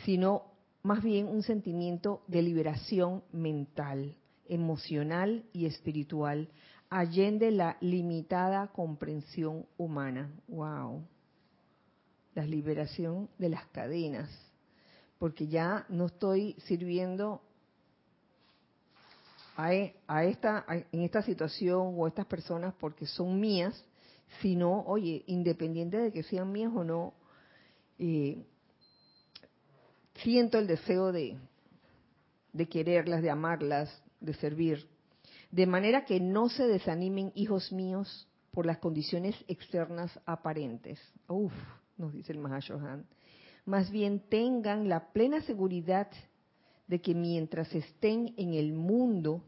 sino 0.05 0.45
más 0.81 1.03
bien 1.03 1.27
un 1.27 1.43
sentimiento 1.43 2.23
de 2.25 2.41
liberación 2.41 3.25
mental, 3.31 4.15
emocional 4.47 5.45
y 5.53 5.67
espiritual, 5.67 6.49
allende 6.89 7.51
la 7.51 7.77
limitada 7.79 8.69
comprensión 8.69 9.67
humana. 9.77 10.33
¡Wow! 10.47 11.05
La 12.33 12.43
liberación 12.43 13.29
de 13.37 13.49
las 13.49 13.67
cadenas, 13.67 14.31
porque 15.19 15.47
ya 15.47 15.85
no 15.89 16.07
estoy 16.07 16.55
sirviendo 16.65 17.43
a, 19.57 19.73
e, 19.73 19.95
esta, 20.29 20.65
en 20.91 21.01
esta 21.01 21.23
situación 21.23 21.95
o 21.97 22.05
a 22.05 22.09
estas 22.09 22.27
personas 22.27 22.75
porque 22.79 23.07
son 23.07 23.39
mías, 23.39 23.83
sino, 24.39 24.83
oye, 24.85 25.23
independiente 25.25 25.97
de 25.97 26.11
que 26.11 26.21
sean 26.21 26.51
mías 26.51 26.71
o 26.75 26.83
no, 26.83 27.13
eh, 27.97 28.45
siento 30.21 30.59
el 30.59 30.67
deseo 30.67 31.11
de, 31.11 31.37
de 32.53 32.69
quererlas, 32.69 33.23
de 33.23 33.31
amarlas, 33.31 34.03
de 34.19 34.35
servir. 34.35 34.87
De 35.49 35.65
manera 35.65 36.05
que 36.05 36.19
no 36.19 36.49
se 36.49 36.67
desanimen, 36.67 37.31
hijos 37.33 37.71
míos, 37.71 38.27
por 38.51 38.67
las 38.67 38.77
condiciones 38.77 39.35
externas 39.47 40.19
aparentes. 40.25 40.99
Uf, 41.27 41.53
nos 41.97 42.13
dice 42.13 42.31
el 42.31 42.39
Mahashohan. 42.39 43.07
Más 43.65 43.89
bien 43.89 44.19
tengan 44.19 44.87
la 44.87 45.11
plena 45.11 45.41
seguridad 45.41 46.09
de 46.87 47.01
que 47.01 47.13
mientras 47.13 47.73
estén 47.73 48.33
en 48.37 48.53
el 48.53 48.73
mundo, 48.73 49.43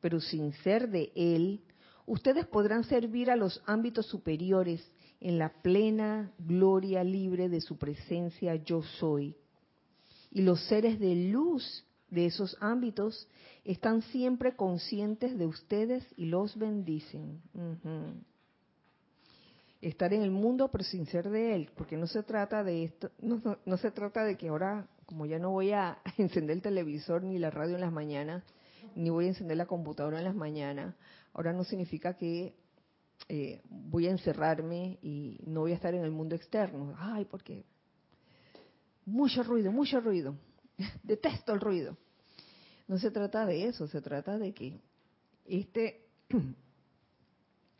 pero 0.00 0.20
sin 0.20 0.52
ser 0.64 0.88
de 0.88 1.12
él, 1.14 1.60
ustedes 2.06 2.46
podrán 2.46 2.84
servir 2.84 3.30
a 3.30 3.36
los 3.36 3.62
ámbitos 3.66 4.06
superiores 4.06 4.88
en 5.20 5.38
la 5.38 5.52
plena 5.62 6.32
gloria 6.38 7.02
libre 7.02 7.48
de 7.48 7.60
su 7.60 7.76
presencia 7.76 8.54
yo 8.56 8.82
soy. 8.82 9.36
Y 10.30 10.42
los 10.42 10.60
seres 10.66 11.00
de 11.00 11.14
luz 11.14 11.84
de 12.10 12.26
esos 12.26 12.56
ámbitos 12.60 13.28
están 13.64 14.02
siempre 14.02 14.56
conscientes 14.56 15.38
de 15.38 15.46
ustedes 15.46 16.04
y 16.16 16.26
los 16.26 16.56
bendicen. 16.56 17.42
Estar 19.80 20.12
en 20.12 20.22
el 20.22 20.30
mundo 20.30 20.68
pero 20.70 20.84
sin 20.84 21.06
ser 21.06 21.28
de 21.28 21.54
él, 21.54 21.70
porque 21.76 21.96
no 21.96 22.06
se 22.06 22.22
trata 22.22 22.64
de 22.64 22.84
esto, 22.84 23.10
no, 23.20 23.76
se 23.76 23.90
trata 23.90 24.24
de 24.24 24.36
que 24.36 24.48
ahora, 24.48 24.88
como 25.08 25.24
ya 25.24 25.38
no 25.38 25.50
voy 25.50 25.72
a 25.72 26.02
encender 26.18 26.56
el 26.56 26.62
televisor 26.62 27.24
ni 27.24 27.38
la 27.38 27.50
radio 27.50 27.76
en 27.76 27.80
las 27.80 27.92
mañanas, 27.92 28.44
ni 28.94 29.08
voy 29.08 29.24
a 29.24 29.28
encender 29.28 29.56
la 29.56 29.64
computadora 29.64 30.18
en 30.18 30.24
las 30.24 30.34
mañanas, 30.34 30.94
ahora 31.32 31.54
no 31.54 31.64
significa 31.64 32.14
que 32.14 32.54
eh, 33.30 33.62
voy 33.70 34.06
a 34.06 34.10
encerrarme 34.10 34.98
y 35.00 35.40
no 35.46 35.60
voy 35.60 35.72
a 35.72 35.76
estar 35.76 35.94
en 35.94 36.04
el 36.04 36.10
mundo 36.10 36.34
externo. 36.34 36.94
Ay, 36.98 37.24
porque 37.24 37.64
mucho 39.06 39.42
ruido, 39.42 39.72
mucho 39.72 39.98
ruido. 39.98 40.36
Detesto 41.02 41.54
el 41.54 41.60
ruido. 41.60 41.96
No 42.86 42.98
se 42.98 43.10
trata 43.10 43.46
de 43.46 43.64
eso, 43.64 43.88
se 43.88 44.02
trata 44.02 44.36
de 44.38 44.52
que 44.52 44.78
este, 45.46 46.04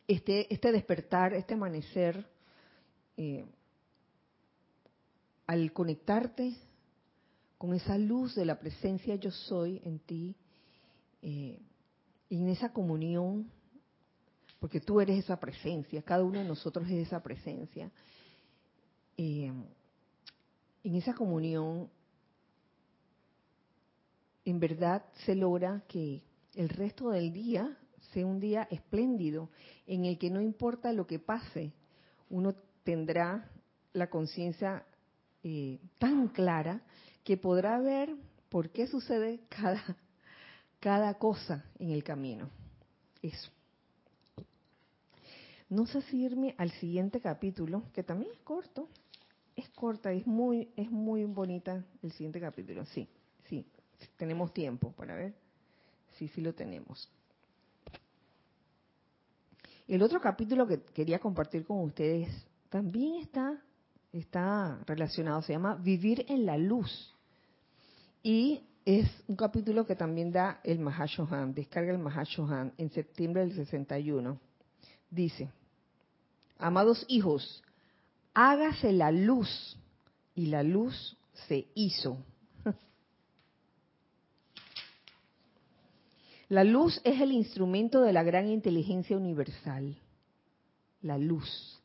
este, 0.09 0.53
este 0.53 0.72
despertar, 0.72 1.35
este 1.35 1.55
amanecer, 1.55 2.26
eh, 3.18 3.45
al 5.47 5.72
conectarte 5.74 6.57
con 7.59 7.74
esa 7.74 7.98
luz 7.98 8.36
de 8.36 8.44
la 8.44 8.59
presencia 8.59 9.16
yo 9.16 9.32
soy 9.32 9.82
en 9.84 9.98
ti, 9.98 10.36
eh, 11.22 11.59
en 12.30 12.48
esa 12.48 12.72
comunión, 12.72 13.50
porque 14.61 14.80
tú 14.80 15.00
eres 15.00 15.24
esa 15.24 15.38
presencia, 15.38 16.02
cada 16.02 16.22
uno 16.22 16.38
de 16.38 16.44
nosotros 16.44 16.86
es 16.88 17.09
esa 17.09 17.20
presencia, 17.20 17.90
eh, 19.16 19.52
en 20.84 20.94
esa 20.94 21.14
comunión 21.14 21.90
en 24.44 24.61
verdad 24.61 25.04
se 25.26 25.34
logra 25.34 25.82
que 25.88 26.22
el 26.54 26.68
resto 26.68 27.11
del 27.11 27.32
día 27.32 27.76
sea 28.12 28.24
un 28.24 28.40
día 28.40 28.68
espléndido, 28.70 29.50
en 29.86 30.04
el 30.04 30.16
que 30.16 30.30
no 30.30 30.40
importa 30.40 30.92
lo 30.92 31.06
que 31.06 31.18
pase, 31.18 31.72
uno 32.30 32.54
tendrá 32.84 33.50
la 33.92 34.09
conciencia 34.09 34.86
eh, 35.42 35.78
tan 35.98 36.28
clara 36.28 36.82
que 37.29 37.37
podrá 37.37 37.79
ver 37.79 38.16
por 38.49 38.70
qué 38.70 38.87
sucede 38.87 39.41
cada, 39.51 39.85
cada 40.81 41.12
cosa 41.18 41.62
en 41.79 41.91
el 41.91 42.03
camino. 42.03 42.49
Eso. 43.20 43.51
No 45.68 45.85
sé 45.85 46.01
si 46.01 46.22
irme 46.24 46.55
al 46.57 46.70
siguiente 46.70 47.20
capítulo, 47.20 47.83
que 47.93 48.03
también 48.03 48.33
es 48.33 48.39
corto. 48.39 48.89
Es 49.55 49.68
corta, 49.68 50.11
es 50.11 50.26
muy, 50.26 50.70
es 50.74 50.91
muy 50.91 51.26
bonita 51.26 51.85
el 52.03 52.12
siguiente 52.12 52.41
capítulo. 52.41 52.87
Sí, 52.87 53.07
sí 53.45 53.66
tenemos 54.16 54.55
tiempo 54.55 54.93
para 54.93 55.14
ver. 55.14 55.35
Sí, 56.16 56.29
sí 56.29 56.41
lo 56.41 56.55
tenemos. 56.55 57.11
El 59.87 60.03
otro 60.03 60.18
capítulo 60.18 60.66
que 60.66 60.81
quería 60.81 61.18
compartir 61.18 61.66
con 61.66 61.81
ustedes 61.81 62.31
también 62.70 63.16
está, 63.16 63.62
está 64.14 64.83
relacionado, 64.87 65.43
se 65.43 65.53
llama 65.53 65.74
Vivir 65.74 66.24
en 66.26 66.47
la 66.47 66.57
Luz. 66.57 67.18
Y 68.23 68.62
es 68.85 69.07
un 69.27 69.37
capítulo 69.37 69.87
que 69.87 69.95
también 69.95 70.33
da 70.33 70.61
el 70.64 70.79
Mahashohan, 70.79 71.55
descarga 71.55 71.93
el 71.93 71.99
Mahashohan 71.99 72.73
en 72.79 72.91
septiembre 72.91 73.43
del 73.43 73.55
61. 73.55 74.39
Dice, 75.11 75.51
amados 76.59 77.05
hijos, 77.09 77.62
hágase 78.35 78.93
la 78.93 79.11
luz, 79.11 79.77
y 80.39 80.47
la 80.47 80.62
luz 80.62 81.16
se 81.49 81.66
hizo. 81.75 82.16
La 86.49 86.62
luz 86.62 87.01
es 87.03 87.21
el 87.21 87.33
instrumento 87.33 88.01
de 88.03 88.12
la 88.12 88.23
gran 88.23 88.49
inteligencia 88.49 89.16
universal. 89.16 89.97
La 91.03 91.19
luz. 91.19 91.83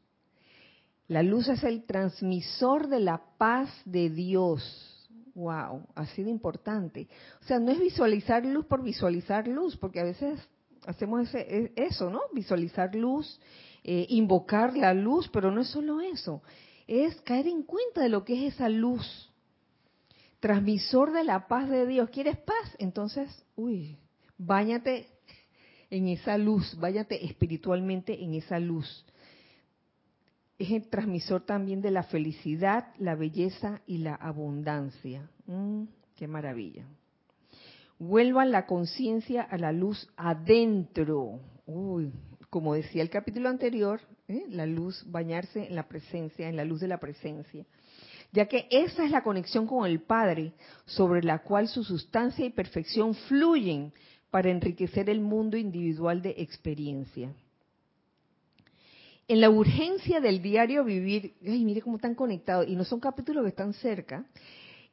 La 1.08 1.24
luz 1.24 1.50
es 1.50 1.64
el 1.64 1.84
transmisor 1.84 2.88
de 2.88 3.00
la 3.00 3.24
paz 3.40 3.70
de 3.86 4.12
Dios. 4.12 4.93
Wow, 5.36 5.88
así 5.96 6.24
de 6.24 6.30
importante. 6.30 7.08
O 7.42 7.46
sea, 7.46 7.60
no 7.60 7.72
es 7.72 7.80
visualizar 7.80 8.46
luz 8.46 8.66
por 8.66 8.84
visualizar 8.84 9.48
luz, 9.48 9.76
porque 9.78 10.00
a 10.00 10.04
veces 10.04 10.40
hacemos 10.86 11.28
ese, 11.28 11.40
e, 11.42 11.74
eso, 11.76 12.10
¿no? 12.10 12.22
Visualizar 12.34 12.94
luz, 12.94 13.40
eh, 13.84 14.06
invocar 14.10 14.76
la 14.78 14.94
luz, 14.94 15.30
pero 15.30 15.52
no 15.52 15.62
es 15.62 15.70
solo 15.70 16.02
eso. 16.02 16.44
Es 16.88 17.20
caer 17.22 17.48
en 17.48 17.64
cuenta 17.64 18.02
de 18.02 18.10
lo 18.10 18.24
que 18.24 18.48
es 18.48 18.54
esa 18.54 18.70
luz. 18.70 19.32
Transmisor 20.40 21.14
de 21.14 21.24
la 21.24 21.48
paz 21.48 21.70
de 21.70 21.88
Dios. 21.88 22.10
¿Quieres 22.10 22.38
paz? 22.38 22.76
Entonces, 22.78 23.46
uy, 23.56 23.98
Báñate 24.38 25.08
en 25.90 26.08
esa 26.08 26.38
luz, 26.38 26.76
váyate 26.78 27.24
espiritualmente 27.26 28.24
en 28.24 28.34
esa 28.34 28.60
luz. 28.60 29.06
Es 30.64 30.72
el 30.72 30.88
transmisor 30.88 31.42
también 31.42 31.82
de 31.82 31.92
la 31.92 32.04
felicidad, 32.04 32.94
la 32.98 33.16
belleza 33.16 33.82
y 33.86 33.98
la 33.98 34.16
abundancia. 34.16 35.30
Mm, 35.46 35.84
qué 36.16 36.26
maravilla. 36.26 36.86
Vuelvan 38.00 38.50
la 38.50 38.66
conciencia 38.66 39.42
a 39.42 39.58
la 39.58 39.74
luz 39.74 40.10
adentro. 40.16 41.42
Uy, 41.66 42.14
como 42.50 42.76
decía 42.76 43.02
el 43.02 43.10
capítulo 43.10 43.50
anterior, 43.50 44.00
¿eh? 44.30 44.46
la 44.48 44.66
luz, 44.66 45.04
bañarse 45.06 45.68
en 45.68 45.76
la 45.76 45.90
presencia, 45.90 46.48
en 46.48 46.56
la 46.56 46.64
luz 46.64 46.80
de 46.80 46.88
la 46.88 47.02
presencia 47.02 47.66
ya 48.32 48.48
que 48.48 48.68
esa 48.72 49.06
es 49.06 49.12
la 49.12 49.22
conexión 49.22 49.68
con 49.68 49.86
el 49.86 50.00
Padre, 50.02 50.54
sobre 50.86 51.22
la 51.22 51.44
cual 51.44 51.68
su 51.68 51.84
sustancia 51.84 52.44
y 52.44 52.50
perfección 52.50 53.14
fluyen 53.14 53.94
para 54.32 54.50
enriquecer 54.50 55.08
el 55.12 55.20
mundo 55.20 55.56
individual 55.56 56.24
de 56.24 56.34
experiencia. 56.40 57.32
En 59.28 59.40
la 59.40 59.50
urgencia 59.50 60.20
del 60.20 60.42
diario 60.42 60.84
vivir, 60.84 61.36
ay, 61.46 61.64
mire 61.64 61.82
cómo 61.82 61.96
están 61.96 62.16
conectados, 62.16 62.68
y 62.68 62.76
no 62.76 62.84
son 62.84 63.00
capítulos 63.00 63.44
que 63.44 63.50
están 63.50 63.74
cerca, 63.74 64.26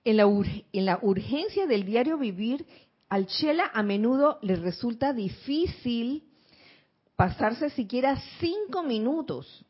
en 0.05 0.17
la, 0.17 0.25
en 0.73 0.85
la 0.85 0.99
urgencia 1.03 1.67
del 1.67 1.85
diario 1.85 2.17
vivir, 2.17 2.67
al 3.09 3.27
Chela 3.27 3.71
a 3.75 3.83
menudo 3.83 4.39
le 4.41 4.57
resulta 4.57 5.13
difícil 5.13 6.25
pasarse 7.17 7.71
siquiera 7.71 8.17
cinco 8.39 8.83
minutos, 8.83 9.67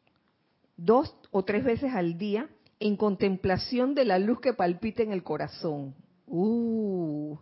dos 0.76 1.14
o 1.30 1.42
tres 1.44 1.64
veces 1.64 1.92
al 1.94 2.18
día, 2.18 2.48
en 2.78 2.96
contemplación 2.96 3.94
de 3.94 4.04
la 4.04 4.18
luz 4.18 4.40
que 4.40 4.52
palpita 4.52 5.02
en 5.02 5.12
el 5.12 5.22
corazón. 5.22 5.94
Uh, 6.26 7.36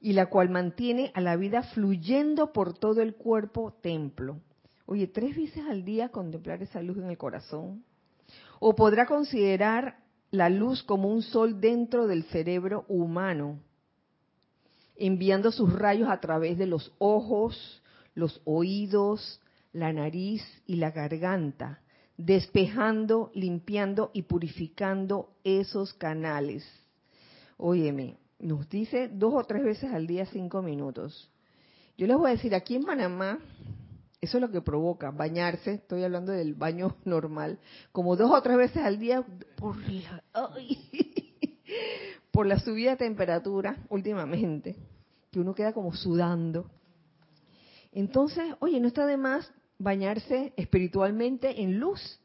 y 0.00 0.14
la 0.14 0.26
cual 0.26 0.48
mantiene 0.48 1.12
a 1.14 1.20
la 1.20 1.36
vida 1.36 1.62
fluyendo 1.62 2.52
por 2.52 2.78
todo 2.78 3.02
el 3.02 3.14
cuerpo 3.14 3.74
templo. 3.82 4.40
Oye, 4.90 5.06
tres 5.06 5.36
veces 5.36 5.62
al 5.68 5.84
día 5.84 6.08
contemplar 6.08 6.60
esa 6.64 6.82
luz 6.82 6.98
en 6.98 7.04
el 7.04 7.16
corazón. 7.16 7.84
O 8.58 8.74
podrá 8.74 9.06
considerar 9.06 10.00
la 10.32 10.48
luz 10.48 10.82
como 10.82 11.08
un 11.08 11.22
sol 11.22 11.60
dentro 11.60 12.08
del 12.08 12.24
cerebro 12.24 12.86
humano, 12.88 13.60
enviando 14.96 15.52
sus 15.52 15.72
rayos 15.72 16.08
a 16.08 16.18
través 16.18 16.58
de 16.58 16.66
los 16.66 16.92
ojos, 16.98 17.80
los 18.16 18.42
oídos, 18.44 19.40
la 19.72 19.92
nariz 19.92 20.42
y 20.66 20.74
la 20.74 20.90
garganta, 20.90 21.78
despejando, 22.16 23.30
limpiando 23.32 24.10
y 24.12 24.22
purificando 24.22 25.30
esos 25.44 25.94
canales. 25.94 26.68
Óyeme, 27.58 28.16
nos 28.40 28.68
dice 28.68 29.08
dos 29.08 29.34
o 29.34 29.44
tres 29.44 29.62
veces 29.62 29.92
al 29.92 30.08
día 30.08 30.26
cinco 30.26 30.62
minutos. 30.62 31.30
Yo 31.96 32.08
les 32.08 32.16
voy 32.16 32.30
a 32.30 32.34
decir, 32.34 32.56
aquí 32.56 32.74
en 32.74 32.82
Panamá, 32.82 33.38
eso 34.20 34.36
es 34.36 34.40
lo 34.42 34.50
que 34.50 34.60
provoca 34.60 35.10
bañarse, 35.10 35.74
estoy 35.74 36.04
hablando 36.04 36.32
del 36.32 36.54
baño 36.54 36.96
normal, 37.04 37.58
como 37.92 38.16
dos 38.16 38.30
o 38.32 38.42
tres 38.42 38.56
veces 38.56 38.82
al 38.82 38.98
día 38.98 39.24
por 42.30 42.46
la, 42.46 42.58
subida 42.58 42.90
de 42.92 42.96
temperatura 42.98 43.76
últimamente, 43.88 44.76
que 45.30 45.40
uno 45.40 45.54
queda 45.54 45.72
como 45.72 45.94
sudando. 45.94 46.70
Entonces, 47.92 48.54
oye, 48.60 48.78
no 48.78 48.88
está 48.88 49.06
de 49.06 49.16
más 49.16 49.50
bañarse 49.78 50.52
espiritualmente 50.56 51.62
en 51.62 51.80
luz, 51.80 52.20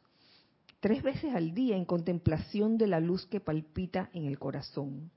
tres 0.80 1.02
veces 1.02 1.34
al 1.34 1.54
día 1.54 1.78
en 1.78 1.86
contemplación 1.86 2.78
de 2.78 2.88
la 2.88 3.00
luz 3.00 3.26
que 3.26 3.40
palpita 3.40 4.10
en 4.14 4.26
el 4.26 4.38
corazón. 4.38 5.12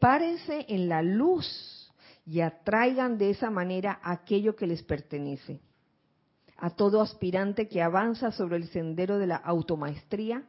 Párense 0.00 0.66
en 0.68 0.88
la 0.88 1.02
luz 1.02 1.81
y 2.24 2.40
atraigan 2.40 3.18
de 3.18 3.30
esa 3.30 3.50
manera 3.50 4.00
aquello 4.02 4.54
que 4.56 4.66
les 4.66 4.82
pertenece. 4.82 5.60
A 6.56 6.70
todo 6.70 7.00
aspirante 7.00 7.66
que 7.66 7.82
avanza 7.82 8.30
sobre 8.30 8.56
el 8.56 8.68
sendero 8.68 9.18
de 9.18 9.26
la 9.26 9.36
automaestría, 9.36 10.44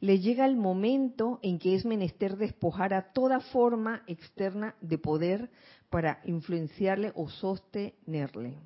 le 0.00 0.18
llega 0.18 0.46
el 0.46 0.56
momento 0.56 1.38
en 1.42 1.58
que 1.58 1.74
es 1.74 1.84
menester 1.84 2.36
despojar 2.36 2.94
a 2.94 3.12
toda 3.12 3.40
forma 3.40 4.02
externa 4.06 4.74
de 4.80 4.98
poder 4.98 5.50
para 5.90 6.20
influenciarle 6.24 7.12
o 7.14 7.28
sostenerle. 7.28 8.58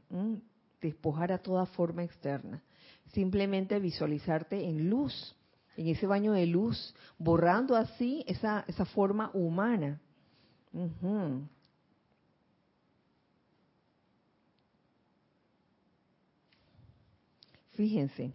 Despojar 0.80 1.32
a 1.32 1.38
toda 1.38 1.66
forma 1.66 2.04
externa. 2.04 2.62
Simplemente 3.12 3.78
visualizarte 3.78 4.64
en 4.64 4.88
luz, 4.88 5.36
en 5.76 5.88
ese 5.88 6.06
baño 6.06 6.32
de 6.32 6.46
luz, 6.46 6.94
borrando 7.18 7.76
así 7.76 8.24
esa, 8.26 8.64
esa 8.68 8.84
forma 8.84 9.30
humana. 9.34 10.00
Fíjense. 17.83 18.33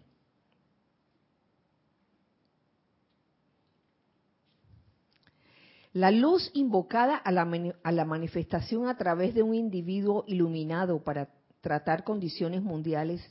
La 5.94 6.10
luz 6.10 6.50
invocada 6.52 7.16
a 7.16 7.32
la, 7.32 7.48
a 7.82 7.92
la, 7.92 8.04
manifestación 8.04 8.88
a 8.88 8.98
través 8.98 9.32
de 9.32 9.42
un 9.42 9.54
individuo 9.54 10.24
iluminado 10.26 11.02
para 11.02 11.30
tratar 11.62 12.04
condiciones 12.04 12.62
mundiales 12.62 13.22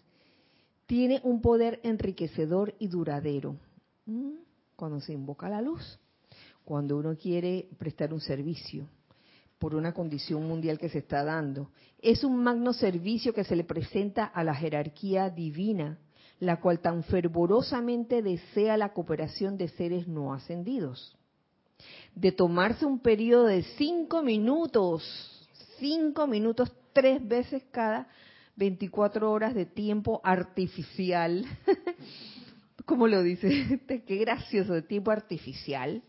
tiene 0.87 1.21
un 1.23 1.39
poder 1.39 1.81
enriquecedor 1.83 2.73
y 2.79 2.87
duradero. 2.87 3.55
¿Mm? 4.07 4.37
Cuando 4.75 4.99
se 5.01 5.13
invoca 5.13 5.47
la 5.49 5.61
luz, 5.61 5.99
cuando 6.65 6.97
uno 6.97 7.15
quiere 7.15 7.69
prestar 7.77 8.11
un 8.11 8.21
servicio 8.21 8.87
por 9.59 9.75
una 9.75 9.93
condición 9.93 10.47
mundial 10.47 10.79
que 10.79 10.89
se 10.89 10.99
está 10.99 11.23
dando, 11.23 11.69
es 11.99 12.23
un 12.23 12.41
magno 12.43 12.73
servicio 12.73 13.35
que 13.35 13.43
se 13.43 13.55
le 13.55 13.63
presenta 13.63 14.25
a 14.25 14.43
la 14.43 14.53
jerarquía 14.53 15.29
divina, 15.29 15.99
la 16.39 16.59
cual 16.59 16.79
tan 16.79 17.03
fervorosamente 17.03 18.21
desea 18.21 18.77
la 18.77 18.93
cooperación 18.93 19.57
de 19.57 19.69
seres 19.69 20.07
no 20.07 20.33
ascendidos. 20.33 21.17
De 22.15 22.31
tomarse 22.31 22.85
un 22.85 22.99
periodo 22.99 23.45
de 23.45 23.63
cinco 23.77 24.21
minutos, 24.21 25.03
cinco 25.79 26.27
minutos, 26.27 26.71
tres 26.93 27.25
veces 27.27 27.63
cada 27.71 28.07
24 28.55 29.31
horas 29.31 29.53
de 29.53 29.65
tiempo 29.65 30.19
artificial, 30.23 31.45
como 32.85 33.07
lo 33.07 33.21
dice, 33.21 33.79
qué 33.87 34.15
gracioso, 34.17 34.73
de 34.73 34.81
tiempo 34.81 35.11
artificial, 35.11 36.01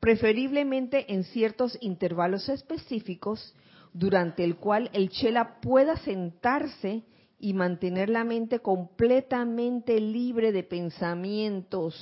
preferiblemente 0.00 1.12
en 1.12 1.24
ciertos 1.24 1.76
intervalos 1.80 2.48
específicos, 2.48 3.54
durante 3.92 4.42
el 4.42 4.56
cual 4.56 4.90
el 4.94 5.10
chela 5.10 5.60
pueda 5.60 5.96
sentarse 5.98 7.02
y 7.42 7.54
mantener 7.54 8.08
la 8.08 8.22
mente 8.22 8.60
completamente 8.60 9.98
libre 10.00 10.52
de 10.52 10.62
pensamientos 10.62 11.92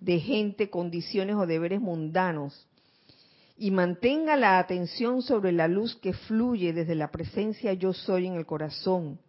de 0.00 0.18
gente, 0.18 0.68
condiciones 0.68 1.36
o 1.36 1.46
deberes 1.46 1.80
mundanos, 1.80 2.66
y 3.56 3.70
mantenga 3.70 4.34
la 4.34 4.58
atención 4.58 5.22
sobre 5.22 5.52
la 5.52 5.68
luz 5.68 5.94
que 5.94 6.14
fluye 6.14 6.72
desde 6.72 6.96
la 6.96 7.12
presencia 7.12 7.74
yo 7.74 7.92
soy 7.92 8.26
en 8.26 8.34
el 8.34 8.44
corazón, 8.44 9.20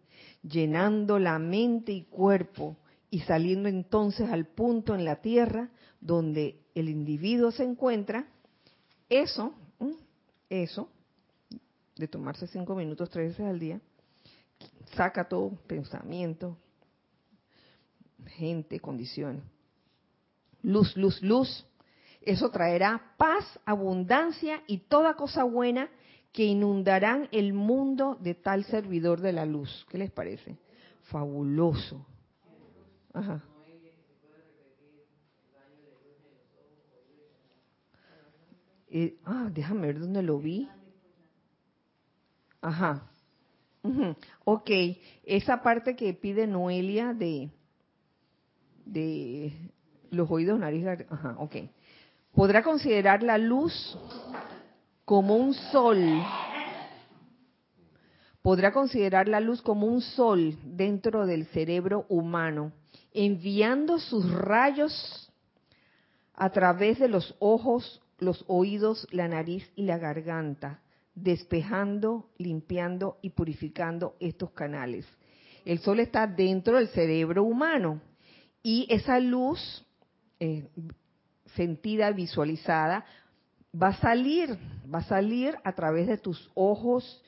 llenando 0.42 1.20
la 1.20 1.38
mente 1.38 1.92
y 1.92 2.02
cuerpo 2.02 2.76
y 3.08 3.20
saliendo 3.20 3.68
entonces 3.68 4.28
al 4.28 4.46
punto 4.46 4.92
en 4.92 5.04
la 5.04 5.22
tierra 5.22 5.70
donde 6.00 6.58
el 6.74 6.88
individuo 6.88 7.52
se 7.52 7.62
encuentra, 7.62 8.26
eso, 9.08 9.54
eso, 10.50 10.88
de 11.94 12.08
tomarse 12.08 12.48
cinco 12.48 12.74
minutos 12.74 13.08
tres 13.08 13.28
veces 13.28 13.46
al 13.46 13.60
día, 13.60 13.80
saca 14.94 15.28
todo 15.28 15.50
pensamiento, 15.66 16.56
gente, 18.26 18.80
condiciones. 18.80 19.42
Luz, 20.62 20.96
luz, 20.96 21.22
luz, 21.22 21.66
eso 22.20 22.50
traerá 22.50 23.14
paz, 23.16 23.44
abundancia 23.64 24.62
y 24.66 24.78
toda 24.78 25.14
cosa 25.14 25.44
buena 25.44 25.90
que 26.32 26.44
inundarán 26.44 27.28
el 27.32 27.52
mundo 27.52 28.16
de 28.20 28.34
tal 28.34 28.64
servidor 28.64 29.20
de 29.20 29.32
la 29.32 29.44
luz. 29.44 29.86
¿Qué 29.90 29.98
les 29.98 30.10
parece? 30.10 30.56
Fabuloso. 31.02 32.06
Ajá. 33.12 33.42
Eh, 38.88 39.18
ah, 39.24 39.48
déjame 39.50 39.86
ver 39.86 40.00
dónde 40.00 40.22
lo 40.22 40.38
vi. 40.38 40.68
Ajá. 42.60 43.11
Ok, 44.44 44.70
esa 45.24 45.62
parte 45.62 45.96
que 45.96 46.14
pide 46.14 46.46
Noelia 46.46 47.12
de, 47.14 47.50
de 48.84 49.52
los 50.10 50.30
oídos, 50.30 50.58
nariz, 50.58 50.86
ajá, 50.86 51.34
ok. 51.38 51.56
Podrá 52.32 52.62
considerar 52.62 53.22
la 53.22 53.38
luz 53.38 53.98
como 55.04 55.36
un 55.36 55.54
sol. 55.54 55.98
Podrá 58.40 58.72
considerar 58.72 59.28
la 59.28 59.40
luz 59.40 59.62
como 59.62 59.86
un 59.86 60.00
sol 60.00 60.56
dentro 60.64 61.26
del 61.26 61.46
cerebro 61.46 62.06
humano, 62.08 62.72
enviando 63.12 63.98
sus 63.98 64.30
rayos 64.32 65.30
a 66.34 66.50
través 66.50 66.98
de 66.98 67.08
los 67.08 67.36
ojos, 67.38 68.02
los 68.18 68.44
oídos, 68.48 69.06
la 69.12 69.28
nariz 69.28 69.70
y 69.76 69.82
la 69.82 69.98
garganta, 69.98 70.80
despejando, 71.14 72.30
limpiando 72.38 73.18
y 73.22 73.30
purificando 73.30 74.16
estos 74.20 74.50
canales. 74.52 75.06
El 75.64 75.78
sol 75.78 76.00
está 76.00 76.26
dentro 76.26 76.76
del 76.76 76.88
cerebro 76.88 77.44
humano 77.44 78.00
y 78.62 78.86
esa 78.90 79.20
luz 79.20 79.84
eh, 80.40 80.68
sentida, 81.54 82.10
visualizada, 82.12 83.04
va 83.80 83.88
a 83.88 84.00
salir, 84.00 84.58
va 84.92 84.98
a 84.98 85.04
salir 85.04 85.56
a 85.64 85.72
través 85.74 86.06
de 86.06 86.18
tus 86.18 86.50
ojos, 86.54 87.22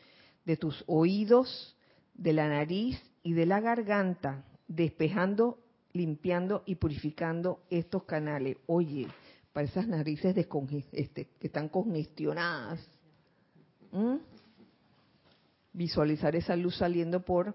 de 0.45 0.57
tus 0.57 0.83
oídos, 0.87 1.77
de 2.15 2.33
la 2.33 2.49
nariz 2.49 3.01
y 3.23 3.33
de 3.33 3.47
la 3.47 3.61
garganta, 3.61 4.45
despejando, 4.69 5.59
limpiando 5.93 6.63
y 6.67 6.77
purificando 6.77 7.63
estos 7.71 8.05
canales. 8.05 8.57
Oye, 8.67 9.09
para 9.53 9.67
esas 9.67 9.87
narices 9.87 10.37
este, 10.93 11.29
que 11.39 11.47
están 11.47 11.69
congestionadas, 11.69 12.81
visualizar 15.73 16.35
esa 16.37 16.57
luz 16.57 16.77
saliendo 16.77 17.25
por 17.25 17.55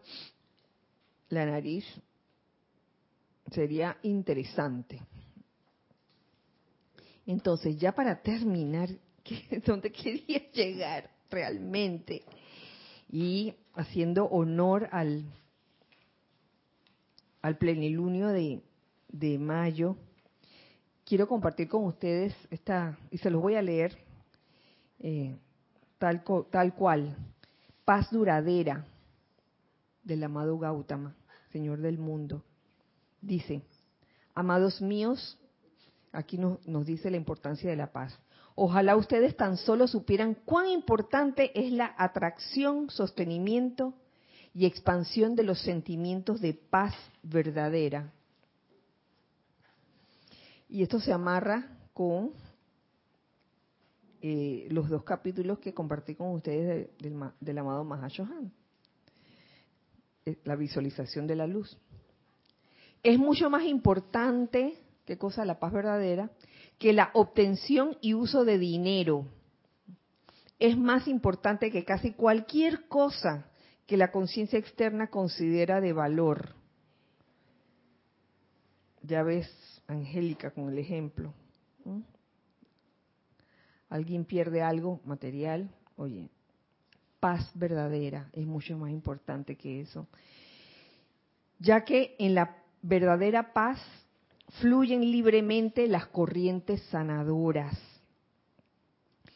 la 1.30 1.46
nariz 1.46 1.86
sería 3.52 3.98
interesante. 4.04 5.02
Entonces, 7.26 7.78
ya 7.78 7.92
para 7.94 8.22
terminar, 8.22 8.90
donde 9.66 9.92
quería 9.92 10.52
llegar 10.52 11.10
realmente, 11.30 12.24
y 13.12 13.54
haciendo 13.74 14.26
honor 14.26 14.88
al, 14.92 15.26
al 17.42 17.58
plenilunio 17.58 18.28
de, 18.30 18.62
de 19.08 19.38
mayo, 19.40 19.96
quiero 21.06 21.28
compartir 21.28 21.68
con 21.68 21.86
ustedes 21.86 22.36
esta, 22.52 22.98
y 23.10 23.18
se 23.18 23.30
los 23.30 23.42
voy 23.42 23.56
a 23.56 23.62
leer 23.62 23.98
eh, 25.00 25.38
tal, 26.00 26.74
cual, 26.74 27.16
paz 27.86 28.10
duradera 28.10 28.86
del 30.04 30.24
amado 30.24 30.58
Gautama, 30.58 31.16
Señor 31.52 31.80
del 31.80 32.00
mundo. 32.00 32.43
Dice, 33.22 33.62
amados 34.34 34.82
míos, 34.82 35.38
aquí 36.12 36.38
nos, 36.38 36.66
nos 36.66 36.86
dice 36.86 37.12
la 37.12 37.18
importancia 37.18 37.70
de 37.70 37.76
la 37.76 37.91
paz. 37.91 38.18
Ojalá 38.56 38.95
ustedes 38.95 39.36
tan 39.36 39.58
solo 39.58 39.88
supieran 39.88 40.34
cuán 40.34 40.68
importante 40.68 41.52
es 41.54 41.72
la 41.72 41.93
atracción, 41.97 42.89
sostenimiento 42.89 43.93
y 44.54 44.66
expansión 44.66 45.36
de 45.36 45.43
los 45.43 45.62
sentimientos 45.62 46.41
de 46.41 46.54
paz 46.54 46.93
verdadera. 47.22 48.12
Y 50.70 50.84
esto 50.84 51.00
se 51.00 51.12
amarra 51.12 51.68
con 51.93 52.32
eh, 54.22 54.67
los 54.70 54.89
dos 54.89 55.03
capítulos 55.03 55.59
que 55.59 55.74
compartí 55.74 56.15
con 56.15 56.32
ustedes 56.32 56.89
del, 56.99 57.57
amado 57.57 57.84
Mahashohan, 57.86 58.51
eh, 60.26 60.38
la 60.43 60.55
visualización 60.55 61.26
de 61.26 61.36
la 61.36 61.47
luz. 61.47 61.78
Es 63.01 63.17
mucho 63.17 63.49
más 63.49 63.63
importante, 63.63 64.78
¿qué 65.05 65.17
cosa? 65.17 65.45
La 65.45 65.59
paz 65.59 65.72
verdadera, 65.72 66.32
que 66.78 66.91
la 66.91 67.11
obtención 67.13 67.97
y 68.01 68.13
uso 68.13 68.43
de 68.43 68.57
dinero. 68.57 69.26
Es 70.59 70.78
más 70.78 71.07
importante 71.07 71.72
que 71.72 71.86
casi 71.86 72.11
cualquier 72.11 72.88
cosa 72.88 73.49
que 73.88 73.95
la 73.95 74.11
conciencia 74.11 74.59
externa 74.59 75.07
considera 75.07 75.80
de 75.80 75.93
valor. 75.93 76.55
Ya 79.01 79.24
ves, 79.24 79.47
Angélica, 79.88 80.51
con 80.51 80.70
el 80.70 80.78
ejemplo. 80.78 81.34
Alguien 83.90 84.26
pierde 84.26 84.62
algo 84.62 85.02
material, 85.06 85.70
oye, 85.96 86.30
paz 87.20 87.52
verdadera 87.56 88.30
es 88.34 88.46
mucho 88.46 88.78
más 88.78 88.92
importante 88.92 89.56
que 89.56 89.82
eso. 89.82 90.08
Ya 91.60 91.84
que 91.84 92.16
en 92.20 92.36
la 92.36 92.56
verdadera 92.82 93.52
paz 93.54 93.80
fluyen 94.62 95.02
libremente 95.02 95.88
las 95.88 96.08
corrientes 96.08 96.82
sanadoras. 96.90 97.78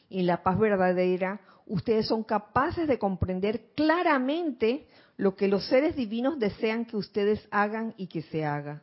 En 0.09 0.27
la 0.27 0.43
paz 0.43 0.59
verdadera, 0.59 1.41
ustedes 1.65 2.07
son 2.07 2.23
capaces 2.23 2.87
de 2.87 2.99
comprender 2.99 3.71
claramente 3.75 4.87
lo 5.17 5.35
que 5.35 5.47
los 5.47 5.65
seres 5.67 5.95
divinos 5.95 6.39
desean 6.39 6.85
que 6.85 6.97
ustedes 6.97 7.45
hagan 7.51 7.93
y 7.97 8.07
que 8.07 8.21
se 8.21 8.45
haga. 8.45 8.81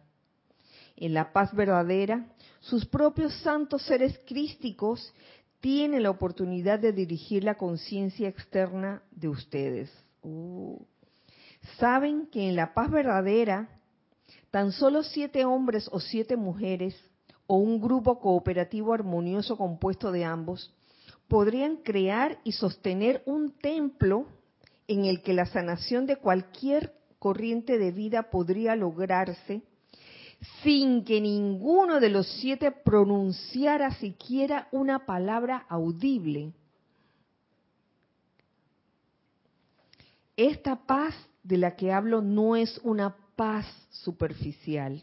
En 0.96 1.14
la 1.14 1.32
paz 1.32 1.54
verdadera, 1.54 2.26
sus 2.60 2.84
propios 2.84 3.34
santos 3.40 3.82
seres 3.82 4.20
crísticos 4.26 5.14
tienen 5.60 6.02
la 6.02 6.10
oportunidad 6.10 6.78
de 6.78 6.92
dirigir 6.92 7.44
la 7.44 7.56
conciencia 7.56 8.28
externa 8.28 9.02
de 9.10 9.28
ustedes. 9.28 9.90
Uh. 10.22 10.78
Saben 11.78 12.26
que 12.26 12.48
en 12.48 12.56
la 12.56 12.72
paz 12.72 12.90
verdadera, 12.90 13.68
tan 14.50 14.72
solo 14.72 15.02
siete 15.02 15.44
hombres 15.44 15.88
o 15.92 16.00
siete 16.00 16.36
mujeres, 16.36 16.96
o 17.46 17.56
un 17.56 17.80
grupo 17.80 18.20
cooperativo 18.20 18.94
armonioso 18.94 19.56
compuesto 19.56 20.12
de 20.12 20.24
ambos, 20.24 20.72
podrían 21.28 21.76
crear 21.76 22.38
y 22.44 22.52
sostener 22.52 23.22
un 23.26 23.50
templo 23.50 24.26
en 24.88 25.04
el 25.04 25.22
que 25.22 25.34
la 25.34 25.46
sanación 25.46 26.06
de 26.06 26.16
cualquier 26.16 26.94
corriente 27.18 27.78
de 27.78 27.90
vida 27.90 28.30
podría 28.30 28.76
lograrse 28.76 29.62
sin 30.62 31.04
que 31.04 31.20
ninguno 31.20 32.00
de 32.00 32.08
los 32.08 32.26
siete 32.40 32.70
pronunciara 32.70 33.94
siquiera 33.94 34.68
una 34.72 35.04
palabra 35.04 35.66
audible. 35.68 36.52
Esta 40.36 40.86
paz 40.86 41.14
de 41.42 41.58
la 41.58 41.76
que 41.76 41.92
hablo 41.92 42.22
no 42.22 42.56
es 42.56 42.80
una 42.82 43.14
paz 43.36 43.66
superficial. 43.90 45.02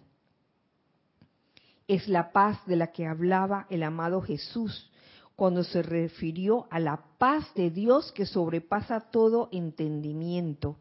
Es 1.88 2.08
la 2.08 2.32
paz 2.32 2.66
de 2.66 2.76
la 2.76 2.92
que 2.92 3.06
hablaba 3.06 3.68
el 3.70 3.84
amado 3.84 4.22
Jesús 4.22 4.92
cuando 5.36 5.64
se 5.64 5.84
refirió 5.84 6.68
a 6.72 6.80
la 6.80 7.04
paz 7.20 7.54
de 7.54 7.70
Dios 7.70 8.12
que 8.12 8.26
sobrepasa 8.26 9.12
todo 9.12 9.50
entendimiento. 9.52 10.78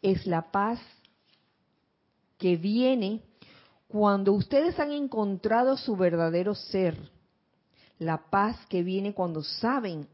Es 0.00 0.26
la 0.26 0.50
paz 0.50 0.80
que 2.38 2.56
viene 2.56 3.22
cuando 3.88 4.32
ustedes 4.32 4.78
han 4.78 4.92
encontrado 4.92 5.76
su 5.76 5.96
verdadero 5.96 6.54
ser, 6.54 7.10
la 7.98 8.30
paz 8.30 8.56
que 8.68 8.82
viene 8.82 9.12
cuando 9.12 9.42
saben 9.42 10.06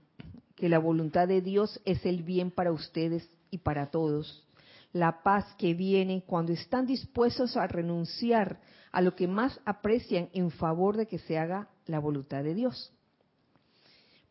que 0.57 0.69
la 0.69 0.79
voluntad 0.79 1.29
de 1.29 1.43
Dios 1.43 1.81
es 1.85 2.05
el 2.07 2.23
bien 2.23 2.51
para 2.51 2.73
ustedes 2.73 3.29
y 3.51 3.59
para 3.59 3.91
todos, 3.91 4.47
la 4.93 5.23
paz 5.23 5.45
que 5.59 5.75
viene 5.75 6.23
cuando 6.25 6.53
están 6.53 6.87
dispuestos 6.87 7.57
a 7.57 7.67
renunciar 7.67 8.61
a 8.93 9.03
lo 9.03 9.17
que 9.17 9.27
más 9.27 9.61
aprecian 9.65 10.31
en 10.33 10.51
favor 10.53 10.97
de 10.97 11.07
que 11.07 11.19
se 11.19 11.37
haga 11.37 11.69
la 11.87 11.99
voluntad 11.99 12.45
de 12.45 12.55
Dios. 12.55 12.93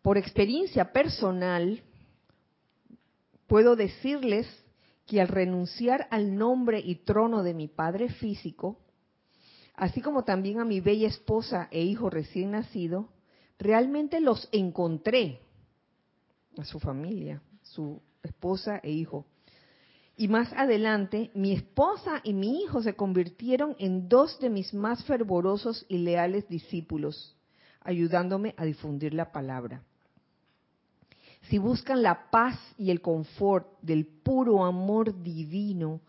Por 0.01 0.17
experiencia 0.17 0.91
personal, 0.91 1.83
puedo 3.47 3.75
decirles 3.75 4.47
que 5.05 5.21
al 5.21 5.27
renunciar 5.27 6.07
al 6.11 6.35
nombre 6.35 6.79
y 6.79 6.95
trono 6.95 7.43
de 7.43 7.53
mi 7.53 7.67
Padre 7.67 8.09
físico, 8.09 8.79
así 9.75 10.01
como 10.01 10.23
también 10.23 10.59
a 10.59 10.65
mi 10.65 10.79
bella 10.79 11.07
esposa 11.07 11.67
e 11.71 11.83
hijo 11.83 12.09
recién 12.09 12.51
nacido, 12.51 13.09
realmente 13.59 14.19
los 14.19 14.47
encontré, 14.51 15.39
a 16.57 16.65
su 16.65 16.79
familia, 16.79 17.41
su 17.63 18.01
esposa 18.21 18.79
e 18.83 18.91
hijo. 18.91 19.25
Y 20.15 20.27
más 20.27 20.53
adelante, 20.53 21.31
mi 21.33 21.53
esposa 21.53 22.21
y 22.23 22.33
mi 22.33 22.61
hijo 22.61 22.83
se 22.83 22.95
convirtieron 22.95 23.75
en 23.79 24.07
dos 24.07 24.39
de 24.39 24.49
mis 24.49 24.73
más 24.73 25.03
fervorosos 25.05 25.85
y 25.89 25.97
leales 25.97 26.47
discípulos, 26.47 27.35
ayudándome 27.81 28.53
a 28.57 28.65
difundir 28.65 29.13
la 29.13 29.31
palabra. 29.31 29.83
Si 31.53 31.59
buscan 31.59 32.01
la 32.01 32.31
paz 32.31 32.57
y 32.79 32.89
el 32.89 32.99
confort 32.99 33.79
del 33.83 34.07
puro 34.07 34.65
amor 34.65 35.21
divino 35.21 36.01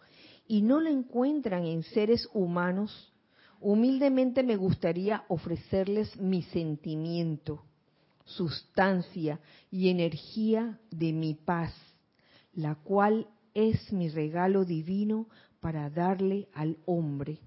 y 0.48 0.62
no 0.62 0.80
lo 0.80 0.88
encuentran 0.88 1.66
en 1.66 1.82
seres 1.82 2.26
humanos, 2.32 3.12
humildemente 3.60 4.42
me 4.42 4.56
gustaría 4.56 5.26
ofrecerles 5.28 6.18
mi 6.18 6.44
sentimiento, 6.44 7.62
sustancia 8.24 9.38
y 9.70 9.90
energía 9.90 10.80
de 10.90 11.12
mi 11.12 11.34
paz, 11.34 11.74
la 12.54 12.76
cual 12.76 13.28
es 13.52 13.92
mi 13.92 14.08
regalo 14.08 14.64
divino 14.64 15.28
para 15.60 15.90
darle 15.90 16.48
al 16.54 16.78
hombre. 16.86 17.38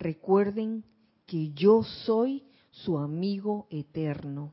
Recuerden 0.00 0.82
que 1.26 1.52
yo 1.52 1.84
soy 1.84 2.42
su 2.72 2.98
amigo 2.98 3.68
eterno. 3.70 4.52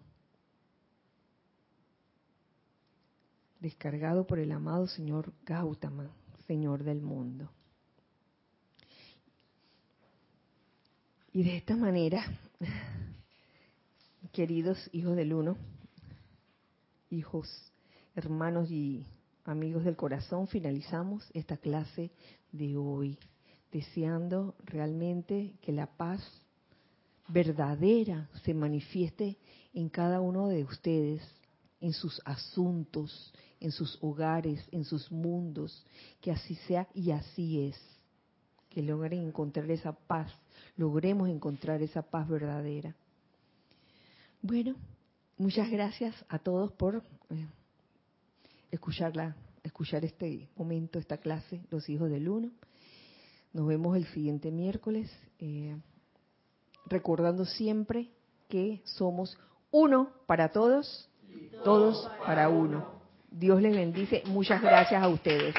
Descargado 3.60 4.28
por 4.28 4.40
el 4.40 4.52
amado 4.52 4.88
señor 4.88 5.34
Gautama, 5.46 6.12
señor 6.46 6.84
del 6.84 7.02
mundo. 7.02 7.50
Y 11.34 11.44
de 11.44 11.58
esta 11.58 11.76
manera, 11.76 12.24
queridos 14.32 14.90
hijos 14.92 15.16
del 15.16 15.34
uno, 15.34 15.58
hijos, 17.10 17.48
hermanos 18.16 18.72
y 18.72 19.06
amigos 19.46 19.84
del 19.84 19.96
corazón, 19.96 20.48
finalizamos 20.48 21.30
esta 21.34 21.58
clase 21.58 22.12
de 22.52 22.76
hoy, 22.78 23.18
deseando 23.72 24.56
realmente 24.66 25.54
que 25.62 25.72
la 25.72 25.88
paz 25.88 26.22
verdadera 27.28 28.30
se 28.44 28.54
manifieste 28.54 29.38
en 29.74 29.90
cada 29.90 30.22
uno 30.22 30.48
de 30.48 30.64
ustedes, 30.64 31.22
en 31.80 31.94
sus 31.94 32.22
asuntos, 32.26 33.34
en 33.60 33.72
sus 33.72 33.98
hogares, 34.02 34.68
en 34.72 34.84
sus 34.84 35.12
mundos, 35.12 35.86
que 36.22 36.32
así 36.32 36.56
sea 36.68 36.88
y 36.94 37.12
así 37.12 37.68
es, 37.68 37.78
que 38.70 38.82
logren 38.82 39.24
encontrar 39.24 39.70
esa 39.72 39.94
paz 39.94 40.32
logremos 40.78 41.28
encontrar 41.28 41.82
esa 41.82 42.04
paz 42.04 42.30
verdadera. 42.30 42.96
Bueno, 44.42 44.76
muchas 45.38 45.70
gracias 45.70 46.16
a 46.30 46.40
todos 46.40 46.72
por 46.72 47.04
eh, 47.30 47.48
escucharla, 48.72 49.36
escuchar 49.64 50.06
este 50.06 50.48
momento, 50.56 51.00
esta 51.00 51.18
clase, 51.18 51.66
los 51.72 51.90
hijos 51.90 52.10
del 52.10 52.30
uno. 52.30 52.52
Nos 53.54 53.68
vemos 53.68 53.98
el 53.98 54.06
siguiente 54.08 54.52
miércoles, 54.52 55.12
eh, 55.40 55.76
recordando 56.86 57.46
siempre 57.46 58.12
que 58.48 58.82
somos 58.86 59.38
uno 59.72 60.12
para 60.28 60.52
todos, 60.52 61.10
todos 61.64 62.10
para 62.26 62.50
uno. 62.50 62.86
Dios 63.30 63.62
les 63.62 63.76
bendice. 63.76 64.24
Muchas 64.28 64.62
gracias 64.62 65.02
a 65.02 65.08
ustedes. 65.08 65.54